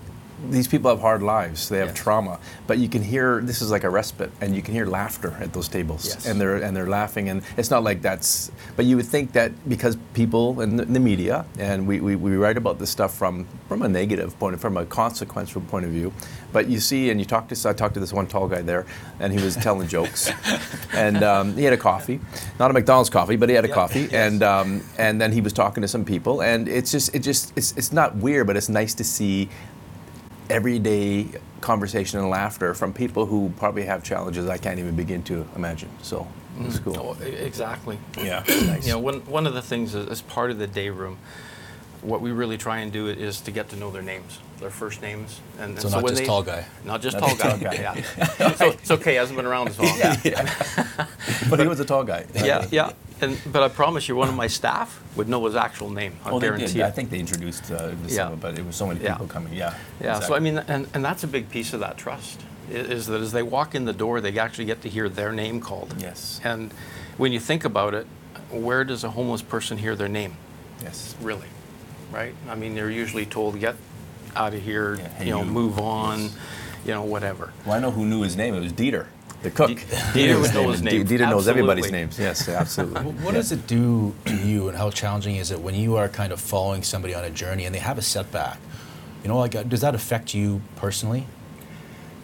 these 0.49 0.67
people 0.67 0.89
have 0.89 0.99
hard 0.99 1.21
lives. 1.21 1.69
They 1.69 1.77
have 1.79 1.89
Yes. 1.89 1.97
trauma, 1.97 2.39
but 2.67 2.77
you 2.77 2.89
can 2.89 3.01
hear 3.03 3.41
this 3.41 3.62
is 3.62 3.71
like 3.71 3.84
a 3.84 3.89
respite, 3.89 4.32
and 4.41 4.56
you 4.56 4.62
can 4.62 4.73
hear 4.73 4.86
laughter 4.86 5.36
at 5.39 5.53
those 5.53 5.67
tables, 5.67 6.06
Yes. 6.06 6.25
and 6.25 6.39
they're 6.39 6.58
and 6.58 6.75
they're 6.75 6.89
laughing, 6.89 7.29
and 7.29 7.41
it's 7.58 7.69
not 7.71 7.84
like 7.84 8.01
that's. 8.01 8.51
But 8.75 8.86
you 8.86 8.95
would 8.97 9.06
think 9.06 9.32
that 9.34 9.51
because 9.69 9.97
people 10.13 10.60
and 10.62 10.79
the, 10.79 10.99
media, 10.99 11.45
and 11.60 11.86
we, 11.88 11.99
we, 11.99 12.15
we 12.15 12.36
write 12.38 12.56
about 12.58 12.79
this 12.79 12.89
stuff 12.89 13.13
from 13.13 13.45
from 13.67 13.82
a 13.82 13.88
negative 13.89 14.38
point, 14.39 14.60
from 14.60 14.77
a 14.77 14.86
consequential 14.86 15.62
point 15.62 15.86
of 15.86 15.91
view, 15.91 16.13
but 16.51 16.67
you 16.67 16.79
see, 16.79 17.10
and 17.10 17.19
you 17.19 17.25
talk 17.25 17.47
to 17.49 17.69
I 17.69 17.73
talked 17.73 17.93
to 17.95 17.99
this 17.99 18.13
one 18.13 18.27
tall 18.27 18.47
guy 18.47 18.62
there, 18.62 18.86
and 19.19 19.34
he 19.34 19.43
was 19.43 19.56
telling 19.56 19.88
jokes, 19.88 20.29
and 20.93 21.23
um, 21.23 21.56
he 21.58 21.63
had 21.63 21.73
a 21.73 21.77
coffee, 21.77 22.19
not 22.60 22.69
a 22.71 22.73
McDonald's 22.73 23.10
coffee, 23.10 23.36
but 23.36 23.49
he 23.49 23.56
had 23.56 23.65
a 23.65 23.69
coffee, 23.69 24.08
and 24.13 24.43
um, 24.43 24.82
and 24.97 25.19
then 25.21 25.32
he 25.32 25.41
was 25.41 25.53
talking 25.53 25.82
to 25.82 25.88
some 25.88 26.06
people, 26.06 26.41
and 26.41 26.67
it's 26.67 26.91
just 26.91 27.13
it 27.15 27.19
just 27.19 27.53
it's 27.56 27.71
it's 27.77 27.91
not 27.91 28.15
weird, 28.17 28.47
but 28.47 28.56
it's 28.58 28.69
nice 28.69 28.93
to 28.95 29.03
see 29.03 29.49
everyday 30.49 31.27
conversation 31.62 32.19
and 32.19 32.29
laughter 32.29 32.73
from 32.73 32.93
people 32.93 33.25
who 33.25 33.51
probably 33.58 33.86
have 33.86 34.03
challenges 34.03 34.49
I 34.49 34.58
can't 34.58 34.79
even 34.79 34.95
begin 34.95 35.23
to 35.23 35.47
imagine. 35.56 35.89
So 36.01 36.27
it's 36.60 36.79
mm. 36.79 36.84
cool. 36.84 37.17
Oh, 37.19 37.23
exactly. 37.23 37.97
Yeah, 38.17 38.43
nice. 38.47 38.86
You 38.86 38.93
know, 38.93 38.99
one, 38.99 39.25
one 39.25 39.47
of 39.47 39.53
the 39.53 39.62
things 39.62 39.95
is, 39.95 40.07
as 40.07 40.22
part 40.22 40.51
of 40.51 40.59
the 40.59 40.68
day 40.68 40.89
room, 40.89 41.18
what 42.01 42.22
we 42.22 42.32
really 42.32 42.57
try 42.57 42.80
and 42.80 42.91
do 42.91 43.07
is 43.07 43.39
to 43.41 43.51
get 43.51 43.70
to 43.70 43.76
know 43.78 43.89
their 43.89 44.01
names, 44.01 44.39
their 44.59 44.70
first 44.70 45.01
names, 45.01 45.39
and, 45.57 45.72
and 45.72 45.82
So 45.82 45.89
not 45.89 46.03
when 46.03 46.11
just 46.11 46.22
they- 46.22 46.28
tall 46.28 46.43
guy. 46.43 46.65
Not 46.84 47.01
just 47.01 47.18
Not 47.20 47.28
tall 47.28 47.36
just 47.38 47.61
guy. 47.61 47.76
tall 47.78 47.95
guy. 47.95 48.03
Yeah. 48.39 48.51
so 48.55 48.70
it's 48.70 48.91
okay. 48.91 49.11
He 49.11 49.18
hasn't 49.18 49.38
been 49.38 49.45
around 49.45 49.70
as 49.70 49.80
long. 49.80 49.97
yeah. 50.24 51.05
but 51.49 51.59
he 51.59 51.68
was 51.68 51.80
a 51.80 51.86
tall 51.86 52.03
guy. 52.03 52.26
yeah, 52.36 52.68
yeah. 52.72 52.91
And 53.24 53.38
but 53.51 53.63
I 53.63 53.69
promise 53.69 54.07
you, 54.07 54.15
one 54.15 54.30
of 54.30 54.36
my 54.36 54.47
staff 54.47 55.01
would 55.15 55.28
know 55.28 55.43
his 55.45 55.55
actual 55.55 55.89
name. 55.89 56.13
I 56.26 56.32
they 56.32 56.39
guarantee 56.39 56.65
did. 56.67 56.76
it. 56.78 56.84
I 56.84 56.91
think 56.91 57.09
they 57.09 57.19
introduced 57.19 57.71
uh, 57.71 57.78
the 57.88 57.95
Yeah. 58.03 58.07
cinema, 58.09 58.36
but 58.36 58.59
it 58.59 58.65
was 58.65 58.76
so 58.76 58.86
many 58.86 58.99
Yeah. 59.01 59.13
people 59.13 59.28
coming. 59.28 59.53
Yeah. 59.53 59.74
Yeah, 60.01 60.19
so 60.19 60.36
I 60.36 60.39
mean, 60.39 60.57
and, 60.67 60.88
and 60.93 61.03
that's 61.03 61.24
a 61.24 61.28
big 61.28 61.49
piece 61.49 61.74
of 61.74 61.80
that 61.80 61.97
trust 61.97 62.41
is 62.69 63.07
that 63.07 63.21
as 63.21 63.32
they 63.32 63.43
walk 63.43 63.76
in 63.76 63.86
the 63.86 63.93
door, 63.93 64.21
they 64.21 64.38
actually 64.39 64.65
get 64.65 64.82
to 64.82 64.89
hear 64.89 65.09
their 65.09 65.32
name 65.32 65.59
called. 65.59 65.95
Yes. 65.99 66.39
And 66.43 66.71
when 67.17 67.32
you 67.32 67.39
think 67.39 67.65
about 67.65 67.93
it, 67.93 68.07
where 68.51 68.84
does 68.84 69.03
a 69.03 69.09
homeless 69.11 69.41
person 69.41 69.78
hear 69.78 69.95
their 69.95 70.07
name? 70.09 70.36
Yes. 70.82 71.15
Really, 71.21 71.47
right? 72.11 72.34
I 72.49 72.55
mean, 72.55 72.76
they're 72.76 72.89
usually 72.91 73.26
told, 73.26 73.59
get 73.59 73.76
out 74.36 74.53
of 74.53 74.61
here, 74.61 74.95
Yeah, 74.95 75.07
hey, 75.09 75.26
you 75.26 75.32
know, 75.32 75.43
you. 75.43 75.51
move 75.51 75.80
on, 75.80 76.30
you 76.86 76.91
know, 76.93 77.03
whatever. 77.03 77.51
Well, 77.65 77.76
I 77.76 77.80
know 77.80 77.91
who 77.91 78.05
knew 78.05 78.21
his 78.21 78.36
name. 78.36 78.53
It 78.55 78.61
was 78.61 78.74
Dieter. 78.74 79.07
The 79.44 79.52
cook. 79.52 79.70
D- 79.70 79.76
Dieter 79.76 80.41
would 80.41 80.54
know 80.54 80.70
his 80.72 80.82
name. 80.88 81.06
D- 81.06 81.16
Dieter 81.18 81.30
knows 81.30 81.48
everybody's 81.48 81.91
names. 81.91 82.18
Yes, 82.18 82.48
absolutely. 82.50 83.02
Wh- 83.12 83.24
What 83.26 83.34
does 83.34 83.52
it 83.52 83.68
do 83.68 84.16
to 84.26 84.36
you, 84.36 84.70
and 84.70 84.78
how 84.78 84.89
challenging 84.89 85.36
is 85.36 85.52
it 85.52 85.60
when 85.60 85.76
you 85.76 85.96
are 85.98 86.08
kind 86.10 86.32
of 86.34 86.39
following 86.41 86.82
somebody 86.84 87.14
on 87.14 87.24
a 87.24 87.30
journey 87.30 87.66
and 87.66 87.76
they 87.76 87.80
have 87.80 87.98
a 87.98 88.02
setback? 88.02 88.58
You 89.22 89.30
know, 89.30 89.38
like, 89.38 89.56
uh, 89.56 89.64
does 89.64 89.82
that 89.82 89.96
affect 89.96 90.34
you 90.34 90.62
personally? 90.78 91.26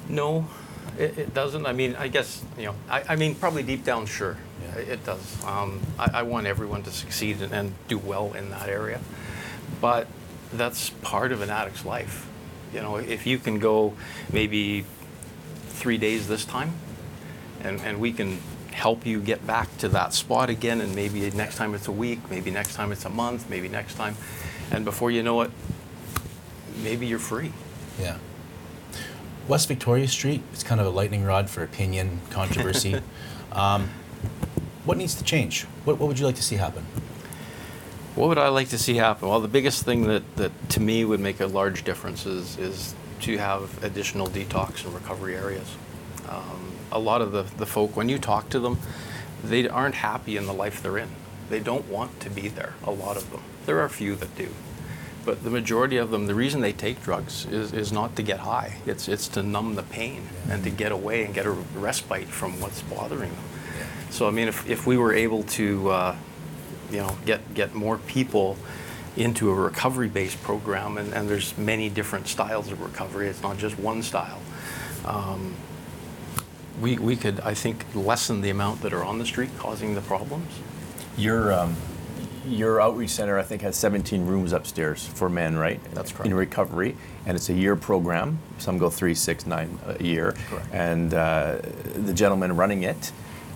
No, 0.07 0.47
it, 0.97 1.17
it 1.17 1.33
doesn't. 1.33 1.65
I 1.65 1.73
mean, 1.73 1.95
I 1.97 2.07
guess, 2.07 2.41
you 2.57 2.65
know, 2.65 2.75
I, 2.89 3.03
I 3.09 3.15
mean, 3.15 3.35
probably 3.35 3.63
deep 3.63 3.83
down, 3.83 4.05
sure, 4.05 4.37
Yeah. 4.63 4.81
it, 4.81 4.87
it 4.89 5.05
does. 5.05 5.43
Um, 5.45 5.79
I, 5.99 6.09
I 6.15 6.23
want 6.23 6.47
everyone 6.47 6.83
to 6.83 6.91
succeed 6.91 7.41
and, 7.41 7.53
and 7.53 7.73
do 7.87 7.97
well 7.97 8.33
in 8.33 8.49
that 8.49 8.67
area. 8.69 8.99
But 9.81 10.07
that's 10.53 10.89
part 11.01 11.31
of 11.31 11.41
an 11.41 11.49
addict's 11.49 11.85
life. 11.85 12.27
You 12.73 12.81
know, 12.81 12.95
if 12.97 13.25
you 13.27 13.37
can 13.39 13.59
go 13.59 13.93
maybe 14.33 14.85
three 15.69 15.97
days 15.97 16.27
this 16.27 16.43
time, 16.45 16.73
and, 17.63 17.79
and 17.81 17.99
we 17.99 18.11
can 18.11 18.39
help 18.71 19.05
you 19.05 19.19
get 19.19 19.45
back 19.45 19.75
to 19.79 19.89
that 19.89 20.13
spot 20.13 20.49
again, 20.49 20.81
and 20.81 20.95
maybe 20.95 21.29
next 21.31 21.55
time 21.55 21.73
it's 21.73 21.87
a 21.87 21.91
week, 21.91 22.19
maybe 22.29 22.51
next 22.51 22.75
time 22.75 22.91
it's 22.91 23.05
a 23.05 23.09
month, 23.09 23.49
maybe 23.49 23.67
next 23.67 23.95
time, 23.95 24.15
and 24.71 24.85
before 24.85 25.11
you 25.11 25.23
know 25.23 25.41
it, 25.41 25.51
maybe 26.83 27.05
you're 27.05 27.19
free. 27.19 27.51
Yeah. 27.99 28.17
West 29.47 29.67
Victoria 29.67 30.07
Street, 30.07 30.43
it's 30.53 30.63
kind 30.63 30.79
of 30.79 30.87
a 30.87 30.91
lightning 30.91 31.23
rod 31.23 31.49
for 31.49 31.63
opinion, 31.63 32.21
controversy. 32.29 33.01
um, 33.51 33.89
what 34.85 34.97
needs 34.97 35.15
to 35.15 35.23
change? 35.23 35.63
What, 35.83 35.97
what 35.97 36.07
would 36.07 36.19
you 36.19 36.25
like 36.25 36.35
to 36.35 36.43
see 36.43 36.55
happen? 36.55 36.85
What 38.15 38.29
would 38.29 38.37
I 38.37 38.49
like 38.49 38.69
to 38.69 38.77
see 38.77 38.95
happen? 38.95 39.27
Well, 39.27 39.39
the 39.39 39.47
biggest 39.47 39.85
thing 39.85 40.03
that, 40.03 40.35
that 40.35 40.51
to 40.71 40.79
me 40.79 41.05
would 41.05 41.19
make 41.19 41.39
a 41.39 41.47
large 41.47 41.83
difference 41.83 42.25
is, 42.25 42.57
is 42.57 42.95
to 43.21 43.37
have 43.37 43.83
additional 43.83 44.27
detox 44.27 44.85
and 44.85 44.93
recovery 44.93 45.35
areas. 45.35 45.75
Um, 46.27 46.68
a 46.91 46.99
lot 46.99 47.21
of 47.21 47.31
the, 47.31 47.43
the 47.57 47.65
folk, 47.65 47.95
when 47.95 48.09
you 48.09 48.17
talk 48.17 48.49
to 48.49 48.59
them, 48.59 48.79
they 49.43 49.67
aren't 49.67 49.95
happy 49.95 50.37
in 50.37 50.45
the 50.45 50.53
life 50.53 50.81
they're 50.81 50.97
in. 50.97 51.09
They 51.49 51.59
don't 51.59 51.87
want 51.87 52.19
to 52.21 52.29
be 52.29 52.47
there, 52.47 52.73
a 52.83 52.91
lot 52.91 53.17
of 53.17 53.31
them. 53.31 53.41
There 53.65 53.79
are 53.79 53.85
a 53.85 53.89
few 53.89 54.15
that 54.15 54.35
do. 54.35 54.49
But 55.25 55.43
the 55.43 55.49
majority 55.49 55.97
of 55.97 56.11
them, 56.11 56.27
the 56.27 56.35
reason 56.35 56.61
they 56.61 56.73
take 56.73 57.03
drugs 57.03 57.45
is, 57.45 57.73
is 57.73 57.91
not 57.91 58.15
to 58.15 58.23
get 58.23 58.39
high. 58.39 58.77
It's, 58.85 59.07
it's 59.07 59.27
to 59.29 59.43
numb 59.43 59.75
the 59.75 59.83
pain 59.83 60.29
and 60.49 60.63
to 60.63 60.69
get 60.69 60.91
away 60.91 61.25
and 61.25 61.33
get 61.33 61.45
a 61.45 61.51
respite 61.51 62.27
from 62.27 62.59
what's 62.61 62.81
bothering 62.81 63.31
them. 63.31 63.43
So, 64.09 64.27
I 64.27 64.31
mean, 64.31 64.47
if, 64.47 64.67
if 64.67 64.87
we 64.87 64.97
were 64.97 65.13
able 65.13 65.43
to, 65.43 65.89
uh, 65.89 66.15
you 66.91 66.97
know, 66.97 67.15
get, 67.25 67.53
get 67.53 67.75
more 67.75 67.97
people 67.97 68.57
into 69.17 69.49
a 69.49 69.53
recovery-based 69.53 70.41
program, 70.41 70.97
and, 70.97 71.13
and 71.13 71.29
there's 71.29 71.57
many 71.57 71.89
different 71.89 72.27
styles 72.27 72.71
of 72.71 72.81
recovery, 72.81 73.27
it's 73.27 73.43
not 73.43 73.57
just 73.57 73.77
one 73.77 74.01
style. 74.01 74.39
Um, 75.05 75.55
we, 76.79 76.97
we 76.97 77.15
could, 77.15 77.39
I 77.41 77.53
think, 77.53 77.85
lessen 77.93 78.41
the 78.41 78.49
amount 78.49 78.81
that 78.81 78.93
are 78.93 79.03
on 79.03 79.17
the 79.19 79.25
street 79.25 79.49
causing 79.57 79.95
the 79.95 80.01
problems. 80.01 80.47
Your 81.17 81.51
um, 81.53 81.75
your 82.47 82.81
outreach 82.81 83.11
center, 83.11 83.37
I 83.37 83.43
think, 83.43 83.61
has 83.61 83.75
17 83.75 84.25
rooms 84.25 84.53
upstairs 84.53 85.05
for 85.05 85.29
men, 85.29 85.55
right? 85.57 85.79
That's 85.93 86.11
correct. 86.11 86.27
In 86.27 86.33
recovery, 86.33 86.95
and 87.25 87.35
it's 87.35 87.49
a 87.49 87.53
year 87.53 87.75
program. 87.75 88.39
Some 88.57 88.77
go 88.77 88.89
three, 88.89 89.13
six, 89.13 89.45
nine 89.45 89.77
a 89.85 90.01
year. 90.03 90.35
Correct. 90.49 90.67
And 90.73 91.13
uh, 91.13 91.59
the 91.95 92.13
gentleman 92.13 92.55
running 92.55 92.83
it 92.83 93.11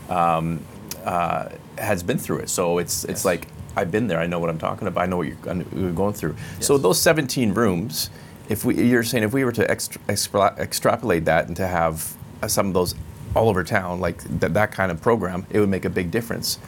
um, 0.10 0.60
uh, 1.06 1.50
has 1.78 2.04
been 2.04 2.18
through 2.20 2.40
it, 2.40 2.50
so 2.50 2.78
it's 2.78 3.04
it's 3.06 3.22
Yes. 3.22 3.26
like 3.26 3.48
I've 3.76 3.90
been 3.90 4.06
there. 4.08 4.20
I 4.20 4.28
know 4.28 4.38
what 4.40 4.50
I'm 4.50 4.60
talking 4.60 4.88
about. 4.88 5.02
I 5.02 5.06
know 5.08 5.18
what 5.18 5.28
you're, 5.28 5.64
you're 5.76 5.92
going 5.92 6.14
through. 6.14 6.36
So 6.60 6.78
those 6.78 7.02
17 7.02 7.54
rooms, 7.56 8.12
if 8.48 8.64
we, 8.66 8.76
you're 8.84 9.02
saying 9.02 9.24
if 9.24 9.34
we 9.34 9.44
were 9.44 9.52
to 9.54 9.72
extra, 9.72 10.00
extra, 10.08 10.54
extrapolate 10.60 11.26
that 11.26 11.48
and 11.48 11.56
to 11.58 11.66
have 11.66 12.16
uh, 12.44 12.48
some 12.48 12.68
of 12.68 12.74
those 12.76 12.94
all 13.36 13.50
over 13.50 13.64
town, 13.64 14.00
like 14.00 14.20
th- 14.40 14.54
that 14.54 14.72
kind 14.72 14.92
of 14.92 15.02
program, 15.02 15.46
it 15.50 15.60
would 15.60 15.70
make 15.70 15.86
a 15.86 15.90
big 15.90 16.12
difference. 16.12 16.60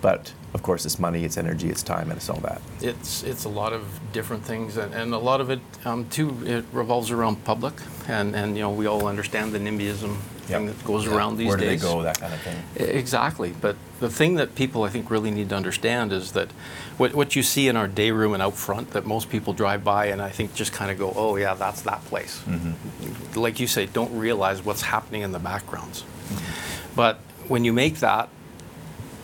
But 0.00 0.32
of 0.52 0.62
course, 0.62 0.84
it's 0.86 0.98
money, 0.98 1.24
it's 1.24 1.36
energy, 1.36 1.68
it's 1.68 1.82
time, 1.82 2.10
and 2.10 2.18
it's 2.18 2.28
all 2.28 2.40
that. 2.40 2.60
It's 2.80 3.22
it's 3.22 3.44
a 3.44 3.48
lot 3.48 3.72
of 3.72 3.84
different 4.12 4.44
things, 4.44 4.76
and, 4.76 4.94
and 4.94 5.14
a 5.14 5.18
lot 5.18 5.40
of 5.40 5.50
it 5.50 5.60
um, 5.84 6.08
too. 6.08 6.36
It 6.44 6.64
revolves 6.72 7.10
around 7.10 7.44
public, 7.44 7.74
and 8.06 8.36
and 8.36 8.56
you 8.56 8.62
know 8.62 8.70
we 8.70 8.86
all 8.86 9.06
understand 9.06 9.52
the 9.52 9.58
NIMBYism 9.58 10.16
thing 10.44 10.66
that 10.66 10.84
goes 10.84 11.06
around 11.06 11.36
these 11.36 11.48
Where 11.48 11.56
do 11.56 11.64
days. 11.64 11.82
they 11.82 11.88
go? 11.88 12.02
That 12.02 12.20
kind 12.20 12.32
of 12.32 12.40
thing. 12.40 12.56
Exactly, 12.76 13.54
but 13.60 13.76
the 14.00 14.08
thing 14.08 14.34
that 14.34 14.54
people 14.54 14.84
I 14.84 14.90
think 14.90 15.10
really 15.10 15.30
need 15.30 15.48
to 15.50 15.56
understand 15.56 16.12
is 16.12 16.32
that 16.32 16.50
what 16.96 17.14
what 17.14 17.36
you 17.36 17.42
see 17.42 17.68
in 17.68 17.76
our 17.76 17.88
day 17.88 18.10
room 18.10 18.34
and 18.34 18.42
out 18.42 18.54
front 18.54 18.90
that 18.90 19.06
most 19.06 19.30
people 19.30 19.52
drive 19.52 19.84
by 19.84 20.06
and 20.06 20.22
I 20.22 20.30
think 20.30 20.54
just 20.54 20.72
kind 20.72 20.90
of 20.90 20.98
go, 20.98 21.12
oh 21.16 21.36
yeah, 21.36 21.54
that's 21.54 21.82
that 21.82 22.04
place. 22.06 22.42
Mm-hmm. 22.46 23.40
Like 23.40 23.60
you 23.60 23.66
say, 23.66 23.86
don't 23.86 24.16
realize 24.16 24.64
what's 24.64 24.82
happening 24.82 25.22
in 25.22 25.32
the 25.32 25.38
backgrounds. 25.38 26.02
Mm-hmm. 26.02 26.94
But 26.96 27.18
when 27.48 27.64
you 27.64 27.72
make 27.72 27.96
that 27.96 28.28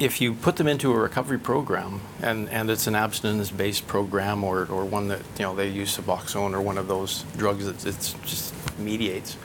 if 0.00 0.18
you 0.18 0.32
put 0.32 0.56
them 0.56 0.66
into 0.66 0.90
a 0.92 0.98
recovery 0.98 1.38
program 1.38 2.00
and, 2.22 2.48
and 2.48 2.70
it's 2.70 2.86
an 2.86 2.94
abstinence-based 2.94 3.86
program 3.86 4.42
or, 4.42 4.64
or 4.70 4.82
one 4.86 5.08
that 5.08 5.20
you 5.38 5.44
know 5.44 5.54
they 5.54 5.68
use 5.68 5.96
Suboxone 5.96 6.54
or 6.54 6.60
one 6.62 6.78
of 6.78 6.88
those 6.88 7.24
drugs 7.36 7.66
that 7.66 7.86
it's 7.86 8.14
just 8.24 8.54
mediates, 8.78 9.36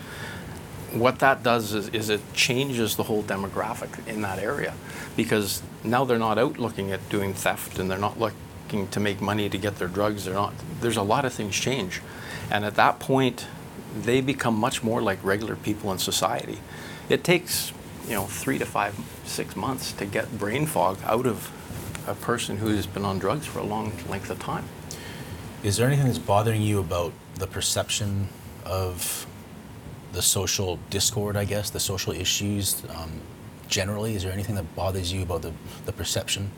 what 0.95 1.19
that 1.19 1.43
does 1.43 1.73
is, 1.73 1.89
is 1.89 2.09
it 2.09 2.21
changes 2.33 2.95
the 2.95 3.03
whole 3.03 3.23
demographic 3.23 4.07
in 4.07 4.21
that 4.21 4.39
area 4.39 4.73
because 5.15 5.61
now 5.83 6.05
they're 6.05 6.17
not 6.17 6.37
out 6.37 6.57
looking 6.57 6.91
at 6.91 7.07
doing 7.09 7.33
theft 7.33 7.79
and 7.79 7.91
they're 7.91 7.97
not 7.97 8.19
looking 8.19 8.87
to 8.89 8.99
make 8.99 9.21
money 9.21 9.49
to 9.49 9.57
get 9.57 9.77
their 9.77 9.87
drugs. 9.87 10.25
They're 10.25 10.33
not. 10.33 10.53
There's 10.81 10.97
a 10.97 11.03
lot 11.03 11.25
of 11.25 11.33
things 11.33 11.55
change, 11.55 12.01
and 12.49 12.65
at 12.65 12.75
that 12.75 12.99
point, 12.99 13.47
they 13.95 14.21
become 14.21 14.55
much 14.55 14.83
more 14.83 15.01
like 15.01 15.23
regular 15.23 15.55
people 15.55 15.91
in 15.91 15.99
society. 15.99 16.59
It 17.09 17.23
takes 17.23 17.71
you 18.07 18.13
know 18.13 18.25
three 18.25 18.57
to 18.57 18.65
five, 18.65 18.95
six 19.25 19.55
months 19.55 19.91
to 19.93 20.05
get 20.05 20.37
brain 20.37 20.65
fog 20.65 20.97
out 21.03 21.25
of 21.25 21.51
a 22.07 22.15
person 22.15 22.57
who's 22.57 22.85
been 22.85 23.05
on 23.05 23.19
drugs 23.19 23.45
for 23.45 23.59
a 23.59 23.63
long 23.63 23.93
length 24.09 24.29
of 24.29 24.39
time. 24.39 24.65
Is 25.63 25.77
there 25.77 25.87
anything 25.87 26.05
that's 26.05 26.19
bothering 26.19 26.61
you 26.61 26.79
about 26.79 27.11
the 27.35 27.47
perception 27.47 28.29
of 28.63 29.25
the 30.15 30.21
social 30.21 30.79
discord, 30.89 31.37
I 31.37 31.45
guess, 31.45 31.69
the 31.69 31.79
social 31.79 32.13
issues 32.13 32.83
um, 32.89 33.21
generally? 33.67 34.15
Is 34.15 34.23
there 34.23 34.31
anything 34.31 34.55
that 34.55 34.75
bothers 34.75 35.11
you 35.13 35.21
about 35.21 35.41
the, 35.41 35.51
the 35.85 35.91
perception? 35.91 36.49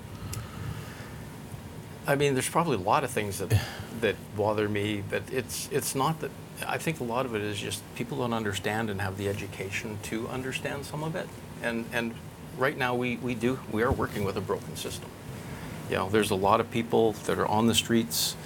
I 2.06 2.16
mean, 2.16 2.36
there's 2.36 2.50
probably 2.50 2.78
a 2.78 2.80
lot 2.80 3.04
of 3.04 3.10
things 3.10 3.40
that 3.40 3.54
that 4.00 4.16
bother 4.38 4.70
me, 4.70 5.04
but 5.10 5.24
it's 5.32 5.68
it's 5.72 5.94
not 5.94 6.22
that. 6.22 6.32
I 6.66 6.78
think 6.78 7.00
a 7.00 7.04
lot 7.04 7.26
of 7.26 7.36
it 7.36 7.42
is 7.42 7.60
just 7.60 7.84
people 7.96 8.20
don't 8.20 8.34
understand 8.34 8.90
and 8.90 9.02
have 9.02 9.18
the 9.18 9.28
education 9.28 10.00
to 10.04 10.28
understand 10.30 10.86
some 10.86 11.04
of 11.04 11.16
it. 11.16 11.28
And 11.62 11.86
and 11.92 12.16
right 12.58 12.78
now 12.78 12.96
we 12.96 13.18
we 13.18 13.36
do 13.36 13.60
we 13.72 13.84
are 13.84 13.92
working 13.92 14.24
with 14.24 14.38
a 14.38 14.42
broken 14.42 14.76
system. 14.78 15.10
You 15.90 15.98
know, 15.98 16.10
there's 16.10 16.32
a 16.32 16.36
lot 16.36 16.62
of 16.62 16.72
people 16.72 17.14
that 17.26 17.38
are 17.38 17.48
on 17.48 17.68
the 17.68 17.76
streets 17.76 18.38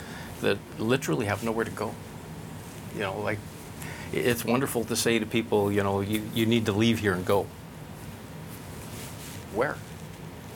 that 0.41 0.57
literally 0.79 1.27
have 1.27 1.43
nowhere 1.43 1.65
to 1.65 1.71
go. 1.71 1.93
You 2.95 3.01
know, 3.01 3.19
like 3.19 3.39
it's 4.11 4.43
wonderful 4.43 4.83
to 4.85 4.95
say 4.95 5.19
to 5.19 5.25
people, 5.25 5.71
you 5.71 5.83
know, 5.83 6.01
you, 6.01 6.21
you 6.33 6.45
need 6.45 6.65
to 6.65 6.71
leave 6.71 6.99
here 6.99 7.13
and 7.13 7.25
go. 7.25 7.47
Where? 9.53 9.77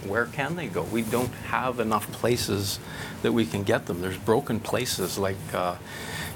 where 0.08 0.26
can 0.26 0.56
they 0.56 0.68
go? 0.68 0.84
We 0.84 1.02
don't 1.02 1.34
have 1.48 1.80
enough 1.80 2.12
places 2.12 2.80
that 3.22 3.32
we 3.32 3.46
can 3.46 3.64
get 3.64 3.86
them. 3.88 4.02
There's 4.02 4.18
broken 4.18 4.60
places 4.60 5.18
like, 5.18 5.38
uh, 5.54 5.76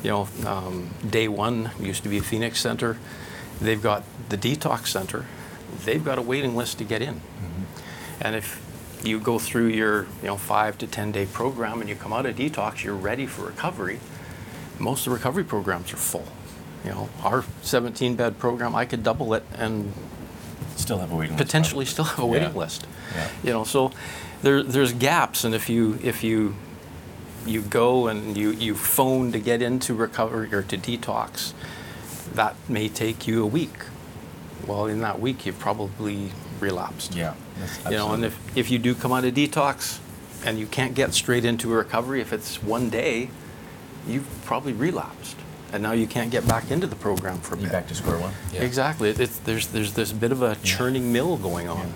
you 0.03 0.09
know, 0.09 0.27
um, 0.45 0.89
Day 1.07 1.27
One 1.27 1.71
used 1.79 2.03
to 2.03 2.09
be 2.09 2.17
a 2.17 2.21
Phoenix 2.21 2.59
Center. 2.59 2.97
They've 3.61 3.81
got 3.81 4.03
the 4.29 4.37
detox 4.37 4.87
center. 4.87 5.25
They've 5.83 6.03
got 6.03 6.17
a 6.17 6.21
waiting 6.21 6.55
list 6.55 6.77
to 6.79 6.83
get 6.83 7.01
in. 7.01 7.21
And 8.21 8.35
if 8.35 8.65
you 9.03 9.19
go 9.19 9.39
through 9.39 9.67
your, 9.67 10.03
you 10.21 10.27
know, 10.27 10.37
five 10.37 10.77
to 10.79 10.87
ten 10.87 11.11
day 11.11 11.25
program 11.25 11.79
and 11.79 11.89
you 11.89 11.95
come 11.95 12.13
out 12.13 12.25
of 12.25 12.35
detox, 12.35 12.83
you're 12.83 12.95
ready 12.95 13.25
for 13.25 13.45
recovery. 13.45 13.99
Most 14.77 15.05
of 15.05 15.11
the 15.11 15.17
recovery 15.17 15.43
programs 15.43 15.93
are 15.93 15.97
full. 15.97 16.27
You 16.85 16.91
know, 16.91 17.09
our 17.23 17.43
17 17.61 18.15
bed 18.15 18.39
program, 18.39 18.75
I 18.75 18.85
could 18.85 19.03
double 19.03 19.33
it 19.33 19.43
and 19.57 19.91
Still 20.77 20.99
have 20.99 21.11
a 21.11 21.15
waiting 21.15 21.35
list. 21.35 21.45
potentially 21.45 21.85
still 21.85 22.05
have 22.05 22.19
a 22.19 22.25
waiting 22.25 22.51
Yeah. 22.53 22.57
list. 22.59 22.87
Yeah. 23.13 23.27
You 23.43 23.49
know, 23.51 23.63
so 23.65 23.91
there, 24.41 24.63
there's 24.63 24.93
gaps, 24.93 25.43
and 25.43 25.53
if 25.53 25.67
you 25.69 25.99
if 26.01 26.23
you 26.23 26.55
you 27.45 27.61
go 27.61 28.07
and 28.07 28.37
you, 28.37 28.51
you 28.51 28.75
phone 28.75 29.31
to 29.31 29.39
get 29.39 29.61
into 29.61 29.93
recovery 29.93 30.53
or 30.53 30.61
to 30.61 30.77
detox, 30.77 31.53
that 32.35 32.55
may 32.67 32.87
take 32.89 33.27
you 33.27 33.41
a 33.43 33.45
week. 33.47 33.73
Well, 34.67 34.85
in 34.85 35.01
that 35.01 35.19
week, 35.19 35.45
you've 35.45 35.57
probably 35.57 36.31
relapsed. 36.59 37.15
Yeah. 37.15 37.33
that's 37.59 37.85
You 37.85 37.97
know, 37.97 38.13
and 38.13 38.23
if, 38.25 38.37
if 38.57 38.69
you 38.69 38.77
do 38.77 38.93
come 38.93 39.11
out 39.13 39.23
of 39.25 39.33
detox 39.33 39.99
and 40.45 40.59
you 40.59 40.67
can't 40.67 40.93
get 40.93 41.13
straight 41.13 41.43
into 41.45 41.71
a 41.73 41.77
recovery, 41.77 42.21
if 42.21 42.31
it's 42.33 42.61
one 42.61 42.89
day, 42.89 43.29
you've 44.07 44.27
probably 44.45 44.73
relapsed. 44.73 45.37
And 45.71 45.83
now 45.83 45.91
you 45.91 46.07
can't 46.07 46.31
get 46.31 46.47
back 46.47 46.71
into 46.71 46.87
the 46.87 46.95
program 46.95 47.37
for 47.39 47.55
a 47.55 47.57
you 47.57 47.63
bit. 47.63 47.71
back 47.71 47.87
to 47.87 47.95
square 47.95 48.17
one. 48.17 48.33
Yeah. 48.53 48.61
Exactly. 48.63 49.09
It- 49.11 49.19
It's, 49.19 49.37
there's, 49.39 49.67
there's 49.67 49.93
this 49.93 50.11
bit 50.11 50.31
of 50.31 50.41
a 50.41 50.55
churning 50.63 51.13
mill 51.13 51.37
going 51.37 51.67
on. 51.69 51.93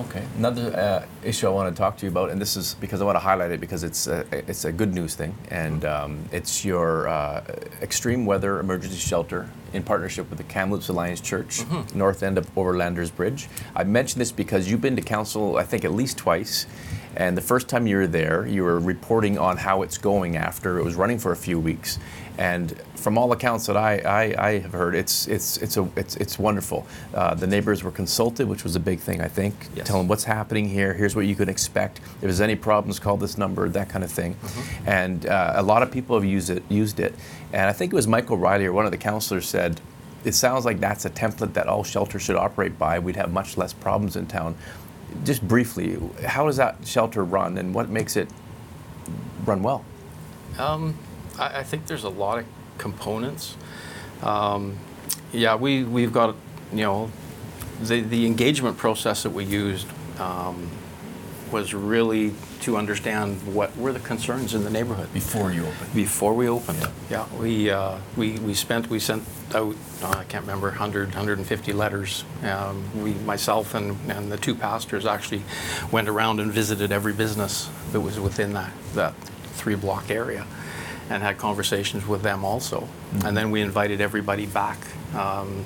Okay. 0.00 0.22
Another 0.38 0.74
uh, 0.74 1.04
issue 1.22 1.46
I 1.46 1.50
want 1.50 1.74
to 1.74 1.78
talk 1.78 1.98
to 1.98 2.06
you 2.06 2.10
about, 2.10 2.30
and 2.30 2.40
this 2.40 2.56
is 2.56 2.74
because 2.80 3.02
I 3.02 3.04
want 3.04 3.16
to 3.16 3.20
highlight 3.20 3.50
it 3.50 3.60
because 3.60 3.84
it's 3.84 4.06
a, 4.06 4.24
it's 4.32 4.64
a 4.64 4.72
good 4.72 4.94
news 4.94 5.14
thing, 5.14 5.34
and 5.50 5.84
um, 5.84 6.24
it's 6.32 6.64
your 6.64 7.08
uh, 7.08 7.44
extreme 7.82 8.24
weather 8.24 8.58
emergency 8.58 8.96
shelter 8.96 9.50
in 9.74 9.82
partnership 9.82 10.30
with 10.30 10.38
the 10.38 10.44
Kamloops 10.44 10.88
Alliance 10.88 11.20
Church, 11.20 11.60
Mhm. 11.60 11.94
north 11.94 12.22
end 12.22 12.38
of 12.38 12.52
Overlanders 12.54 13.14
Bridge. 13.14 13.48
I 13.76 13.84
mention 13.84 14.18
this 14.18 14.32
because 14.32 14.66
you've 14.70 14.80
been 14.80 14.96
to 14.96 15.02
council, 15.02 15.58
I 15.58 15.62
think, 15.64 15.84
at 15.84 15.92
least 15.92 16.16
twice. 16.16 16.64
And 17.16 17.36
the 17.36 17.42
first 17.42 17.68
time 17.68 17.86
you 17.86 17.96
were 17.96 18.06
there, 18.06 18.46
you 18.46 18.62
were 18.62 18.80
reporting 18.80 19.38
on 19.38 19.56
how 19.56 19.82
it's 19.82 19.98
going 19.98 20.36
after 20.36 20.78
it 20.78 20.84
was 20.84 20.94
running 20.94 21.18
for 21.18 21.32
a 21.32 21.36
few 21.36 21.60
weeks. 21.60 21.98
And 22.38 22.80
from 22.94 23.18
all 23.18 23.30
accounts 23.32 23.66
that 23.66 23.76
I, 23.76 23.98
I, 23.98 24.48
I 24.48 24.58
have 24.60 24.72
heard, 24.72 24.94
it's, 24.94 25.28
it's, 25.28 25.58
it's, 25.58 25.76
a, 25.76 25.86
it's, 25.96 26.16
it's 26.16 26.38
wonderful. 26.38 26.86
Uh, 27.12 27.34
the 27.34 27.46
neighbors 27.46 27.82
were 27.82 27.90
consulted, 27.90 28.48
which 28.48 28.64
was 28.64 28.74
a 28.74 28.80
big 28.80 29.00
thing, 29.00 29.20
I 29.20 29.28
think. 29.28 29.54
Tell 29.84 29.98
them 29.98 30.08
what's 30.08 30.24
happening 30.24 30.68
here, 30.68 30.94
here's 30.94 31.14
what 31.14 31.26
you 31.26 31.34
can 31.34 31.50
expect. 31.50 31.98
If 31.98 32.20
there's 32.22 32.40
any 32.40 32.56
problems, 32.56 32.98
call 32.98 33.18
this 33.18 33.36
number, 33.36 33.68
that 33.68 33.90
kind 33.90 34.02
of 34.02 34.10
thing. 34.10 34.36
And 34.86 35.26
uh, 35.26 35.52
a 35.56 35.62
lot 35.62 35.82
of 35.82 35.90
people 35.90 36.16
have 36.16 36.24
used 36.24 36.48
it, 36.48 36.62
used 36.70 37.00
it. 37.00 37.14
And 37.52 37.68
I 37.68 37.72
think 37.72 37.92
it 37.92 37.96
was 37.96 38.08
Mike 38.08 38.30
O'Reilly 38.30 38.64
or 38.64 38.72
one 38.72 38.86
of 38.86 38.92
the 38.92 38.98
counselors 38.98 39.46
said, 39.46 39.80
it 40.24 40.34
sounds 40.34 40.64
like 40.64 40.78
that's 40.80 41.04
a 41.04 41.10
template 41.10 41.52
that 41.54 41.66
all 41.66 41.82
shelters 41.84 42.22
should 42.22 42.36
operate 42.36 42.78
by. 42.78 42.98
We'd 42.98 43.16
have 43.16 43.32
much 43.32 43.56
less 43.56 43.72
problems 43.72 44.16
in 44.16 44.26
town. 44.26 44.54
Just 45.24 45.46
briefly, 45.46 45.98
how 46.26 46.46
does 46.46 46.56
that 46.56 46.86
shelter 46.86 47.24
run 47.24 47.58
and 47.58 47.74
what 47.74 47.88
makes 47.88 48.16
it 48.16 48.28
run 49.44 49.62
well? 49.62 49.84
Um, 50.58 50.96
I, 51.38 51.58
I 51.58 51.62
think 51.62 51.86
there's 51.86 52.04
a 52.04 52.08
lot 52.08 52.38
of 52.38 52.46
components. 52.78 53.56
Um, 54.22 54.76
yeah, 55.32 55.54
we, 55.56 55.84
we've 55.84 56.12
got, 56.12 56.36
you 56.72 56.82
know, 56.82 57.10
the, 57.80 58.00
the 58.00 58.26
engagement 58.26 58.76
process 58.76 59.22
that 59.22 59.30
we 59.30 59.44
used 59.44 59.86
um, 60.18 60.70
was 61.50 61.74
really 61.74 62.34
to 62.62 62.76
understand 62.76 63.40
what 63.54 63.76
were 63.76 63.92
the 63.92 64.00
concerns 64.00 64.54
in 64.54 64.62
the 64.62 64.70
neighborhood. 64.70 65.12
Before 65.12 65.52
you 65.52 65.66
opened? 65.66 65.94
Before 65.94 66.32
we 66.32 66.48
opened, 66.48 66.88
yeah. 67.10 67.26
we, 67.34 67.70
uh, 67.70 67.98
we, 68.16 68.38
we 68.38 68.54
spent, 68.54 68.88
we 68.88 69.00
sent 69.00 69.24
out, 69.54 69.74
uh, 70.02 70.08
I 70.10 70.24
can't 70.24 70.42
remember, 70.42 70.68
100, 70.68 71.08
150 71.08 71.72
letters. 71.72 72.24
Um, 72.44 72.84
we, 73.02 73.14
myself 73.14 73.74
and, 73.74 73.98
and 74.08 74.30
the 74.30 74.36
two 74.36 74.54
pastors 74.54 75.06
actually 75.06 75.42
went 75.90 76.08
around 76.08 76.38
and 76.38 76.52
visited 76.52 76.92
every 76.92 77.12
business 77.12 77.68
that 77.90 78.00
was 78.00 78.20
within 78.20 78.52
that, 78.52 78.72
that 78.94 79.14
three 79.54 79.74
block 79.74 80.10
area 80.10 80.46
and 81.10 81.22
had 81.22 81.38
conversations 81.38 82.06
with 82.06 82.22
them 82.22 82.44
also. 82.44 82.88
And 83.24 83.36
then 83.36 83.50
we 83.50 83.60
invited 83.60 84.00
everybody 84.00 84.46
back 84.46 84.78
um, 85.14 85.64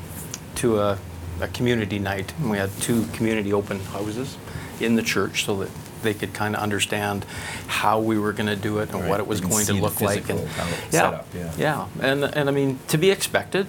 to 0.57 0.81
a, 0.81 0.99
a 1.43 1.49
community 1.49 1.99
night. 1.99 2.33
And 2.39 2.51
we 2.51 2.57
had 2.57 2.71
two 2.81 3.05
community 3.13 3.53
open 3.53 3.81
houses 3.81 4.39
in 4.81 4.97
the 4.97 5.03
church 5.03 5.45
so 5.45 5.57
that 5.59 5.71
they 6.03 6.15
could 6.15 6.33
kind 6.35 6.55
of 6.57 6.63
understand 6.63 7.25
how 7.67 8.01
we 8.01 8.19
were 8.19 8.33
going 8.33 8.47
to 8.49 8.57
do 8.57 8.79
it 8.79 8.91
and 8.93 9.01
Right. 9.01 9.11
what 9.11 9.21
it 9.21 9.27
was 9.27 9.41
going 9.41 9.67
to 9.67 9.75
look 9.75 10.01
like. 10.01 10.29
And 10.31 10.41
physical 10.41 10.47
how 10.49 10.69
it's 10.69 10.95
yeah, 10.95 11.23
yeah. 11.35 11.53
yeah, 11.59 12.09
and 12.11 12.25
and 12.25 12.49
I 12.49 12.53
mean 12.53 12.79
to 12.89 12.99
be 12.99 13.11
expected. 13.11 13.67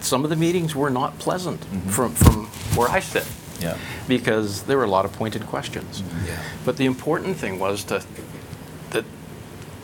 Some 0.00 0.24
of 0.24 0.30
the 0.30 0.36
meetings 0.36 0.74
were 0.74 0.90
not 0.90 1.18
pleasant 1.18 1.64
from 1.88 2.14
from 2.14 2.46
where 2.76 2.88
I 2.88 3.00
sit. 3.00 3.22
Mm-hmm. 3.24 3.62
Yeah. 3.62 3.76
Because 4.08 4.62
there 4.62 4.78
were 4.78 4.84
a 4.84 4.90
lot 4.90 5.04
of 5.04 5.12
pointed 5.12 5.46
questions. 5.46 6.02
Yeah. 6.26 6.38
But 6.64 6.76
the 6.78 6.86
important 6.86 7.36
thing 7.36 7.58
was 7.58 7.84
to 7.84 8.02
that 8.90 9.04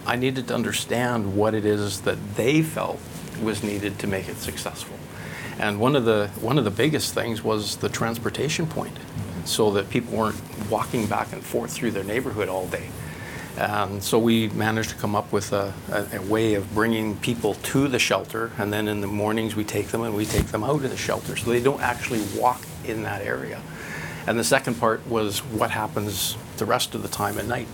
I 0.06 0.16
needed 0.16 0.48
to 0.48 0.54
understand 0.54 1.36
what 1.36 1.54
it 1.54 1.64
is 1.66 2.00
that 2.02 2.16
they 2.36 2.62
felt 2.62 2.98
was 3.42 3.62
needed 3.62 3.98
to 3.98 4.06
make 4.06 4.28
it 4.28 4.36
successful. 4.38 4.96
And 5.58 5.78
one 5.80 5.96
of 5.96 6.04
the 6.04 6.28
one 6.40 6.58
of 6.58 6.64
the 6.64 6.70
biggest 6.70 7.12
things 7.14 7.42
was 7.44 7.76
the 7.76 7.88
transportation 7.88 8.66
point, 8.66 8.96
so 9.46 9.70
that 9.72 9.88
people 9.88 10.16
weren't 10.16 10.40
walking 10.70 11.06
back 11.06 11.32
and 11.32 11.42
forth 11.42 11.72
through 11.72 11.92
their 11.92 12.04
neighborhood 12.04 12.48
all 12.48 12.66
day. 12.66 12.88
And 13.56 14.02
so 14.02 14.18
we 14.18 14.48
managed 14.50 14.90
to 14.90 14.96
come 14.96 15.16
up 15.16 15.32
with 15.32 15.52
a, 15.54 15.72
a, 15.90 16.18
a 16.18 16.22
way 16.22 16.54
of 16.54 16.74
bringing 16.74 17.16
people 17.16 17.54
to 17.54 17.88
the 17.88 17.98
shelter, 17.98 18.50
and 18.58 18.70
then 18.70 18.86
in 18.86 19.00
the 19.00 19.06
mornings 19.06 19.56
we 19.56 19.64
take 19.64 19.88
them 19.88 20.02
and 20.02 20.14
we 20.14 20.26
take 20.26 20.46
them 20.48 20.62
out 20.62 20.84
of 20.84 20.90
the 20.90 20.96
shelter, 20.96 21.36
so 21.36 21.50
they 21.50 21.62
don't 21.62 21.80
actually 21.80 22.22
walk 22.38 22.60
in 22.84 23.02
that 23.04 23.22
area. 23.22 23.62
And 24.26 24.38
the 24.38 24.44
second 24.44 24.74
part 24.74 25.06
was 25.06 25.38
what 25.38 25.70
happens 25.70 26.36
the 26.58 26.66
rest 26.66 26.94
of 26.94 27.02
the 27.02 27.08
time 27.08 27.38
at 27.38 27.46
night. 27.46 27.68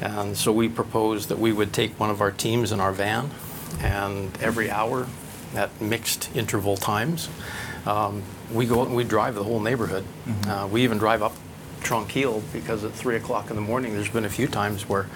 And 0.00 0.36
so 0.36 0.52
we 0.52 0.68
proposed 0.68 1.28
that 1.30 1.38
we 1.38 1.52
would 1.52 1.72
take 1.72 1.98
one 1.98 2.10
of 2.10 2.20
our 2.20 2.32
teams 2.32 2.72
in 2.72 2.80
our 2.80 2.92
van, 2.92 3.30
and 3.80 4.36
every 4.42 4.70
hour 4.70 5.06
at 5.54 5.80
mixed 5.80 6.34
interval 6.36 6.76
times, 6.76 7.28
um, 7.86 8.22
we 8.52 8.66
go 8.66 8.80
out 8.80 8.88
and 8.88 8.96
we 8.96 9.04
drive 9.04 9.34
the 9.34 9.44
whole 9.44 9.60
neighborhood. 9.60 10.04
Uh, 10.46 10.68
we 10.70 10.82
even 10.82 10.98
drive 10.98 11.22
up 11.22 11.32
Tranquille 11.82 12.42
because 12.52 12.82
at 12.84 12.92
three 12.92 13.16
o'clock 13.16 13.50
in 13.50 13.56
the 13.56 13.62
morning, 13.62 13.94
there's 13.94 14.08
been 14.08 14.24
a 14.24 14.30
few 14.30 14.46
times 14.46 14.88
where, 14.88 15.06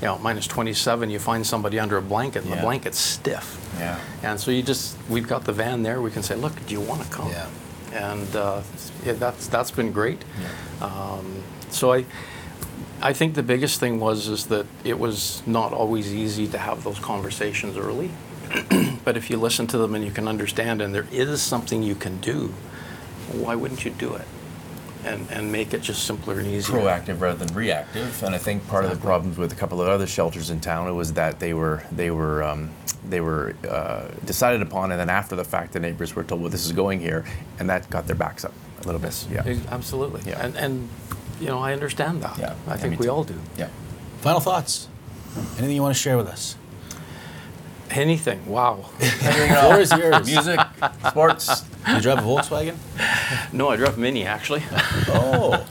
you 0.00 0.06
know, 0.06 0.18
minus 0.18 0.46
27, 0.46 1.08
you 1.08 1.18
find 1.18 1.46
somebody 1.46 1.78
under 1.78 1.96
a 1.96 2.02
blanket 2.02 2.42
and 2.44 2.52
the 2.52 2.56
blanket's 2.56 2.98
stiff. 2.98 3.58
Yeah. 3.78 4.00
And 4.22 4.40
so 4.40 4.50
you 4.50 4.62
just, 4.62 4.96
we've 5.08 5.28
got 5.28 5.44
the 5.44 5.52
van 5.52 5.82
there. 5.82 6.02
We 6.02 6.10
can 6.10 6.22
say, 6.22 6.34
look, 6.34 6.52
do 6.66 6.74
you 6.74 6.80
want 6.80 7.02
to 7.02 7.08
come? 7.10 7.28
Yeah. 7.30 7.48
And 7.92 8.36
uh, 8.36 8.62
yeah, 9.04 9.12
that's 9.14 9.46
that's 9.46 9.70
been 9.70 9.92
great. 9.92 10.22
Um, 10.82 11.42
so 11.70 11.92
I, 11.92 12.04
I 13.00 13.12
think 13.12 13.34
the 13.34 13.42
biggest 13.42 13.80
thing 13.80 14.00
was 14.00 14.28
is 14.28 14.46
that 14.46 14.66
it 14.84 14.98
was 14.98 15.42
not 15.46 15.72
always 15.72 16.12
easy 16.12 16.46
to 16.48 16.58
have 16.58 16.82
those 16.84 16.98
conversations 16.98 17.76
early. 17.76 18.10
but 19.04 19.16
if 19.16 19.30
you 19.30 19.36
listen 19.38 19.66
to 19.68 19.78
them 19.78 19.94
and 19.94 20.04
you 20.04 20.10
can 20.10 20.26
understand, 20.28 20.80
and 20.82 20.94
there 20.94 21.06
is 21.12 21.42
something 21.42 21.82
you 21.82 21.94
can 21.94 22.18
do, 22.20 22.54
why 23.32 23.54
wouldn't 23.54 23.84
you 23.84 23.90
do 23.90 24.14
it? 24.14 24.26
And 25.04 25.30
and 25.30 25.52
make 25.52 25.72
it 25.72 25.82
just 25.82 26.04
simpler 26.04 26.38
and 26.40 26.46
easier. 26.48 26.76
proactive 26.76 27.20
rather 27.20 27.44
than 27.44 27.54
reactive. 27.54 28.22
And 28.24 28.34
I 28.34 28.38
think 28.38 28.66
part 28.66 28.84
of 28.84 28.90
the 28.90 28.96
problems 28.96 29.36
with 29.38 29.52
a 29.52 29.56
couple 29.56 29.80
of 29.80 29.88
other 29.88 30.06
shelters 30.06 30.50
in 30.50 30.58
town 30.60 30.94
was 30.96 31.12
that 31.12 31.38
they 31.38 31.54
were 31.54 31.84
they 31.92 32.10
were 32.10 32.42
um, 32.42 32.70
they 33.08 33.20
were 33.20 33.54
uh, 33.70 34.08
decided 34.24 34.62
upon, 34.62 34.90
and 34.90 34.98
then 35.00 35.08
after 35.10 35.36
the 35.36 35.44
fact, 35.44 35.72
the 35.74 35.80
neighbors 35.80 36.16
were 36.16 36.24
told, 36.24 36.40
"Well, 36.40 36.50
this 36.50 36.66
is 36.66 36.72
going 36.72 36.98
here," 37.00 37.24
and 37.60 37.70
that 37.70 37.88
got 37.88 38.06
their 38.08 38.16
backs 38.16 38.44
up 38.44 38.52
a 38.82 38.84
little 38.86 39.00
bit. 39.00 39.26
Yeah. 39.30 39.56
Absolutely. 39.70 40.22
Yeah. 40.30 40.44
And, 40.44 40.56
and, 40.56 40.88
you 41.40 41.46
know, 41.46 41.58
I 41.60 41.72
understand 41.72 42.22
that. 42.22 42.36
Yeah. 42.38 42.54
I 42.66 42.70
Yeah, 42.72 42.76
think 42.76 42.90
me 42.92 42.96
we 42.98 43.04
too. 43.06 43.10
all 43.12 43.24
do. 43.24 43.34
Yeah. 43.56 43.68
Final 44.22 44.40
thoughts? 44.40 44.88
Anything 45.58 45.76
you 45.76 45.82
want 45.82 45.94
to 45.94 46.00
share 46.00 46.16
with 46.16 46.26
us? 46.28 46.56
Anything. 47.90 48.44
Wow. 48.46 48.82
Floor 48.98 49.80
is 49.80 49.92
yours. 49.92 50.26
Music, 50.26 50.60
sports. 51.08 51.64
You 51.88 52.00
drive 52.00 52.18
a 52.18 52.22
Volkswagen? 52.22 52.76
no, 53.52 53.68
I 53.68 53.76
drive 53.76 53.96
a 53.96 54.00
Mini, 54.00 54.24
actually. 54.24 54.62
Oh. 55.08 55.64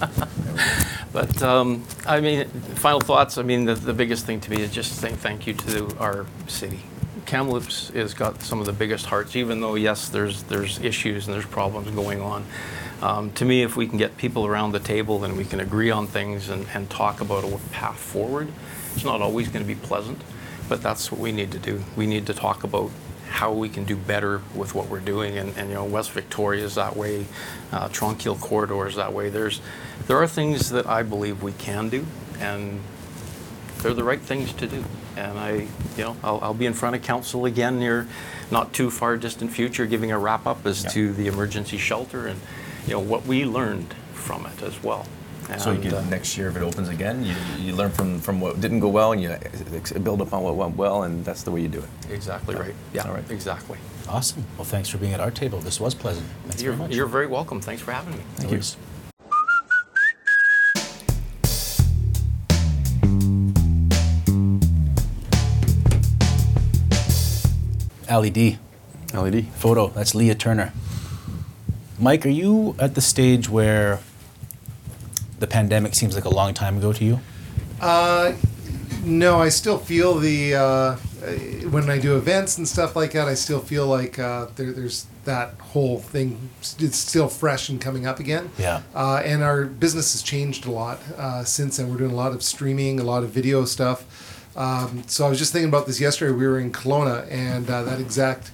But 1.16 1.42
um, 1.42 1.86
I 2.06 2.20
mean, 2.20 2.46
final 2.76 3.00
thoughts. 3.00 3.38
I 3.38 3.44
mean, 3.44 3.64
the, 3.64 3.76
the 3.76 3.94
biggest 3.94 4.26
thing 4.26 4.42
to 4.42 4.52
me 4.52 4.62
is 4.62 4.70
just 4.70 4.98
saying 4.98 5.16
thank 5.16 5.48
you 5.48 5.54
to 5.54 5.96
our 5.98 6.26
city. 6.48 6.82
Kamloops 7.26 7.90
has 7.90 8.14
got 8.14 8.42
some 8.42 8.60
of 8.60 8.66
the 8.66 8.74
biggest 8.74 9.06
hearts, 9.06 9.36
even 9.38 9.62
though 9.62 9.76
yes, 9.76 10.10
there's 10.10 10.44
there's 10.44 10.80
issues 10.80 11.26
and 11.26 11.34
there's 11.34 11.46
problems 11.46 11.90
going 11.92 12.20
on. 12.20 12.46
Um, 13.02 13.32
to 13.32 13.46
me, 13.46 13.64
if 13.64 13.78
we 13.78 13.88
can 13.88 13.98
get 13.98 14.18
people 14.18 14.46
around 14.46 14.74
the 14.74 14.80
table 14.80 15.24
and 15.24 15.38
we 15.38 15.46
can 15.46 15.62
agree 15.62 15.90
on 15.90 16.08
things 16.08 16.50
and, 16.50 16.66
and 16.74 16.90
talk 16.90 17.22
about 17.22 17.44
a 17.44 17.58
path 17.72 17.98
forward, 17.98 18.50
it's 18.94 19.06
not 19.06 19.22
always 19.22 19.48
going 19.48 19.64
to 19.64 19.68
be 19.68 19.80
pleasant, 19.80 20.22
but 20.70 20.82
that's 20.82 21.12
what 21.12 21.20
we 21.22 21.32
need 21.32 21.52
to 21.52 21.60
do. 21.60 21.84
We 21.96 22.08
need 22.08 22.26
to 22.28 22.34
talk 22.34 22.64
about 22.64 22.92
how 23.30 23.52
we 23.52 23.68
can 23.70 23.84
do 23.84 23.96
better 23.96 24.42
with 24.56 24.74
what 24.76 24.88
we're 24.88 25.00
doing. 25.00 25.38
And, 25.38 25.56
and 25.58 25.70
you 25.70 25.76
know, 25.76 25.86
West 25.86 26.12
Victoria 26.12 26.64
is 26.64 26.76
that 26.76 26.96
way, 26.96 27.26
uh, 27.72 27.90
Tranquille 27.90 28.36
Corridor 28.38 28.88
is 28.88 28.96
that 28.96 29.14
way. 29.14 29.30
There's, 29.30 29.62
there 30.08 30.18
are 30.18 30.28
things 30.28 30.70
that 30.70 30.88
I 30.88 31.04
believe 31.04 31.44
we 31.44 31.52
can 31.54 31.90
do, 31.90 32.06
and 32.40 32.80
they're 33.80 33.94
the 33.94 34.04
right 34.04 34.22
things 34.22 34.54
to 34.54 34.68
do. 34.68 34.84
And 35.18 35.38
I, 35.38 35.52
you 35.98 36.04
know, 36.04 36.18
I'll, 36.24 36.40
I'll 36.42 36.54
be 36.54 36.66
in 36.66 36.74
front 36.74 36.96
of 36.96 37.02
council 37.02 37.46
again 37.46 37.80
near 37.80 38.08
not 38.52 38.74
too 38.74 38.90
far 38.92 39.18
distant 39.18 39.52
future, 39.52 39.86
giving 39.86 40.12
a 40.12 40.20
wrap 40.20 40.46
up 40.46 40.66
as 40.66 40.84
Yeah. 40.84 40.90
to 40.92 41.14
the 41.14 41.28
emergency 41.28 41.78
shelter 41.78 42.28
and, 42.28 42.40
you 42.86 42.94
know, 42.94 43.00
what 43.00 43.26
we 43.26 43.44
learned 43.46 43.94
from 44.14 44.46
it 44.46 44.62
as 44.62 44.82
well. 44.84 45.08
So 45.60 45.72
you 45.72 45.80
can, 45.80 45.94
uh, 45.94 46.02
next 46.10 46.38
year, 46.38 46.50
if 46.50 46.58
it 46.58 46.64
opens 46.64 46.90
again, 46.90 47.24
you, 47.24 47.36
you 47.60 47.76
learn 47.76 47.92
from, 47.92 48.20
from 48.20 48.42
what 48.42 48.60
didn't 48.62 48.80
go 48.80 48.88
well, 48.90 49.12
and 49.12 49.22
you 49.22 49.30
ex- 49.74 49.92
build 49.94 50.22
upon 50.22 50.42
what 50.44 50.56
went 50.56 50.76
well, 50.76 51.04
and 51.04 51.24
that's 51.24 51.44
the 51.44 51.52
way 51.52 51.62
you 51.62 51.68
do 51.68 51.80
it. 51.80 52.12
Exactly 52.12 52.56
right. 52.56 52.74
Yeah, 52.94 53.04
All 53.08 53.14
right. 53.14 53.30
exactly. 53.30 53.78
Awesome. 54.10 54.44
Well, 54.58 54.66
thanks 54.66 54.90
for 54.90 54.98
being 54.98 55.14
at 55.14 55.20
our 55.20 55.32
table. 55.32 55.60
This 55.60 55.80
was 55.80 55.94
pleasant. 55.94 56.26
Thanks 56.46 56.62
You're, 56.64 56.74
very 56.74 56.88
much. 56.88 56.96
you're 56.96 57.06
very 57.08 57.28
welcome. 57.28 57.62
Thanks 57.62 57.82
for 57.82 57.92
having 57.92 58.14
me. 58.16 58.24
No 58.42 58.50
worries. 58.50 58.76
LED. 68.10 68.58
LED. 69.14 69.46
Photo. 69.56 69.88
That's 69.90 70.14
Leah 70.16 70.36
Turner. 70.36 70.74
Mike, 72.00 72.26
are 72.26 72.30
you 72.30 72.76
at 72.78 72.96
the 72.96 73.02
stage 73.02 73.50
where 73.50 74.00
the 75.40 75.48
pandemic 75.48 75.96
seems 75.96 76.16
like 76.16 76.26
a 76.26 76.30
long 76.30 76.54
time 76.54 76.78
ago 76.78 76.94
to 76.94 77.04
you? 77.04 77.20
Uh, 77.82 78.34
no, 79.04 79.42
I 79.42 79.50
still 79.50 79.78
feel 79.78 80.16
the 80.16 80.56
uh, 80.56 80.96
when 81.70 81.90
I 81.90 81.98
do 81.98 82.18
events 82.18 82.58
and 82.58 82.68
stuff 82.68 82.96
like 82.96 83.14
that, 83.14 83.28
I 83.28 83.34
still 83.34 83.60
feel 83.60 83.88
like 83.88 84.20
uh, 84.20 84.48
there, 84.56 84.72
there's 84.72 85.08
that 85.26 85.56
whole 85.56 86.00
thing. 86.00 86.50
It's 86.80 86.98
still 86.98 87.28
fresh 87.28 87.70
and 87.70 87.82
coming 87.82 88.06
up 88.06 88.20
again. 88.20 88.52
Yeah. 88.58 88.82
Uh, 88.94 89.22
and 89.26 89.44
our 89.44 89.66
business 89.66 90.14
has 90.14 90.22
changed 90.22 90.66
a 90.66 90.72
lot 90.72 91.00
uh, 91.18 91.44
since 91.44 91.78
then. 91.78 91.90
We're 91.90 91.98
doing 91.98 92.12
a 92.12 92.16
lot 92.16 92.32
of 92.32 92.44
streaming, 92.44 93.00
a 93.00 93.04
lot 93.04 93.24
of 93.24 93.30
video 93.30 93.66
stuff. 93.66 94.06
Um, 94.56 95.04
so 95.08 95.26
I 95.26 95.30
was 95.30 95.40
just 95.40 95.52
thinking 95.52 95.70
about 95.70 95.86
this 95.86 96.00
yesterday. 96.00 96.32
We 96.32 96.48
were 96.48 96.60
in 96.60 96.72
Kelowna, 96.72 97.30
and 97.30 97.70
uh, 97.70 97.84
that 97.84 98.00
exact 98.00 98.52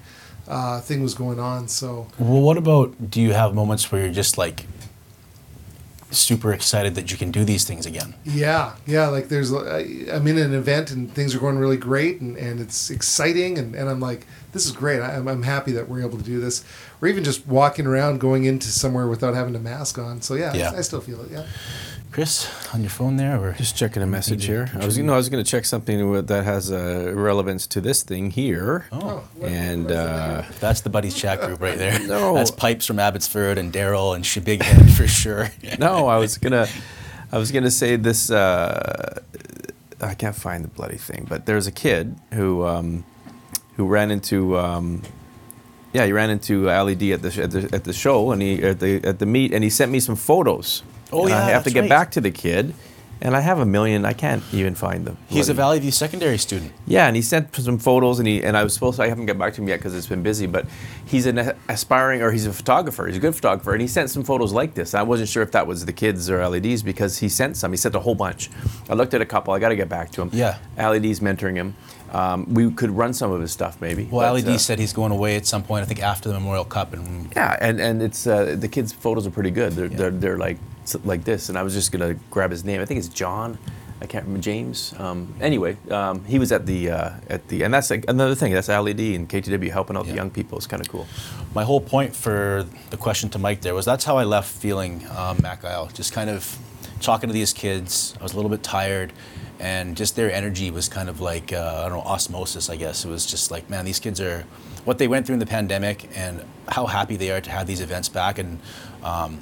uh, 0.47 0.81
thing 0.81 1.03
was 1.03 1.13
going 1.13 1.39
on. 1.39 1.67
So 1.67 2.07
Well, 2.17 2.41
what 2.41 2.57
about? 2.57 3.11
Do 3.11 3.21
you 3.21 3.33
have 3.33 3.53
moments 3.53 3.91
where 3.91 4.01
you're 4.01 4.13
just 4.13 4.37
like 4.37 4.65
super 6.11 6.53
excited 6.53 6.95
that 6.95 7.11
you 7.11 7.17
can 7.17 7.31
do 7.31 7.43
these 7.43 7.63
things 7.65 7.85
again? 7.85 8.13
Yeah, 8.23 8.75
yeah. 8.85 9.07
Like 9.07 9.29
there's, 9.29 9.53
I- 9.53 10.05
I'm 10.11 10.27
in 10.27 10.37
an 10.37 10.53
event 10.53 10.91
and 10.91 11.11
things 11.11 11.33
are 11.35 11.39
going 11.39 11.57
really 11.57 11.77
great 11.77 12.21
and, 12.21 12.37
and 12.37 12.59
it's 12.59 12.89
exciting 12.89 13.57
and, 13.57 13.75
and 13.75 13.89
I'm 13.89 13.99
like, 13.99 14.27
this 14.51 14.65
is 14.65 14.71
great. 14.73 14.99
I, 14.99 15.15
I'm, 15.15 15.27
I'm 15.27 15.43
happy 15.43 15.71
that 15.73 15.87
we're 15.89 16.05
able 16.05 16.17
to 16.17 16.23
do 16.23 16.39
this. 16.39 16.63
Or 17.01 17.07
even 17.07 17.23
just 17.23 17.47
walking 17.47 17.87
around, 17.87 18.19
going 18.19 18.43
into 18.43 18.67
somewhere 18.67 19.07
without 19.07 19.33
having 19.33 19.55
a 19.55 19.59
mask 19.59 19.97
on. 19.97 20.21
So 20.21 20.35
yeah, 20.35 20.53
Yeah. 20.53 20.71
I 20.75 20.81
still 20.81 21.01
feel 21.01 21.21
it. 21.23 21.31
Yeah. 21.31 21.45
Chris, 22.11 22.49
on 22.73 22.81
your 22.81 22.89
phone 22.89 23.15
there, 23.15 23.39
or 23.41 23.53
Just 23.53 23.77
checking 23.77 24.03
a 24.03 24.05
message 24.05 24.43
here. 24.43 24.69
I 24.73 24.85
was, 24.85 24.97
you 24.97 25.03
know, 25.03 25.13
I 25.13 25.17
was 25.17 25.29
going 25.29 25.41
to 25.41 25.49
check 25.49 25.63
something 25.63 26.25
that 26.25 26.43
has 26.43 26.69
uh, 26.69 27.13
relevance 27.15 27.65
to 27.67 27.79
this 27.79 28.03
thing 28.03 28.31
here. 28.31 28.85
Oh. 28.91 29.23
and 29.41 29.89
uh, 29.89 30.43
That's 30.59 30.81
the 30.81 30.89
buddies 30.89 31.15
chat 31.15 31.39
group 31.39 31.61
right 31.61 31.77
there. 31.77 31.99
No. 32.11 32.33
That's 32.33 32.51
Pipes 32.51 32.85
from 32.85 32.99
Abbotsford 32.99 33.57
and 33.57 33.71
Daryl 33.71 34.13
and 34.13 34.25
Shabighead 34.25 34.91
for 34.97 35.07
sure. 35.07 35.51
no, 35.79 36.07
I 36.07 36.17
was 36.17 36.37
gonna, 36.37 36.67
I 37.31 37.37
was 37.37 37.51
gonna 37.51 37.71
say 37.71 37.95
this. 37.95 38.29
Uh, 38.29 39.21
I 40.01 40.13
can't 40.15 40.35
find 40.35 40.63
the 40.65 40.67
bloody 40.67 40.97
thing, 40.97 41.25
but 41.29 41.45
there's 41.45 41.67
a 41.67 41.71
kid 41.71 42.17
who, 42.33 42.65
um, 42.65 43.05
who 43.77 43.85
ran 43.85 44.11
into, 44.11 44.57
um, 44.57 45.03
yeah, 45.93 46.05
he 46.05 46.11
ran 46.11 46.29
into 46.29 46.69
Ali 46.69 46.95
D 46.95 47.13
at 47.13 47.21
the, 47.21 47.43
at 47.43 47.51
the 47.51 47.69
at 47.71 47.83
the 47.85 47.93
show 47.93 48.31
and 48.31 48.41
he 48.41 48.61
at 48.63 48.79
the 48.79 49.01
at 49.05 49.19
the 49.19 49.25
meet 49.25 49.53
and 49.53 49.63
he 49.63 49.69
sent 49.69 49.91
me 49.91 49.99
some 50.01 50.15
photos. 50.15 50.83
Oh, 51.11 51.21
And 51.21 51.29
yeah, 51.29 51.45
I 51.45 51.49
have 51.51 51.63
to 51.65 51.71
get 51.71 51.81
right. 51.81 51.89
back 51.89 52.11
to 52.11 52.21
the 52.21 52.31
kid, 52.31 52.73
and 53.21 53.35
I 53.35 53.41
have 53.41 53.59
a 53.59 53.65
million. 53.65 54.05
I 54.05 54.13
can't 54.13 54.41
even 54.51 54.75
find 54.75 55.05
them. 55.05 55.17
He's 55.29 55.49
a 55.49 55.53
Valley 55.53 55.79
View 55.79 55.91
secondary 55.91 56.37
student. 56.37 56.71
Yeah, 56.87 57.05
and 57.07 57.15
he 57.15 57.21
sent 57.21 57.55
some 57.55 57.77
photos, 57.77 58.17
and 58.19 58.27
he 58.27 58.43
and 58.43 58.55
I 58.57 58.63
was 58.63 58.73
supposed 58.73 58.97
to, 58.97 59.03
I 59.03 59.09
haven't 59.09 59.25
got 59.27 59.37
back 59.37 59.53
to 59.55 59.61
him 59.61 59.67
yet 59.67 59.77
because 59.77 59.93
it's 59.95 60.07
been 60.07 60.23
busy. 60.23 60.47
But 60.47 60.65
he's 61.05 61.25
an 61.25 61.53
aspiring, 61.69 62.21
or 62.21 62.31
he's 62.31 62.45
a 62.47 62.53
photographer. 62.53 63.05
He's 63.07 63.17
a 63.17 63.19
good 63.19 63.35
photographer, 63.35 63.73
and 63.73 63.81
he 63.81 63.87
sent 63.87 64.09
some 64.09 64.23
photos 64.23 64.53
like 64.53 64.73
this. 64.73 64.93
I 64.93 65.03
wasn't 65.03 65.29
sure 65.29 65.43
if 65.43 65.51
that 65.51 65.67
was 65.67 65.85
the 65.85 65.93
kids 65.93 66.29
or 66.29 66.47
LEDs 66.47 66.81
because 66.83 67.19
he 67.19 67.29
sent 67.29 67.57
some. 67.57 67.71
He 67.71 67.77
sent 67.77 67.93
a 67.95 67.99
whole 67.99 68.15
bunch. 68.15 68.49
I 68.89 68.93
looked 68.95 69.13
at 69.13 69.21
a 69.21 69.25
couple. 69.25 69.53
I 69.53 69.59
got 69.59 69.69
to 69.69 69.75
get 69.75 69.89
back 69.89 70.11
to 70.13 70.21
him. 70.21 70.29
Yeah. 70.33 70.57
LED's 70.77 71.19
mentoring 71.19 71.55
him. 71.55 71.75
Um, 72.11 72.53
we 72.53 72.69
could 72.71 72.91
run 72.91 73.13
some 73.13 73.31
of 73.31 73.39
his 73.39 73.51
stuff 73.51 73.79
maybe. 73.79 74.07
Well, 74.11 74.33
but, 74.33 74.43
LED 74.43 74.55
uh, 74.55 74.57
said 74.57 74.79
he's 74.79 74.93
going 74.93 75.11
away 75.11 75.37
at 75.37 75.45
some 75.45 75.63
point. 75.63 75.83
I 75.83 75.85
think 75.85 76.01
after 76.01 76.29
the 76.29 76.35
Memorial 76.35 76.65
Cup, 76.65 76.93
and 76.93 77.31
yeah, 77.35 77.57
and 77.61 77.79
and 77.79 78.01
it's 78.01 78.27
uh, 78.27 78.55
the 78.57 78.67
kids' 78.67 78.91
photos 78.91 79.25
are 79.25 79.31
pretty 79.31 79.51
good. 79.51 79.73
They're 79.73 79.87
they're, 79.87 80.11
they're 80.11 80.37
like 80.37 80.57
like 81.05 81.23
this, 81.23 81.49
and 81.49 81.57
I 81.57 81.63
was 81.63 81.73
just 81.73 81.91
gonna 81.91 82.15
grab 82.29 82.51
his 82.51 82.65
name. 82.65 82.81
I 82.81 82.85
think 82.85 82.97
it's 82.97 83.07
John. 83.07 83.57
I 84.01 84.07
can't 84.07 84.25
remember 84.25 84.43
James. 84.43 84.95
Um, 84.97 85.33
anyway, 85.39 85.77
um, 85.91 86.25
he 86.25 86.39
was 86.39 86.51
at 86.51 86.65
the 86.65 86.89
uh, 86.89 87.11
at 87.29 87.47
the, 87.49 87.61
and 87.63 87.73
that's 87.73 87.91
like 87.91 88.03
another 88.07 88.33
thing. 88.33 88.51
That's 88.51 88.67
LED 88.67 88.99
and 88.99 89.29
KTW 89.29 89.69
helping 89.69 89.95
out 89.95 90.07
the 90.07 90.13
young 90.13 90.31
people. 90.31 90.57
It's 90.57 90.65
kind 90.65 90.81
of 90.81 90.89
cool. 90.89 91.07
my 91.53 91.63
whole 91.63 91.79
point 91.79 92.15
for 92.15 92.65
the 92.89 92.97
question 92.97 93.29
to 93.29 93.39
Mike 93.39 93.61
there 93.61 93.75
was 93.75 93.85
that's 93.85 94.03
how 94.03 94.17
I 94.17 94.23
left 94.23 94.51
feeling 94.51 95.05
um, 95.15 95.37
Mac 95.41 95.63
Isle. 95.63 95.87
Just 95.93 96.13
kind 96.13 96.31
of 96.31 96.57
talking 96.99 97.29
to 97.29 97.33
these 97.33 97.53
kids. 97.53 98.15
I 98.19 98.23
was 98.23 98.33
a 98.33 98.35
little 98.35 98.49
bit 98.49 98.63
tired, 98.63 99.13
and 99.61 99.95
just 99.95 100.15
their 100.15 100.31
energy 100.33 100.71
was 100.71 100.89
kind 100.89 101.07
of 101.07 101.21
like 101.21 101.53
uh, 101.53 101.83
I 101.85 101.89
don't 101.89 101.99
know 101.99 102.03
osmosis. 102.03 102.69
I 102.69 102.75
guess 102.75 103.05
it 103.05 103.09
was 103.09 103.25
just 103.25 103.51
like 103.51 103.69
man, 103.69 103.85
these 103.85 103.99
kids 103.99 104.19
are 104.19 104.43
what 104.83 104.97
they 104.97 105.07
went 105.07 105.25
through 105.25 105.33
in 105.35 105.39
the 105.39 105.45
pandemic, 105.45 106.09
and 106.15 106.43
how 106.67 106.87
happy 106.87 107.15
they 107.15 107.29
are 107.31 107.39
to 107.41 107.51
have 107.51 107.67
these 107.67 107.81
events 107.81 108.09
back. 108.09 108.39
And 108.39 108.59
um, 109.03 109.39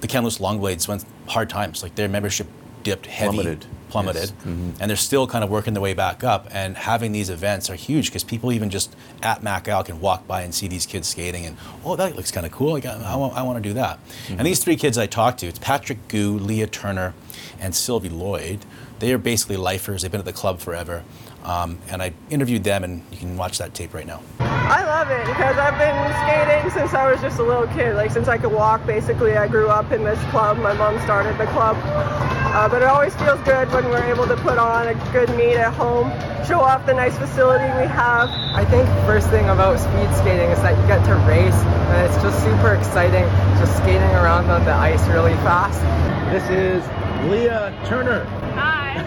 the 0.00 0.06
Kamloops 0.06 0.38
Longblades 0.38 0.86
went 0.88 1.04
hard 1.26 1.50
times. 1.50 1.82
Like 1.82 1.94
their 1.96 2.08
membership 2.08 2.46
dipped 2.84 3.06
heavy, 3.06 3.36
Plummeted. 3.36 3.66
plummeted, 3.90 4.30
Yes. 4.30 4.44
Mhm. 4.44 4.74
and 4.80 4.90
they're 4.90 4.96
still 4.96 5.26
kind 5.28 5.44
of 5.44 5.50
working 5.50 5.72
their 5.74 5.80
way 5.82 5.94
back 5.94 6.24
up. 6.24 6.48
And 6.50 6.76
having 6.76 7.12
these 7.12 7.30
events 7.30 7.70
are 7.70 7.76
huge 7.76 8.06
because 8.06 8.24
people 8.24 8.50
even 8.52 8.70
just 8.70 8.96
at 9.22 9.42
Mac 9.44 9.68
Isle 9.68 9.84
can 9.84 10.00
walk 10.00 10.26
by 10.26 10.42
and 10.42 10.52
see 10.52 10.66
these 10.68 10.84
kids 10.86 11.06
skating, 11.08 11.46
and 11.46 11.56
oh, 11.84 11.94
that 11.96 12.16
looks 12.16 12.30
kind 12.32 12.44
of 12.46 12.50
cool. 12.52 12.74
I, 12.74 12.80
I 12.80 13.14
want, 13.16 13.34
I 13.36 13.42
want 13.42 13.62
to 13.62 13.68
do 13.68 13.74
that. 13.74 13.98
And 14.28 14.44
these 14.46 14.62
three 14.64 14.74
kids 14.76 14.98
I 14.98 15.06
talked 15.06 15.38
to, 15.40 15.46
it's 15.46 15.60
Patrick 15.60 16.08
Gu, 16.08 16.38
Leah 16.38 16.66
Turner, 16.66 17.14
and 17.60 17.72
Sylvie 17.74 18.08
Lloyd. 18.08 18.64
They 19.02 19.12
are 19.12 19.18
basically 19.18 19.56
lifers. 19.56 20.02
They've 20.02 20.12
been 20.12 20.20
at 20.20 20.24
the 20.24 20.32
club 20.32 20.60
forever. 20.60 21.02
Um, 21.42 21.80
and 21.88 22.00
I 22.00 22.12
interviewed 22.30 22.62
them, 22.62 22.84
and 22.84 23.02
you 23.10 23.18
can 23.18 23.36
watch 23.36 23.58
that 23.58 23.74
tape 23.74 23.94
right 23.94 24.06
now. 24.06 24.22
I 24.38 24.84
love 24.84 25.10
it 25.10 25.26
because 25.26 25.58
I've 25.58 25.76
been 25.76 25.98
skating 26.22 26.70
since 26.70 26.94
I 26.94 27.10
was 27.10 27.20
just 27.20 27.40
a 27.40 27.42
little 27.42 27.66
kid. 27.66 27.96
Like 27.96 28.12
since 28.12 28.28
I 28.28 28.38
could 28.38 28.52
walk, 28.52 28.86
basically, 28.86 29.36
I 29.36 29.48
grew 29.48 29.66
up 29.66 29.90
in 29.90 30.04
this 30.04 30.20
club. 30.30 30.56
My 30.58 30.72
mom 30.72 31.00
started 31.00 31.36
the 31.36 31.46
club, 31.46 31.76
uh, 31.82 32.68
but 32.68 32.82
it 32.82 32.86
always 32.86 33.12
feels 33.16 33.40
good 33.40 33.72
when 33.72 33.86
we're 33.86 34.04
able 34.04 34.28
to 34.28 34.36
put 34.36 34.56
on 34.56 34.86
a 34.86 34.94
good 35.10 35.30
meet 35.30 35.56
at 35.56 35.74
home, 35.74 36.06
show 36.46 36.60
off 36.60 36.86
the 36.86 36.94
nice 36.94 37.18
facility 37.18 37.64
we 37.82 37.88
have. 37.90 38.30
I 38.54 38.64
think 38.64 38.86
first 39.04 39.28
thing 39.30 39.48
about 39.48 39.80
speed 39.80 40.14
skating 40.14 40.48
is 40.50 40.62
that 40.62 40.78
you 40.78 40.86
get 40.86 41.04
to 41.06 41.16
race, 41.26 41.58
and 41.90 42.06
it's 42.06 42.22
just 42.22 42.38
super 42.44 42.74
exciting, 42.74 43.26
just 43.58 43.76
skating 43.78 44.14
around 44.22 44.48
on 44.48 44.64
the 44.64 44.72
ice 44.72 45.04
really 45.08 45.34
fast. 45.42 45.82
This 46.30 46.48
is 46.50 47.28
Leah 47.28 47.76
Turner. 47.88 48.41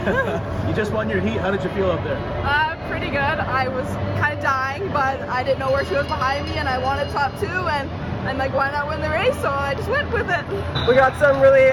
Hi. 0.04 0.68
you 0.68 0.74
just 0.76 0.92
won 0.92 1.10
your 1.10 1.22
heat. 1.22 1.38
How 1.38 1.52
did 1.52 1.64
you 1.64 1.70
feel 1.72 1.90
up 1.92 2.04
there? 2.04 2.18
Uh, 2.44 2.76
pretty 2.90 3.08
good. 3.08 3.18
I 3.18 3.68
was 3.68 3.88
kind 4.20 4.38
of 4.38 4.44
dying, 4.44 4.88
but 4.92 5.20
I 5.30 5.44
didn't 5.44 5.60
know 5.60 5.72
where 5.72 5.86
she 5.86 5.94
was 5.94 6.08
behind 6.08 6.46
me, 6.48 6.56
and 6.58 6.68
I 6.68 6.78
wanted 6.78 7.10
top 7.12 7.40
two, 7.40 7.46
and 7.48 7.90
I'm 8.28 8.38
like, 8.38 8.54
why 8.54 8.72
not 8.72 8.88
win 8.88 9.02
the 9.02 9.10
race? 9.10 9.36
So 9.42 9.50
I 9.50 9.74
just 9.76 9.90
went 9.90 10.12
with 10.12 10.30
it. 10.30 10.46
We 10.88 10.96
got 10.96 11.18
some 11.20 11.42
really 11.42 11.72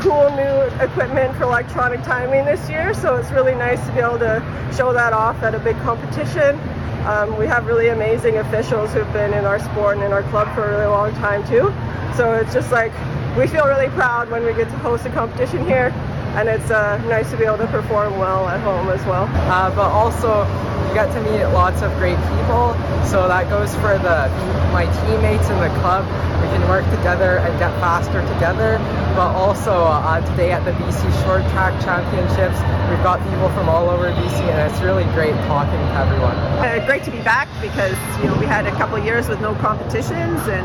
cool 0.00 0.30
new 0.34 0.82
equipment 0.82 1.36
for 1.36 1.44
electronic 1.44 2.02
timing 2.02 2.44
this 2.44 2.68
year, 2.68 2.92
so 2.94 3.16
it's 3.16 3.30
really 3.30 3.54
nice 3.54 3.84
to 3.86 3.92
be 3.92 4.00
able 4.00 4.18
to 4.18 4.42
show 4.76 4.92
that 4.92 5.12
off 5.12 5.42
at 5.42 5.54
a 5.54 5.60
big 5.60 5.76
competition. 5.82 6.58
Um, 7.06 7.36
we 7.36 7.46
have 7.46 7.66
really 7.66 7.88
amazing 7.88 8.38
officials 8.38 8.92
who've 8.92 9.12
been 9.12 9.32
in 9.34 9.44
our 9.44 9.58
sport 9.58 9.96
and 9.96 10.04
in 10.06 10.12
our 10.12 10.22
club 10.30 10.52
for 10.54 10.64
a 10.64 10.70
really 10.70 10.86
long 10.86 11.12
time 11.14 11.46
too. 11.46 11.72
So 12.16 12.34
it's 12.34 12.52
just 12.52 12.70
like 12.72 12.92
we 13.36 13.46
feel 13.46 13.66
really 13.66 13.88
proud 13.90 14.30
when 14.30 14.44
we 14.44 14.52
get 14.54 14.68
to 14.68 14.78
host 14.78 15.06
a 15.06 15.10
competition 15.10 15.64
here, 15.64 15.90
and 16.34 16.48
it's 16.48 16.70
uh, 16.70 16.96
nice 17.08 17.30
to 17.30 17.36
be 17.36 17.44
able 17.44 17.58
to 17.58 17.66
perform 17.66 18.18
well 18.18 18.48
at 18.48 18.60
home 18.60 18.88
as 18.88 19.04
well. 19.04 19.28
Uh, 19.52 19.68
but 19.74 19.90
also, 19.92 20.44
you 20.88 20.94
get 20.94 21.12
to 21.12 21.20
meet 21.20 21.44
lots 21.52 21.82
of 21.82 21.92
great 21.98 22.16
people, 22.40 22.72
so 23.04 23.28
that 23.28 23.48
goes 23.50 23.74
for 23.76 24.00
the 24.00 24.32
my 24.72 24.88
teammates 25.04 25.48
in 25.52 25.58
the 25.60 25.68
club. 25.84 26.08
We 26.40 26.48
can 26.48 26.66
work 26.68 26.84
together 26.88 27.38
and 27.44 27.52
get 27.58 27.70
faster 27.84 28.24
together. 28.32 28.80
But 29.12 29.36
also 29.36 29.72
uh, 29.84 30.24
today 30.32 30.52
at 30.52 30.64
the 30.64 30.72
BC 30.72 31.04
Short 31.24 31.44
Track 31.52 31.76
Championships, 31.84 32.56
we've 32.88 33.04
got 33.04 33.20
people 33.28 33.52
from 33.52 33.68
all 33.68 33.90
over 33.90 34.08
BC, 34.10 34.40
and 34.48 34.72
it's 34.72 34.80
really 34.80 35.04
great 35.12 35.36
talking 35.44 35.76
to 35.76 35.94
everyone. 36.00 36.36
Uh, 36.64 36.82
great 36.86 37.04
to 37.04 37.10
be 37.10 37.20
back 37.20 37.48
because 37.60 37.92
you 38.24 38.24
know 38.24 38.36
we 38.40 38.46
had 38.46 38.66
a 38.66 38.72
couple 38.80 38.98
years 39.04 39.28
with 39.28 39.40
no 39.42 39.54
competitions 39.56 40.40
and 40.48 40.64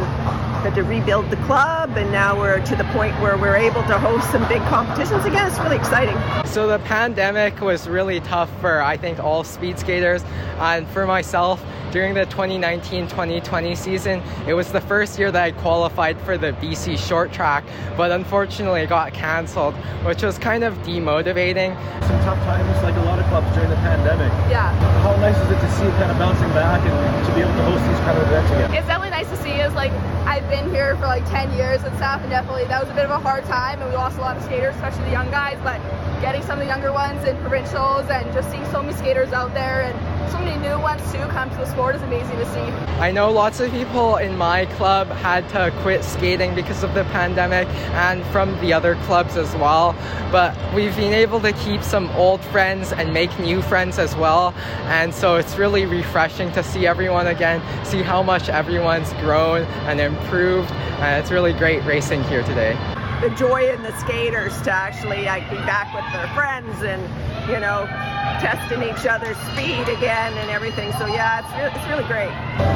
had 0.60 0.76
to 0.76 0.84
rebuild 0.84 1.30
the 1.30 1.38
club, 1.38 1.98
and 1.98 2.12
now 2.12 2.38
we're 2.38 2.60
to 2.66 2.76
the 2.76 2.84
point 2.86 3.14
where 3.22 3.38
we're 3.38 3.56
able 3.56 3.82
to 3.84 3.98
host 4.00 4.32
some 4.32 4.48
big 4.48 4.62
competitions 4.64 5.26
again. 5.26 5.48
It's 5.48 5.60
really 5.60 5.78
exciting. 5.78 6.18
So 6.46 6.68
the 6.68 6.80
pandemic 6.80 7.62
was 7.62 7.88
really 7.88 8.20
tough 8.22 8.50
for 8.60 8.82
I 8.82 8.98
think 8.98 9.20
all 9.20 9.44
speed 9.44 9.80
skaters 9.80 10.24
and 10.60 10.88
for 10.90 11.06
myself 11.06 11.64
during 11.92 12.14
the 12.14 12.26
2019-2020 12.26 13.78
season 13.78 14.22
it 14.46 14.54
was 14.54 14.72
the 14.72 14.82
first 14.82 15.18
year 15.18 15.32
that 15.32 15.42
I 15.42 15.52
qualified 15.52 16.20
for 16.22 16.38
the 16.38 16.52
BC 16.54 16.98
short 16.98 17.32
track 17.32 17.64
but 17.96 18.12
unfortunately 18.12 18.82
it 18.82 18.90
got 18.90 19.14
cancelled 19.14 19.74
which 20.04 20.22
was 20.24 20.38
kind 20.38 20.64
of 20.64 20.74
demotivating. 20.80 21.76
Some 22.02 22.20
tough 22.22 22.40
times, 22.40 22.84
like 22.84 22.96
a 22.96 23.02
lot 23.02 23.17
during 23.28 23.70
the 23.70 23.76
pandemic. 23.84 24.32
Yeah. 24.48 24.72
How 25.04 25.16
nice 25.18 25.36
is 25.36 25.52
it 25.52 25.60
to 25.60 25.70
see 25.76 25.84
it 25.84 25.92
kind 26.00 26.10
of 26.12 26.18
bouncing 26.18 26.48
back 26.56 26.80
and 26.80 26.96
to 27.28 27.32
be 27.36 27.42
able 27.42 27.52
to 27.52 27.64
host 27.68 27.84
these 27.84 28.00
kind 28.08 28.18
of 28.18 28.24
events 28.28 28.52
again? 28.52 28.74
It's 28.74 28.88
definitely 28.88 29.12
nice 29.12 29.30
to 29.30 29.38
see. 29.44 29.52
Is 29.60 29.74
like 29.74 29.92
I've 30.24 30.48
been 30.50 30.70
here 30.72 30.96
for 30.96 31.08
like 31.08 31.28
10 31.30 31.52
years 31.58 31.84
and 31.84 31.96
stuff, 31.98 32.22
and 32.22 32.30
definitely 32.30 32.66
that 32.66 32.80
was 32.82 32.90
a 32.90 32.96
bit 32.96 33.04
of 33.04 33.12
a 33.12 33.20
hard 33.20 33.44
time, 33.46 33.82
and 33.82 33.90
we 33.90 33.96
lost 33.96 34.18
a 34.18 34.22
lot 34.22 34.38
of 34.38 34.44
skaters, 34.44 34.76
especially 34.76 35.06
the 35.06 35.12
young 35.12 35.30
guys. 35.30 35.60
But 35.62 35.84
getting 36.22 36.42
some 36.42 36.60
of 36.60 36.66
the 36.66 36.72
younger 36.72 36.94
ones 36.94 37.24
in 37.28 37.36
provincials 37.44 38.08
and 38.10 38.26
just 38.34 38.50
seeing 38.50 38.66
so 38.72 38.82
many 38.82 38.96
skaters 38.96 39.34
out 39.34 39.54
there 39.54 39.84
and 39.84 39.96
so 40.32 40.40
many 40.40 40.58
new 40.58 40.80
ones 40.80 41.02
too 41.12 41.20
come 41.28 41.50
to 41.50 41.58
the 41.58 41.66
sport 41.66 41.96
is 41.96 42.02
amazing 42.02 42.38
to 42.38 42.46
see. 42.48 42.60
I 43.00 43.12
know 43.12 43.32
lots 43.32 43.60
of 43.60 43.72
people 43.72 44.18
in 44.18 44.38
my 44.38 44.66
club 44.66 45.08
had 45.08 45.48
to 45.50 45.72
quit 45.82 46.04
skating 46.04 46.56
because 46.56 46.84
of 46.84 46.94
the 46.94 47.04
pandemic 47.06 47.68
and 47.94 48.26
from 48.28 48.60
the 48.60 48.74
other 48.74 48.96
clubs 49.06 49.38
as 49.38 49.54
well. 49.56 49.96
But 50.32 50.56
we've 50.74 50.96
been 50.96 51.14
able 51.14 51.40
to 51.42 51.54
keep 51.54 51.84
some 51.84 52.10
old 52.12 52.42
friends 52.42 52.92
and 52.92 53.14
make 53.14 53.38
new 53.40 53.62
friends 53.62 54.00
as 54.00 54.16
well. 54.16 54.54
And 54.86 55.14
so 55.14 55.36
it's 55.36 55.58
really 55.58 55.86
refreshing 55.86 56.52
to 56.54 56.64
see 56.64 56.88
everyone 56.88 57.28
again, 57.28 57.62
see 57.86 58.02
how 58.02 58.24
much 58.24 58.50
everyone's 58.50 59.14
grown 59.14 59.64
and 59.88 60.00
improved. 60.00 60.72
And 60.72 61.22
it's 61.22 61.32
really 61.32 61.54
great 61.54 61.84
racing 61.86 62.24
here 62.26 62.44
today. 62.44 62.97
The 63.22 63.30
joy 63.32 63.74
in 63.74 63.82
the 63.82 63.98
skaters 63.98 64.62
to 64.62 64.72
actually 64.72 65.26
like 65.26 65.50
be 65.50 65.58
back 65.66 65.90
with 65.90 66.06
their 66.14 66.30
friends 66.38 66.84
and 66.84 67.02
you 67.50 67.60
know 67.60 67.90
testing 68.38 68.84
each 68.84 69.10
other's 69.10 69.38
speed 69.50 69.90
again 69.90 70.38
and 70.38 70.52
everything. 70.52 70.92
So 71.02 71.08
yeah, 71.08 71.42
it's 71.42 71.50
re- 71.58 71.74
it's 71.74 71.88
really 71.90 72.06
great. 72.06 72.30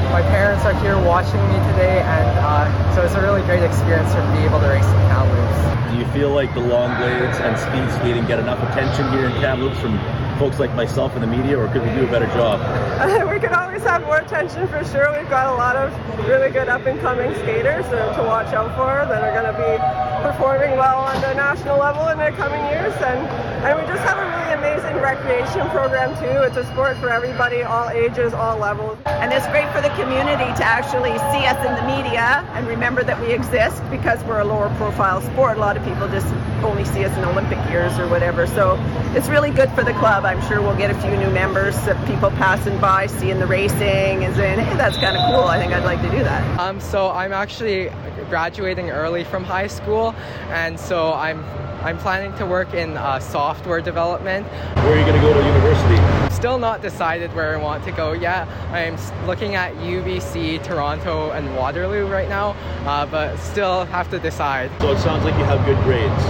My 0.09 0.25
parents 0.33 0.65
are 0.65 0.73
here 0.81 0.97
watching 0.97 1.41
me 1.53 1.57
today, 1.71 2.01
and 2.01 2.29
uh, 2.41 2.95
so 2.95 3.03
it's 3.05 3.13
a 3.13 3.21
really 3.21 3.43
great 3.43 3.61
experience 3.61 4.09
for 4.13 4.25
me 4.33 4.33
to 4.33 4.37
be 4.41 4.45
able 4.49 4.59
to 4.61 4.67
race 4.67 4.85
in 4.85 5.01
Kamloops. 5.13 5.93
Do 5.93 5.97
you 6.01 6.05
feel 6.09 6.31
like 6.33 6.53
the 6.55 6.65
long 6.65 6.97
blades 6.97 7.37
and 7.37 7.53
speed 7.53 7.85
skating 8.01 8.25
get 8.25 8.39
enough 8.39 8.57
attention 8.71 9.11
here 9.13 9.29
in 9.29 9.33
Kamloops 9.45 9.79
from 9.79 9.99
folks 10.41 10.57
like 10.57 10.73
myself 10.73 11.13
in 11.13 11.21
the 11.21 11.27
media, 11.27 11.55
or 11.55 11.67
could 11.67 11.83
we 11.83 11.93
do 11.93 12.03
a 12.03 12.09
better 12.09 12.25
job? 12.33 12.57
we 13.29 13.39
could 13.39 13.51
always 13.51 13.83
have 13.83 14.01
more 14.01 14.17
attention 14.17 14.67
for 14.69 14.83
sure. 14.85 15.05
We've 15.15 15.29
got 15.29 15.53
a 15.53 15.55
lot 15.55 15.75
of 15.75 15.93
really 16.27 16.49
good 16.49 16.67
up 16.67 16.83
and 16.87 16.99
coming 16.99 17.31
skaters 17.45 17.85
to 17.85 18.23
watch 18.25 18.51
out 18.51 18.73
for 18.73 19.05
that 19.05 19.21
are 19.21 19.33
going 19.37 19.45
to 19.45 19.53
be 19.53 20.01
performing 20.21 20.77
well 20.77 21.01
on 21.01 21.21
the 21.21 21.33
national 21.35 21.77
level 21.77 22.07
in 22.09 22.17
the 22.17 22.31
coming 22.37 22.61
years. 22.73 22.93
And, 23.05 23.21
and 23.65 23.79
we 23.79 23.85
just 23.85 24.01
have 24.01 24.17
a 24.17 24.25
really 24.33 24.53
amazing 24.57 24.97
recreation 25.01 25.67
program 25.69 26.09
too. 26.17 26.41
It's 26.41 26.57
a 26.57 26.65
sport 26.73 26.97
for 26.97 27.09
everybody, 27.09 27.61
all 27.61 27.89
ages, 27.89 28.33
all 28.33 28.57
levels. 28.57 28.97
And 29.05 29.33
it's 29.33 29.45
great 29.47 29.69
for 29.73 29.81
the 29.81 29.89
community 29.89 30.49
to 30.57 30.63
actually 30.63 31.17
see 31.33 31.45
us 31.45 31.57
in 31.65 31.73
the 31.75 31.85
media 31.85 32.45
and 32.53 32.67
remember 32.67 33.03
that 33.03 33.19
we 33.19 33.33
exist 33.33 33.81
because 33.89 34.23
we're 34.23 34.41
a 34.41 34.45
lower 34.45 34.73
profile 34.77 35.21
sport. 35.21 35.57
A 35.57 35.59
lot 35.59 35.77
of 35.77 35.83
people 35.83 36.07
just 36.09 36.33
only 36.63 36.85
see 36.85 37.03
us 37.03 37.15
in 37.17 37.25
Olympic 37.25 37.57
years 37.69 37.97
or 37.97 38.07
whatever. 38.07 38.45
So 38.45 38.77
it's 39.15 39.27
really 39.27 39.51
good 39.51 39.69
for 39.71 39.83
the 39.83 39.93
club. 39.93 40.25
I'm 40.31 40.41
sure 40.47 40.61
we'll 40.61 40.77
get 40.77 40.89
a 40.89 41.01
few 41.01 41.11
new 41.17 41.29
members, 41.29 41.75
uh, 41.75 42.05
people 42.07 42.29
passing 42.31 42.79
by, 42.79 43.07
seeing 43.07 43.37
the 43.39 43.45
racing 43.45 44.23
and 44.23 44.33
saying, 44.33 44.59
hey, 44.59 44.77
that's 44.77 44.95
kind 44.95 45.17
of 45.17 45.25
cool. 45.25 45.43
I 45.43 45.59
think 45.59 45.73
I'd 45.73 45.83
like 45.83 46.01
to 46.03 46.09
do 46.09 46.23
that. 46.23 46.57
Um, 46.57 46.79
so 46.79 47.09
I'm 47.09 47.33
actually 47.33 47.91
graduating 48.29 48.91
early 48.91 49.25
from 49.25 49.43
high 49.43 49.67
school, 49.67 50.15
and 50.47 50.79
so 50.79 51.11
I'm 51.11 51.43
I'm 51.83 51.97
planning 51.97 52.33
to 52.37 52.45
work 52.45 52.73
in 52.73 52.95
uh, 52.95 53.19
software 53.19 53.81
development. 53.81 54.47
Where 54.47 54.93
are 54.93 54.97
you 54.97 55.05
going 55.05 55.19
to 55.19 55.21
go 55.21 55.33
to 55.33 55.45
university? 55.45 56.10
Still 56.31 56.57
not 56.57 56.81
decided 56.81 57.33
where 57.35 57.55
I 57.55 57.61
want 57.61 57.83
to 57.83 57.91
go 57.91 58.13
yet. 58.13 58.47
I'm 58.71 58.97
looking 59.27 59.55
at 59.55 59.73
UBC, 59.75 60.63
Toronto, 60.63 61.31
and 61.31 61.55
Waterloo 61.55 62.07
right 62.07 62.29
now, 62.29 62.51
uh, 62.85 63.05
but 63.05 63.37
still 63.37 63.85
have 63.85 64.09
to 64.09 64.19
decide. 64.19 64.71
So 64.79 64.91
it 64.91 64.99
sounds 64.99 65.23
like 65.23 65.35
you 65.37 65.43
have 65.43 65.63
good 65.65 65.77
grades. 65.83 66.23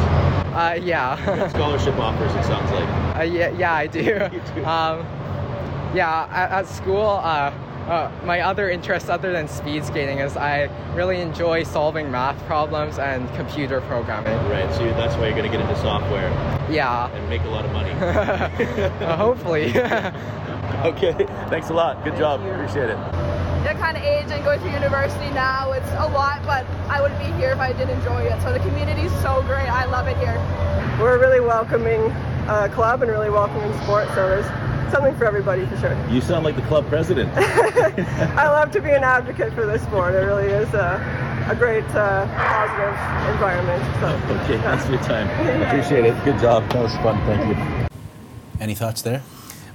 Uh, 0.54 0.78
yeah. 0.82 1.18
Good 1.24 1.50
scholarship 1.56 1.96
offers, 1.98 2.34
it 2.36 2.44
sounds 2.44 2.70
like. 2.72 3.18
Uh, 3.18 3.22
yeah, 3.24 3.50
yeah, 3.52 3.74
I 3.74 3.88
do. 3.88 4.20
Um, 4.66 5.06
yeah, 5.94 6.28
at, 6.32 6.52
at 6.52 6.68
school, 6.68 7.20
uh, 7.24 7.52
uh, 7.92 8.10
my 8.24 8.40
other 8.40 8.70
interest 8.70 9.10
other 9.10 9.34
than 9.34 9.50
speed 9.50 9.84
skating 9.84 10.20
is 10.20 10.38
I 10.38 10.70
really 10.96 11.20
enjoy 11.20 11.64
solving 11.64 12.10
math 12.10 12.42
problems 12.46 12.98
and 12.98 13.28
computer 13.36 13.82
programming. 13.82 14.34
Right, 14.50 14.74
so 14.74 14.86
that's 14.92 15.16
why 15.16 15.28
you're 15.28 15.38
going 15.38 15.52
to 15.52 15.58
get 15.58 15.60
into 15.60 15.76
software 15.82 16.30
Yeah, 16.70 17.12
and 17.12 17.30
make 17.30 17.42
a 17.42 17.50
lot 17.50 17.66
of 17.66 17.72
money. 17.74 17.92
uh, 17.92 19.18
hopefully. 19.18 19.70
okay, 20.86 21.26
thanks 21.50 21.70
a 21.70 21.74
lot. 21.74 22.02
Good 22.06 22.16
job. 22.16 22.40
Appreciate 22.42 22.90
it. 22.90 22.98
That 23.66 23.78
kind 23.78 23.98
of 23.98 24.04
age 24.04 24.32
and 24.32 24.42
going 24.46 24.62
to 24.62 24.72
university 24.72 25.30
now, 25.32 25.74
it's 25.74 25.92
a 25.92 26.08
lot, 26.08 26.42
but 26.46 26.66
I 26.90 27.02
wouldn't 27.02 27.20
be 27.20 27.32
here 27.34 27.52
if 27.52 27.60
I 27.60 27.74
didn't 27.74 28.00
enjoy 28.00 28.22
it. 28.22 28.42
So 28.42 28.54
the 28.54 28.60
community 28.60 29.02
is 29.02 29.22
so 29.22 29.44
great. 29.44 29.68
I 29.68 29.84
love 29.86 30.08
it 30.08 30.18
here. 30.18 30.40
We're 30.98 31.18
a 31.18 31.20
really 31.20 31.42
welcoming 31.42 32.10
uh, 32.48 32.70
club 32.72 33.02
and 33.02 33.12
really 33.12 33.30
welcoming 33.30 33.74
sport, 33.84 34.08
so 34.10 34.30
there's 34.30 34.61
something 34.92 35.16
for 35.16 35.26
everybody 35.26 35.66
for 35.66 35.78
sure. 35.78 36.10
You 36.10 36.22
sound 36.22 36.44
like 36.44 36.56
the 36.56 36.62
club 36.64 36.88
president. 36.88 37.32
I 37.38 38.48
love 38.50 38.72
to 38.72 38.82
be 38.82 38.92
an 38.92 39.04
advocate 39.04 39.54
for 39.54 39.66
this 39.66 39.82
sport. 39.84 40.14
It 40.14 40.20
really 40.20 40.48
is 40.48 40.72
a, 40.74 41.48
a 41.50 41.56
great 41.56 41.86
uh, 41.96 42.28
positive 42.28 43.34
environment. 43.34 43.84
So. 44.00 44.36
Okay, 44.44 44.58
thanks 44.62 44.86
for 44.86 44.92
your 44.92 45.02
time. 45.02 45.28
Appreciate 45.68 46.06
it. 46.06 46.24
Good 46.24 46.40
job. 46.40 46.70
That 46.72 46.84
was 46.84 46.96
fun. 46.98 47.18
Thank 47.26 47.58
you. 47.58 47.88
Any 48.60 48.76
thoughts 48.76 49.02
there? 49.02 49.24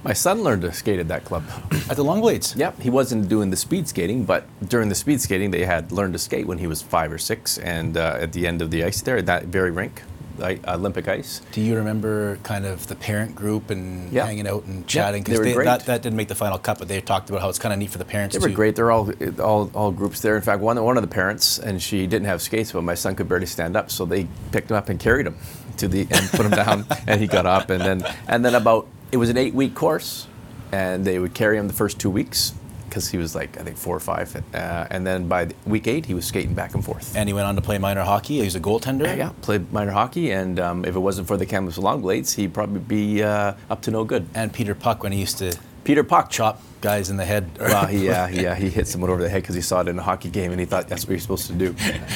My 0.03 0.13
son 0.13 0.43
learned 0.43 0.61
to 0.61 0.71
skate 0.71 0.99
at 0.99 1.07
that 1.09 1.25
club. 1.25 1.43
At 1.89 1.97
the 1.97 2.03
Long 2.03 2.21
Blades? 2.21 2.55
Yep. 2.55 2.81
He 2.81 2.89
wasn't 2.89 3.27
doing 3.27 3.49
the 3.49 3.57
speed 3.57 3.89
skating, 3.89 4.23
but 4.23 4.47
during 4.69 4.89
the 4.89 4.95
speed 4.95 5.19
skating, 5.19 5.51
they 5.51 5.65
had 5.65 5.91
learned 5.91 6.13
to 6.13 6.19
skate 6.19 6.47
when 6.47 6.59
he 6.59 6.67
was 6.67 6.81
five 6.81 7.11
or 7.11 7.17
six, 7.17 7.57
and 7.57 7.97
uh, 7.97 8.17
at 8.19 8.31
the 8.31 8.47
end 8.47 8.61
of 8.61 8.71
the 8.71 8.83
ice 8.83 9.01
there, 9.01 9.17
at 9.17 9.25
that 9.25 9.45
very 9.45 9.71
rink, 9.71 10.03
like, 10.37 10.67
Olympic 10.67 11.07
ice. 11.07 11.41
Do 11.51 11.61
you 11.61 11.75
remember 11.75 12.37
kind 12.43 12.65
of 12.65 12.87
the 12.87 12.95
parent 12.95 13.35
group 13.35 13.69
and 13.69 14.11
Yeah. 14.11 14.25
hanging 14.25 14.47
out 14.47 14.65
and 14.65 14.85
chatting? 14.87 15.23
they 15.23 15.37
were 15.37 15.43
great. 15.53 15.65
that, 15.65 15.85
that 15.85 16.01
didn't 16.01 16.17
make 16.17 16.27
the 16.27 16.35
final 16.35 16.57
cut, 16.57 16.79
but 16.79 16.87
they 16.87 17.01
talked 17.01 17.29
about 17.29 17.41
how 17.41 17.49
it's 17.49 17.59
kind 17.59 17.73
of 17.73 17.79
neat 17.79 17.89
for 17.89 17.97
the 17.97 18.05
parents 18.05 18.35
They 18.37 18.39
were 18.45 18.53
great. 18.53 18.75
They're 18.75 18.91
all, 18.91 19.11
all 19.41 19.69
all 19.73 19.91
groups 19.91 20.21
there. 20.21 20.35
In 20.35 20.41
fact, 20.41 20.61
one 20.61 20.81
one 20.83 20.97
of 20.97 21.01
the 21.03 21.07
parents, 21.07 21.59
and 21.59 21.81
she 21.81 22.07
didn't 22.07 22.27
have 22.27 22.41
skates, 22.41 22.71
but 22.71 22.83
my 22.83 22.95
son 22.95 23.15
could 23.15 23.27
barely 23.29 23.45
stand 23.45 23.75
up, 23.75 23.89
so 23.91 24.05
they 24.05 24.27
picked 24.51 24.69
him 24.71 24.77
up 24.77 24.89
and 24.89 24.99
carried 24.99 25.25
him 25.27 25.37
to 25.77 25.87
the 25.87 26.01
and 26.11 26.29
put 26.31 26.45
him 26.45 26.51
down, 26.51 26.85
and 27.07 27.19
he 27.21 27.27
got 27.27 27.45
up, 27.45 27.69
and 27.69 27.81
then 27.81 28.03
and 28.27 28.43
then 28.45 28.55
about 28.55 28.87
it 29.11 29.17
was 29.17 29.29
an 29.29 29.37
eight 29.37 29.53
week 29.53 29.73
course, 29.75 30.27
and 30.71 31.05
they 31.05 31.19
would 31.19 31.33
carry 31.33 31.57
him 31.57 31.67
the 31.67 31.73
first 31.73 31.99
two 31.99 32.09
weeks 32.09 32.53
because 32.89 33.09
he 33.09 33.17
was 33.17 33.35
like 33.35 33.59
I 33.59 33.63
think 33.63 33.77
four 33.77 33.95
or 33.95 33.99
five, 33.99 34.35
uh, 34.53 34.87
and 34.89 35.05
then 35.05 35.27
by 35.27 35.49
week 35.65 35.87
eight 35.87 36.05
he 36.05 36.13
was 36.13 36.25
skating 36.25 36.53
back 36.53 36.73
and 36.73 36.83
forth. 36.83 37.15
And 37.15 37.29
he 37.29 37.33
went 37.33 37.47
on 37.47 37.55
to 37.55 37.61
play 37.61 37.77
minor 37.77 38.03
hockey. 38.03 38.37
He 38.37 38.43
was 38.43 38.55
a 38.55 38.59
goaltender. 38.59 39.05
Yeah, 39.05 39.15
yeah, 39.15 39.31
played 39.41 39.71
minor 39.71 39.91
hockey, 39.91 40.31
and 40.31 40.59
um, 40.59 40.85
if 40.85 40.95
it 40.95 40.99
wasn't 40.99 41.27
for 41.27 41.37
the 41.37 41.45
Kamloops 41.45 41.77
Longblades, 41.77 42.35
he'd 42.35 42.53
probably 42.53 42.79
be 42.79 43.23
uh, 43.23 43.53
up 43.69 43.81
to 43.83 43.91
no 43.91 44.03
good. 44.03 44.27
And 44.33 44.53
Peter 44.53 44.75
Puck 44.75 45.03
when 45.03 45.11
he 45.11 45.19
used 45.19 45.37
to 45.39 45.57
Peter 45.83 46.03
Puck 46.03 46.29
chop 46.29 46.61
guys 46.81 47.09
in 47.09 47.17
the 47.17 47.25
head. 47.25 47.49
Well, 47.59 47.85
he, 47.85 48.05
yeah, 48.05 48.27
yeah, 48.29 48.55
he 48.55 48.69
hit 48.69 48.87
someone 48.87 49.09
over 49.09 49.21
the 49.21 49.29
head 49.29 49.41
because 49.41 49.55
he 49.55 49.61
saw 49.61 49.81
it 49.81 49.87
in 49.87 49.97
a 49.97 50.01
hockey 50.03 50.29
game 50.29 50.51
and 50.51 50.59
he 50.59 50.65
thought 50.65 50.87
that's 50.87 51.03
what 51.05 51.11
you're 51.11 51.19
supposed 51.19 51.47
to 51.47 51.53
do. 51.53 51.71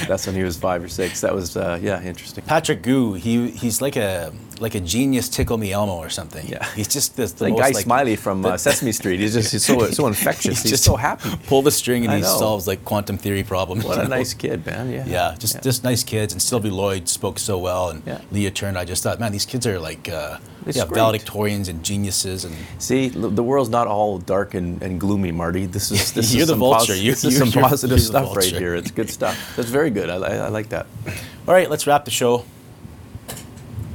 That's 0.08 0.26
when 0.28 0.36
he 0.36 0.44
was 0.44 0.58
five 0.58 0.84
or 0.84 0.88
six. 0.88 1.22
That 1.22 1.34
was, 1.34 1.58
uh, 1.58 1.80
yeah, 1.82 2.02
interesting. 2.04 2.44
Patrick 2.46 2.82
Gu, 2.84 3.14
he 3.14 3.50
he's 3.52 3.82
like 3.82 3.96
a 3.96 4.32
like 4.60 4.76
a 4.76 4.80
genius 4.80 5.28
tickle 5.28 5.58
me 5.58 5.72
Elmo 5.72 5.96
or 5.98 6.10
something. 6.10 6.48
Yeah, 6.48 6.64
he's 6.74 6.88
just 6.88 7.16
this 7.18 7.32
the 7.34 7.46
Like 7.50 7.58
Guy 7.58 7.72
Smiley 7.72 8.16
from 8.16 8.46
uh, 8.46 8.58
Sesame 8.58 8.92
Street. 8.92 9.20
He's 9.20 9.34
just 9.34 9.52
he's 9.52 9.66
so 9.66 9.88
so 9.92 10.08
infectious. 10.08 10.62
He's, 10.62 10.72
just 10.72 10.84
so 10.84 10.96
happy. 10.96 11.30
Pull 11.48 11.62
the 11.64 11.72
string 11.72 12.04
and 12.04 12.12
I 12.12 12.18
he 12.18 12.22
know. 12.22 12.38
solves 12.38 12.68
like 12.68 12.86
quantum 12.86 13.18
theory 13.18 13.44
problems. 13.44 13.84
What 13.86 14.00
a 14.00 14.08
nice 14.20 14.34
kid, 14.34 14.66
man. 14.66 14.92
Yeah. 14.92 15.06
Yeah, 15.08 15.36
just 15.40 15.62
just 15.64 15.84
nice 15.84 16.04
kids. 16.04 16.34
And 16.34 16.42
Sylvie 16.42 16.70
Lloyd 16.70 17.10
spoke 17.10 17.40
so 17.40 17.58
well, 17.58 17.90
and 17.90 18.04
Yeah. 18.06 18.22
Leah 18.32 18.52
Turner. 18.52 18.80
I 18.80 18.86
just 18.86 19.02
thought, 19.04 19.20
man, 19.20 19.32
these 19.32 19.46
kids 19.46 19.66
are 19.66 19.80
like 19.80 20.08
uh, 20.10 20.38
yeah, 20.68 20.86
great. 20.86 21.00
valedictorians 21.02 21.68
and 21.68 21.84
geniuses. 21.84 22.46
And 22.46 22.56
See, 22.78 23.10
the 23.10 23.44
world's 23.44 23.70
not 23.70 23.88
all 23.88 24.20
dark 24.20 24.51
and, 24.54 24.82
and 24.82 25.00
gloomy, 25.00 25.32
Marty. 25.32 25.66
This 25.66 25.92
is 25.92 26.12
this 26.14 26.34
You're 26.34 26.42
is 26.44 26.48
the 26.48 26.54
some 26.54 26.60
vulture. 26.60 26.94
posi- 26.94 27.02
You- 27.04 27.12
this 27.12 27.24
is 27.24 27.38
some 27.52 27.52
positive 27.52 28.02
stuff 28.02 28.36
right 28.36 28.46
here. 28.46 28.76
It's 28.76 28.92
good 28.92 29.10
stuff. 29.10 29.38
That's 29.56 29.70
very 29.70 29.90
good. 29.90 30.10
I, 30.10 30.16
I, 30.18 30.36
I 30.36 30.48
like 30.50 30.70
that. 30.70 30.86
all 31.48 31.54
right, 31.54 31.70
let's 31.70 31.88
wrap 31.88 32.06
the 32.06 32.12
show. 32.12 32.46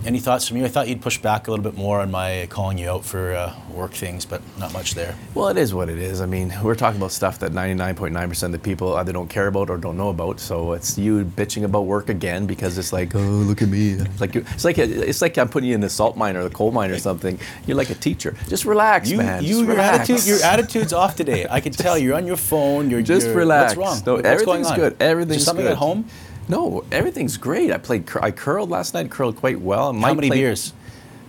Any 0.07 0.21
thoughts 0.21 0.47
from 0.47 0.59
you? 0.59 0.65
I 0.65 0.69
thought 0.69 0.87
you'd 0.87 1.03
push 1.03 1.19
back 1.19 1.49
a 1.49 1.51
little 1.51 1.65
bit 1.65 1.75
more 1.77 1.99
on 2.01 2.13
my 2.13 2.47
calling 2.49 2.79
you 2.79 2.89
out 2.89 3.05
for 3.05 3.35
uh, 3.35 3.53
work 3.73 3.91
things, 3.91 4.25
but 4.25 4.41
not 4.57 4.73
much 4.73 4.95
there. 4.95 5.17
Well, 5.35 5.49
it 5.49 5.57
is 5.59 5.75
what 5.75 5.89
it 5.89 5.99
is. 5.99 6.21
I 6.21 6.27
mean, 6.27 6.53
we're 6.63 6.77
talking 6.77 7.01
about 7.01 7.11
stuff 7.11 7.41
that 7.41 7.51
99.9% 7.51 8.43
of 8.45 8.53
the 8.53 8.59
people 8.61 8.95
either 8.99 9.13
don't 9.13 9.29
care 9.29 9.49
about 9.49 9.69
or 9.69 9.77
don't 9.79 9.97
know 9.97 10.11
about. 10.11 10.39
So 10.39 10.75
it's 10.75 10.97
you 10.97 11.25
bitching 11.25 11.65
about 11.65 11.87
work 11.87 12.09
again 12.09 12.47
because 12.47 12.79
it's 12.79 12.93
like, 12.93 13.17
oh, 13.17 13.19
look 13.19 13.63
at 13.63 13.69
me. 13.69 13.95
It's 13.95 14.21
like 14.21 14.37
it's 14.37 14.65
like 14.65 14.79
it's 14.79 15.21
like 15.23 15.37
I'm 15.39 15.49
putting 15.49 15.71
you 15.71 15.75
in 15.75 15.81
the 15.81 15.91
salt 15.91 16.17
mine 16.17 16.37
or 16.37 16.45
the 16.45 16.51
coal 16.55 16.71
mine 16.71 16.93
or 16.93 16.99
something. 16.99 17.37
You're 17.67 17.77
like 17.77 17.91
a 17.91 17.95
teacher. 17.97 18.37
Just 18.47 18.65
relax, 18.65 19.11
You, 19.11 19.17
man. 19.19 19.43
you, 19.43 19.49
Just 19.49 19.61
your 19.63 19.69
relax. 19.71 19.99
attitude, 20.11 20.27
your 20.29 20.39
attitude's 20.45 20.93
off 20.93 21.17
today. 21.17 21.49
I 21.51 21.61
can 21.61 21.73
tell 21.73 21.99
you're 21.99 22.15
on 22.15 22.29
your 22.29 22.37
phone. 22.37 22.91
You're 22.91 23.03
Just 23.03 23.27
you're, 23.27 23.35
relax. 23.37 23.75
What's 23.75 23.77
wrong? 23.77 24.03
No, 24.07 24.13
What's 24.23 24.23
going 24.23 24.27
everything's 24.63 24.67
on? 24.71 24.77
good. 24.77 24.93
Is 24.93 24.99
there 25.01 25.11
Everything's 25.11 25.45
something 25.45 25.65
good. 25.65 25.73
at 25.73 25.79
home? 25.79 26.09
No, 26.49 26.85
everything's 26.93 27.37
great. 27.37 27.73
I 27.73 27.79
played. 27.79 28.09
I 28.21 28.31
curled 28.31 28.71
last 28.71 28.95
night. 28.95 29.11
Curled 29.11 29.37
quite 29.37 29.61
well. 29.61 29.93
How 29.93 30.15
many 30.15 30.31
beers? 30.31 30.73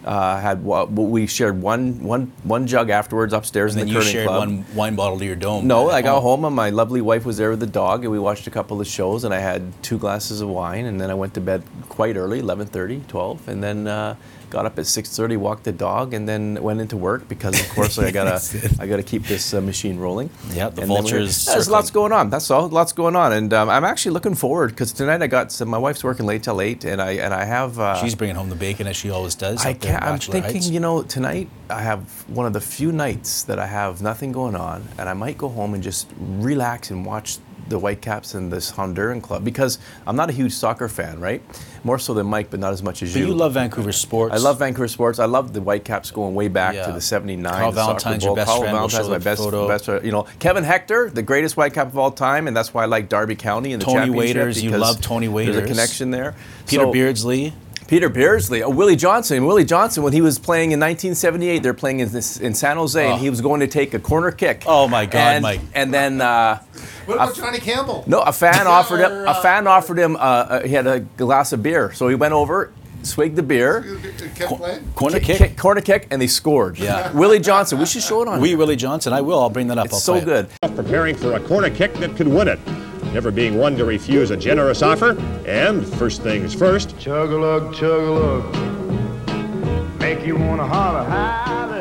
Uh, 0.05 0.39
had 0.39 0.63
wa- 0.63 0.85
we 0.85 1.27
shared 1.27 1.61
one 1.61 2.01
one 2.01 2.31
one 2.43 2.65
jug 2.65 2.89
afterwards 2.89 3.33
upstairs 3.33 3.73
And 3.73 3.81
in 3.81 3.87
then 3.87 3.95
the 3.95 4.05
you 4.05 4.09
shared 4.09 4.27
club. 4.27 4.39
one 4.39 4.65
wine 4.73 4.95
bottle 4.95 5.19
to 5.19 5.25
your 5.25 5.35
dome. 5.35 5.67
No, 5.67 5.89
I 5.89 6.01
got 6.01 6.21
home 6.21 6.45
and 6.45 6.55
my 6.55 6.69
lovely 6.69 7.01
wife 7.01 7.25
was 7.25 7.35
there 7.35 7.49
with 7.49 7.59
the 7.59 7.65
dog, 7.67 8.03
and 8.03 8.11
we 8.11 8.19
watched 8.19 8.47
a 8.47 8.51
couple 8.51 8.79
of 8.79 8.87
shows, 8.87 9.25
and 9.25 9.33
I 9.33 9.39
had 9.39 9.63
two 9.83 9.97
glasses 9.97 10.39
of 10.39 10.47
wine, 10.47 10.85
and 10.85 11.01
then 11.01 11.09
I 11.09 11.13
went 11.13 11.33
to 11.33 11.41
bed 11.41 11.61
quite 11.89 12.15
early, 12.15 12.41
11:30, 12.41 13.05
12, 13.07 13.49
and 13.49 13.61
then 13.61 13.87
uh, 13.87 14.15
got 14.49 14.65
up 14.65 14.77
at 14.79 14.85
6:30, 14.85 15.37
walked 15.37 15.63
the 15.63 15.71
dog, 15.71 16.13
and 16.13 16.27
then 16.27 16.61
went 16.61 16.79
into 16.81 16.97
work 16.97 17.27
because, 17.27 17.59
of 17.59 17.69
course, 17.69 17.97
I 17.99 18.11
gotta 18.11 18.39
I 18.79 18.87
gotta 18.87 19.03
keep 19.03 19.23
this 19.25 19.53
uh, 19.53 19.61
machine 19.61 19.97
rolling. 19.99 20.29
Yeah, 20.51 20.69
the 20.69 20.81
And 20.81 20.89
we- 20.89 20.95
vultures 20.97 21.45
There's 21.45 21.69
lots 21.69 21.91
going 21.91 22.11
on. 22.11 22.29
That's 22.29 22.49
all. 22.51 22.67
Lots 22.69 22.93
going 22.93 23.15
on, 23.15 23.33
and 23.33 23.53
um, 23.53 23.69
I'm 23.69 23.83
actually 23.83 24.11
looking 24.13 24.35
forward 24.35 24.69
because 24.71 24.91
tonight 24.93 25.21
I 25.21 25.27
got 25.27 25.51
some. 25.51 25.69
My 25.69 25.77
wife's 25.77 26.03
working 26.03 26.25
late 26.25 26.43
till 26.43 26.61
eight, 26.61 26.85
and 26.85 27.01
I 27.01 27.11
and 27.11 27.33
I 27.33 27.45
have. 27.45 27.79
Uh, 27.79 27.95
She's 28.01 28.15
bringing 28.15 28.35
home 28.35 28.49
the 28.49 28.55
bacon 28.55 28.87
as 28.87 28.95
she 28.95 29.09
always 29.09 29.35
does. 29.35 29.65
I 29.65 29.71
up 29.71 29.79
there 29.79 29.93
in 29.93 29.99
can't, 29.99 30.03
I'm 30.11 30.19
thinking, 30.19 30.53
Heights. 30.53 30.69
you 30.69 30.79
know, 30.79 31.03
tonight 31.03 31.49
I 31.69 31.81
have 31.81 32.01
one 32.29 32.45
of 32.45 32.53
the 32.53 32.61
few 32.61 32.91
nights 32.91 33.43
that 33.43 33.59
I 33.59 33.67
have 33.67 34.01
nothing 34.01 34.31
going 34.31 34.55
on, 34.55 34.87
and 34.97 35.07
I 35.09 35.13
might 35.13 35.37
go 35.37 35.49
home 35.49 35.73
and 35.73 35.83
just 35.83 36.07
relax 36.19 36.91
and 36.91 37.05
watch 37.05 37.37
the 37.69 37.77
Whitecaps 37.79 38.33
and 38.33 38.51
this 38.51 38.71
Honduran 38.71 39.21
club 39.21 39.43
because 39.43 39.79
I'm 40.05 40.15
not 40.15 40.29
a 40.29 40.33
huge 40.33 40.53
soccer 40.53 40.87
fan, 40.87 41.19
right? 41.19 41.41
More 41.83 41.99
so 41.99 42.13
than 42.13 42.27
Mike, 42.27 42.49
but 42.49 42.59
not 42.59 42.73
as 42.73 42.81
much 42.83 43.01
as 43.03 43.15
you. 43.15 43.21
But 43.21 43.27
you. 43.27 43.33
you 43.33 43.37
love 43.39 43.53
Vancouver 43.53 43.91
sports. 43.91 44.33
I 44.33 44.37
love 44.37 44.59
Vancouver 44.59 44.87
sports. 44.87 45.19
I 45.19 45.25
love 45.25 45.53
the 45.53 45.61
Whitecaps 45.61 46.11
going 46.11 46.35
way 46.35 46.47
back 46.47 46.75
Yeah. 46.75 46.87
to 46.87 46.91
the 46.93 47.01
'79. 47.01 47.51
Carl 47.53 47.71
Valentine's 47.71 48.23
your 48.23 48.35
best 48.35 48.47
Carl 48.47 48.59
friend. 48.61 48.75
Valentine's 48.75 49.09
my 49.09 49.17
best, 49.17 49.41
photo. 49.41 49.67
best. 49.67 49.87
You 50.03 50.11
know, 50.11 50.25
Kevin 50.39 50.63
Hector, 50.63 51.09
the 51.09 51.21
greatest 51.21 51.55
Whitecap 51.55 51.87
of 51.87 51.97
all 51.97 52.11
time, 52.11 52.47
and 52.47 52.55
that's 52.55 52.73
why 52.73 52.83
I 52.83 52.85
like 52.87 53.09
Derby 53.09 53.35
County 53.35 53.73
and 53.73 53.81
the 53.81 53.85
Tony 53.85 53.97
championship 54.07 54.17
Waiters, 54.37 54.63
you 54.63 54.71
love 54.71 55.01
Tony 55.01 55.27
There's 55.27 55.57
a 55.57 55.65
connection 55.65 56.11
there. 56.11 56.35
Peter 56.67 56.83
So- 56.83 56.91
Beardsley. 56.91 57.53
Peter 57.87 58.09
Beardsley, 58.09 58.63
oh, 58.63 58.69
Willie 58.69 58.97
Johnston. 58.97 59.45
Willie 59.45 59.63
Johnston, 59.63 60.03
when 60.03 60.11
he 60.11 60.19
was 60.19 60.37
playing 60.39 60.73
in 60.73 60.79
1978, 60.81 61.63
they're 61.63 61.73
playing 61.73 62.01
in, 62.01 62.09
this, 62.11 62.37
in 62.37 62.53
San 62.53 62.75
Jose, 62.75 63.01
Oh. 63.01 63.13
and 63.13 63.21
he 63.21 63.29
was 63.29 63.39
going 63.39 63.61
to 63.61 63.67
take 63.67 63.93
a 63.93 63.99
corner 63.99 64.29
kick. 64.29 64.63
Oh 64.65 64.89
my 64.89 65.05
God, 65.05 65.19
and, 65.35 65.41
Mike. 65.43 65.61
And 65.73 65.93
then. 65.93 66.19
Uh, 66.19 66.59
What 67.07 67.15
about 67.15 67.35
Johnny 67.35 67.59
Campbell? 67.59 68.03
No, 68.07 68.19
a 68.21 68.31
fan 68.33 68.67
offered 68.67 68.99
him. 68.99 69.11
A 69.27 69.33
fan 69.41 69.65
offered 69.67 69.97
him. 69.97 70.15
Uh, 70.15 70.19
uh, 70.19 70.61
he 70.63 70.73
had 70.73 70.85
a 70.87 70.99
glass 70.99 71.53
of 71.53 71.63
beer, 71.63 71.91
so 71.93 72.07
he 72.07 72.15
went 72.15 72.33
over, 72.33 72.71
swigged 73.03 73.35
the 73.35 73.43
beer, 73.43 73.97
Kept 74.35 74.51
playing. 74.57 74.91
Corner 74.93 75.19
kick, 75.19 75.37
kick. 75.37 75.57
corner 75.57 75.81
kick, 75.81 76.07
and 76.11 76.21
they 76.21 76.27
scored. 76.27 76.77
Yeah. 76.77 77.11
Willie 77.13 77.39
Johnston. 77.39 77.79
We 77.79 77.85
should 77.85 78.03
show 78.03 78.21
it 78.21 78.27
on. 78.27 78.41
We 78.41 78.49
here. 78.49 78.57
Willie 78.57 78.75
Johnston. 78.75 79.13
I 79.13 79.21
will. 79.21 79.39
I'll 79.39 79.49
bring 79.49 79.67
that 79.67 79.77
up. 79.77 79.85
It's 79.85 79.95
I'll 79.95 79.99
so 80.01 80.13
play 80.21 80.21
it. 80.21 80.49
good. 80.61 80.75
Preparing 80.75 81.15
for 81.15 81.33
a 81.33 81.39
corner 81.39 81.69
kick 81.69 81.93
that 81.95 82.15
could 82.15 82.27
win 82.27 82.47
it. 82.47 82.59
Never 83.13 83.31
being 83.31 83.57
one 83.57 83.77
to 83.77 83.85
refuse 83.85 84.29
a 84.31 84.37
generous 84.37 84.81
offer. 84.81 85.17
And 85.47 85.87
first 85.95 86.21
things 86.21 86.53
first. 86.53 86.99
Chug 86.99 87.31
a 87.31 87.37
lug, 87.37 87.73
chug 87.73 88.01
a 88.01 88.11
lug. 88.11 88.55
Make 89.99 90.25
you 90.25 90.35
wanna 90.35 90.67
holler, 90.67 91.03
hally 91.09 91.76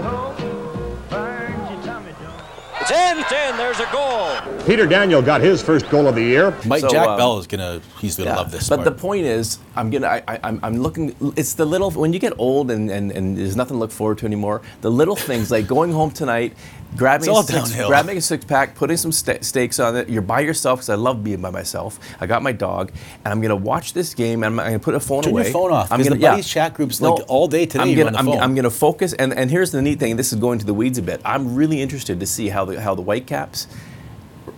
It's 2.88 2.92
in, 2.92 3.18
it's 3.18 3.32
in, 3.32 3.56
there's 3.56 3.80
a 3.80 3.88
goal. 3.90 4.64
Peter 4.64 4.86
Daniel 4.86 5.20
got 5.20 5.40
his 5.40 5.60
first 5.60 5.88
goal 5.90 6.06
of 6.06 6.14
the 6.14 6.22
year. 6.22 6.56
Mike 6.64 6.82
So, 6.82 6.88
Jack 6.88 7.08
um, 7.08 7.18
Bell 7.18 7.38
is 7.38 7.48
gonna. 7.48 7.80
He's 8.00 8.16
gonna 8.16 8.30
Yeah, 8.30 8.36
love 8.36 8.52
this. 8.52 8.68
But 8.68 8.76
part. 8.76 8.84
the 8.84 8.92
point 8.92 9.24
is, 9.26 9.58
I'm 9.74 9.90
gonna. 9.90 10.06
I, 10.06 10.22
I, 10.28 10.40
I'm, 10.44 10.60
I'm 10.62 10.76
looking. 10.78 11.16
It's 11.36 11.54
the 11.54 11.64
little 11.64 11.90
when 11.90 12.12
you 12.12 12.20
get 12.20 12.34
old 12.38 12.70
and, 12.70 12.88
and, 12.88 13.10
and 13.10 13.36
there's 13.36 13.56
nothing 13.56 13.74
to 13.74 13.78
look 13.80 13.90
forward 13.90 14.18
to 14.18 14.26
anymore. 14.26 14.62
The 14.82 14.90
little 14.90 15.16
things 15.16 15.50
like 15.50 15.66
going 15.66 15.90
home 15.90 16.12
tonight, 16.12 16.54
grabbing 16.96 17.28
a 17.28 17.42
six, 17.42 17.74
grabbing 17.74 18.18
a 18.18 18.20
six 18.20 18.44
pack, 18.44 18.76
putting 18.76 18.96
some 18.96 19.10
ste- 19.10 19.42
steaks 19.42 19.80
on 19.80 19.96
it. 19.96 20.08
You're 20.08 20.22
by 20.22 20.40
yourself 20.40 20.78
because 20.78 20.90
I 20.90 20.94
love 20.94 21.24
being 21.24 21.40
by 21.40 21.50
myself. 21.50 21.98
I 22.20 22.26
got 22.26 22.40
my 22.42 22.52
dog, 22.52 22.92
and 23.24 23.32
I'm 23.32 23.40
gonna 23.40 23.56
watch 23.56 23.94
this 23.94 24.14
game. 24.14 24.44
And 24.44 24.54
I'm, 24.54 24.60
I'm 24.60 24.66
gonna 24.66 24.78
put 24.78 24.94
a 24.94 25.00
phone 25.00 25.24
Turn 25.24 25.34
your 25.34 25.44
phone 25.46 25.72
off, 25.72 25.90
I'm 25.90 25.98
gonna 26.04 26.14
the 26.14 26.20
buddies 26.20 26.46
chat 26.46 26.74
groups, 26.74 27.00
like, 27.00 27.24
all 27.26 27.48
day 27.48 27.66
today, 27.66 27.82
I'm 27.82 27.96
gonna, 27.96 28.16
I'm. 28.16 28.28
I'm 28.28 28.54
gonna 28.54 28.70
focus. 28.70 29.12
And, 29.12 29.32
and 29.34 29.50
here's 29.50 29.72
the 29.72 29.82
neat 29.82 29.98
thing. 29.98 30.16
This 30.16 30.32
is 30.32 30.38
going 30.38 30.60
to 30.60 30.66
the 30.66 30.74
weeds 30.74 30.98
a 30.98 31.02
bit. 31.02 31.20
I'm 31.24 31.56
really 31.56 31.82
interested 31.82 32.20
to 32.20 32.26
see 32.26 32.48
how 32.48 32.64
the 32.64 32.75
how 32.78 32.94
the 32.94 33.02
Whitecaps 33.02 33.66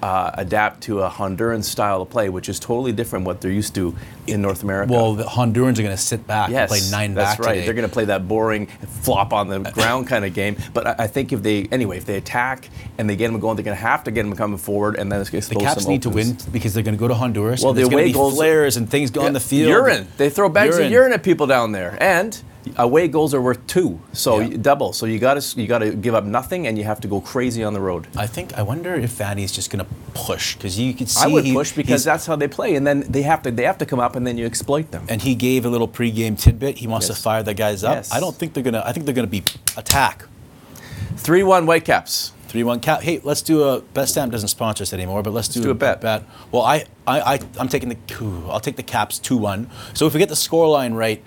uh, 0.02 0.30
adapt 0.34 0.82
to 0.82 1.00
a 1.00 1.10
Honduran 1.10 1.64
style 1.64 2.02
of 2.02 2.10
play, 2.10 2.28
which 2.28 2.48
is 2.48 2.60
totally 2.60 2.92
different 2.92 3.24
what 3.24 3.40
they're 3.40 3.50
used 3.50 3.74
to 3.74 3.96
in 4.26 4.42
North 4.42 4.62
America. 4.62 4.92
well, 4.92 5.14
the 5.14 5.24
Hondurans 5.24 5.78
are 5.78 5.82
gonna 5.82 5.96
sit 5.96 6.26
back 6.26 6.50
yes, 6.50 6.70
and 6.70 6.80
play 6.80 6.90
nine 6.90 7.14
that's 7.14 7.36
back 7.36 7.46
right. 7.46 7.54
today. 7.54 7.64
They're 7.64 7.74
going 7.74 7.88
to 7.88 7.92
play 7.92 8.04
that 8.06 8.28
boring 8.28 8.66
flop 8.66 9.32
on 9.32 9.48
the 9.48 9.60
ground 9.70 10.06
kind 10.06 10.24
of 10.24 10.34
game. 10.34 10.56
But 10.74 10.86
I, 10.86 10.94
I 11.00 11.06
think 11.06 11.32
if 11.32 11.42
they 11.42 11.64
anyway, 11.72 11.96
if 11.96 12.04
they 12.04 12.16
attack 12.16 12.68
and 12.98 13.08
they 13.08 13.16
get 13.16 13.30
them 13.30 13.40
going, 13.40 13.56
they're 13.56 13.64
going 13.64 13.76
to 13.76 13.82
have 13.82 14.04
to 14.04 14.10
get 14.10 14.24
them 14.24 14.36
coming 14.36 14.58
forward, 14.58 14.96
and 14.96 15.10
then 15.10 15.20
it's 15.20 15.30
going 15.30 15.42
to 15.42 15.48
the 15.48 15.56
Caps 15.56 15.86
need 15.86 16.02
to 16.02 16.10
win 16.10 16.36
because 16.52 16.74
they're 16.74 16.82
going 16.82 16.96
to 16.96 17.00
go 17.00 17.08
to 17.08 17.14
Honduras. 17.14 17.62
Well, 17.62 17.70
and 17.70 17.78
the 17.78 17.82
there's 17.82 17.90
going 17.90 18.04
to 18.04 18.08
be 18.08 18.12
goals- 18.12 18.34
flares 18.34 18.76
and 18.76 18.88
things 18.88 19.10
go 19.10 19.22
on 19.22 19.32
the 19.32 19.40
field. 19.40 19.70
Urine. 19.70 20.06
They 20.16 20.30
throw 20.30 20.48
bags 20.48 20.76
Urine. 20.76 20.86
of 20.86 20.92
urine 20.92 21.12
at 21.12 21.22
people 21.22 21.46
down 21.46 21.72
there, 21.72 21.96
and 22.00 22.40
away 22.76 23.08
goals 23.08 23.32
are 23.34 23.40
worth 23.40 23.66
two, 23.66 24.00
so 24.12 24.40
Yeah. 24.40 24.56
double. 24.60 24.92
So 24.92 25.06
you 25.06 25.18
got 25.18 25.40
to 25.40 25.60
you 25.60 25.66
got 25.66 25.78
to 25.78 25.92
give 25.94 26.14
up 26.14 26.24
nothing, 26.24 26.66
and 26.66 26.76
you 26.76 26.84
have 26.84 27.00
to 27.00 27.08
go 27.08 27.20
crazy 27.20 27.62
on 27.64 27.72
the 27.72 27.80
road. 27.80 28.06
I 28.16 28.26
think. 28.26 28.56
I 28.58 28.62
wonder 28.62 28.94
if 28.94 29.16
Vanni's 29.18 29.52
just 29.52 29.70
going 29.70 29.84
to 29.84 29.90
push 30.14 30.54
because 30.56 30.78
you 30.78 30.92
could 30.94 31.08
see. 31.08 31.24
I 31.24 31.26
would 31.28 31.44
he- 31.44 31.52
push 31.52 31.72
because 31.72 32.04
that's 32.04 32.26
how 32.26 32.36
they 32.36 32.48
play, 32.48 32.74
and 32.76 32.86
then 32.86 33.00
they 33.08 33.22
have 33.22 33.42
to 33.42 33.50
they 33.50 33.64
have 33.64 33.78
to 33.78 33.86
come 33.86 34.00
up, 34.00 34.16
and 34.16 34.26
then 34.26 34.36
you 34.38 34.46
exploit 34.46 34.90
them. 34.90 35.04
And 35.08 35.22
he 35.22 35.34
gave 35.34 35.64
a 35.64 35.68
little 35.68 35.88
pregame 35.88 36.38
tidbit. 36.38 36.78
He 36.78 36.86
wants 36.86 37.08
Yes. 37.08 37.16
to 37.18 37.22
fire 37.22 37.42
the 37.42 37.54
guys 37.54 37.84
up. 37.84 37.96
Yes. 37.96 38.12
I 38.12 38.20
don't 38.20 38.36
think 38.36 38.52
they're 38.54 38.62
gonna. 38.64 38.82
I 38.84 38.92
think 38.92 39.06
they're 39.06 39.14
gonna 39.14 39.26
be 39.28 39.42
attack. 39.76 40.24
Three 41.16 41.42
one 41.42 41.66
Whitecaps. 41.66 42.32
Three 42.48 42.64
one 42.64 42.80
cap. 42.80 43.02
Hey, 43.02 43.20
let's 43.24 43.42
do 43.42 43.62
a. 43.62 43.80
Bet 43.82 44.08
Stamp 44.08 44.32
doesn't 44.32 44.48
sponsor 44.48 44.82
us 44.82 44.92
anymore, 44.94 45.22
but 45.22 45.34
let's 45.34 45.48
do, 45.48 45.62
do 45.62 45.70
a 45.70 45.74
bet. 45.74 46.00
Bet. 46.00 46.22
Well, 46.50 46.62
I, 46.62 46.84
I, 47.06 47.20
I, 47.34 47.40
I'm 47.58 47.68
taking 47.68 47.90
the. 47.90 47.96
ooh, 48.22 48.48
I'll 48.48 48.60
take 48.60 48.76
the 48.76 48.82
Caps 48.82 49.18
two 49.18 49.36
one. 49.36 49.68
So 49.92 50.06
if 50.06 50.14
we 50.14 50.18
get 50.18 50.30
the 50.30 50.36
score 50.36 50.66
line 50.66 50.94
right, 50.94 51.22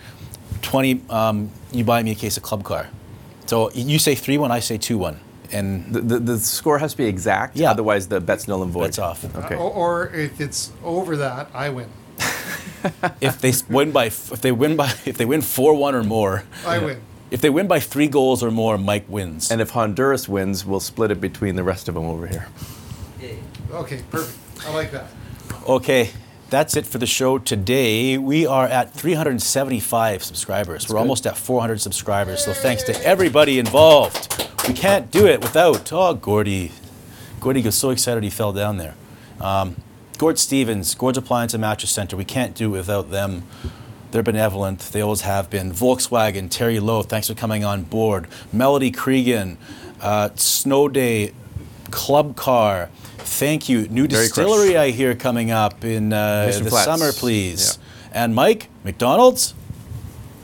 twenty, 0.62 1.02
um, 1.10 1.50
you 1.72 1.84
buy 1.84 2.04
me 2.04 2.12
a 2.12 2.16
case 2.16 2.38
of 2.38 2.44
Club 2.44 2.64
Car. 2.64 2.90
So 3.46 3.72
you 3.72 4.00
say 4.00 4.16
three 4.16 4.38
one, 4.38 4.52
I 4.52 4.60
say 4.60 4.78
two 4.78 4.98
one, 4.98 5.20
and 5.52 5.94
The, 5.94 6.02
the, 6.02 6.20
the 6.20 6.40
score 6.40 6.80
has 6.80 6.92
to 6.92 6.98
be 6.98 7.06
exact. 7.06 7.58
Yeah. 7.58 7.72
Otherwise, 7.72 8.08
the 8.08 8.20
bet's 8.22 8.48
null 8.48 8.64
and 8.64 8.72
void. 8.72 8.84
Bet's 8.84 9.00
off. 9.00 9.24
Okay. 9.36 9.56
Or, 9.56 9.72
or 9.72 10.08
if 10.14 10.40
it's 10.40 10.72
over 10.84 11.18
that, 11.18 11.50
I 11.54 11.70
win. 11.70 11.90
if 13.22 13.40
they 13.42 13.54
win 13.70 13.92
by, 13.92 14.06
if 14.06 14.42
they 14.42 14.52
win 14.52 14.76
by, 14.76 14.94
if 15.06 15.18
they 15.18 15.26
win 15.26 15.42
four 15.42 15.74
one 15.74 15.96
or 15.96 16.04
more, 16.04 16.44
I 16.66 16.78
win. 16.80 17.02
If 17.30 17.40
they 17.42 17.50
win 17.50 17.68
by 17.68 17.80
three 17.80 18.08
goals 18.08 18.44
or 18.44 18.52
more, 18.52 18.78
Mike 18.78 19.06
wins. 19.08 19.52
And 19.52 19.62
if 19.62 19.70
Honduras 19.70 20.28
wins, 20.28 20.66
we'll 20.66 20.82
split 20.82 21.12
it 21.12 21.22
between 21.22 21.56
the 21.56 21.64
rest 21.64 21.88
of 21.88 21.96
them 21.96 22.04
over 22.06 22.28
here. 22.28 22.48
Okay, 23.72 24.02
perfect. 24.12 24.38
I 24.68 24.74
like 24.74 24.92
that. 24.92 25.06
Okay, 25.66 26.10
that's 26.52 26.76
it 26.76 26.86
for 26.86 26.98
the 26.98 27.08
show 27.08 27.38
today. 27.38 28.18
We 28.18 28.46
are 28.46 28.66
at 28.66 28.94
375 28.94 30.22
subscribers. 30.22 30.90
We're 30.90 31.00
almost 31.00 31.26
at 31.26 31.38
400 31.38 31.80
subscribers. 31.80 32.44
So 32.44 32.52
thanks 32.52 32.84
to 32.84 33.06
everybody 33.06 33.58
involved. 33.58 34.50
We 34.68 34.74
can't 34.74 35.10
do 35.10 35.26
it 35.26 35.42
without. 35.42 35.92
Oh, 35.94 36.14
Gordy. 36.14 36.74
Gordy 37.40 37.62
was 37.62 37.78
so 37.78 37.90
excited 37.90 38.22
he 38.24 38.30
fell 38.30 38.52
down 38.52 38.76
there. 38.76 38.96
Um, 39.40 39.78
Gord 40.18 40.38
Stevens, 40.38 40.94
Gord's 40.94 41.18
Appliance 41.18 41.54
and 41.54 41.62
Mattress 41.62 41.90
Center. 41.90 42.18
We 42.18 42.26
can't 42.26 42.54
do 42.54 42.76
it 42.76 42.80
without 42.80 43.12
them. 43.12 43.44
They're 44.12 44.22
benevolent. 44.22 44.82
They 44.92 45.00
always 45.00 45.22
have 45.22 45.50
been. 45.50 45.72
Volkswagen, 45.72 46.50
Terry 46.50 46.82
Lowe, 46.82 47.02
thanks 47.02 47.30
for 47.30 47.34
coming 47.34 47.64
on 47.64 47.84
board. 47.84 48.28
Melody 48.52 48.92
Cregan, 48.92 49.58
uh, 50.02 50.30
Snow 50.36 50.90
Day, 50.90 51.32
Club 51.92 52.36
Car. 52.36 52.90
Thank 53.24 53.70
you. 53.70 53.88
New 53.88 54.08
distillery 54.08 54.78
I 54.78 54.92
hear 54.92 55.16
coming 55.16 55.52
up 55.52 55.84
in 55.84 56.14
uh, 56.14 56.48
the 56.48 56.70
Flats. 56.70 56.86
summer, 56.86 57.12
please. 57.12 57.78
Yeah. 58.12 58.24
And 58.24 58.36
Mike, 58.36 58.68
McDonald's. 58.84 59.54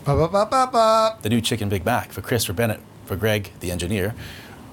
Ba, 0.06 0.16
ba, 0.30 0.48
ba, 0.50 1.18
the 1.22 1.30
new 1.30 1.42
Chicken 1.42 1.68
Big 1.68 1.84
Mac 1.84 2.14
for 2.14 2.22
Chris, 2.22 2.46
for 2.46 2.54
Bennett, 2.54 2.80
for 3.06 3.18
Greg, 3.18 3.52
the 3.60 3.72
engineer, 3.72 4.16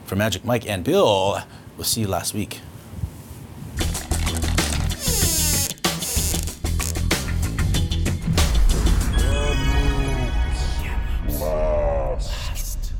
for 0.05 0.15
Magic 0.15 0.45
Mike 0.45 0.69
and 0.69 0.85
Bill. 0.85 1.41
We'll 1.77 1.85
see 1.85 2.03
you 2.03 2.07
last 2.09 2.35
week. 2.35 2.61
Last. 11.29 12.93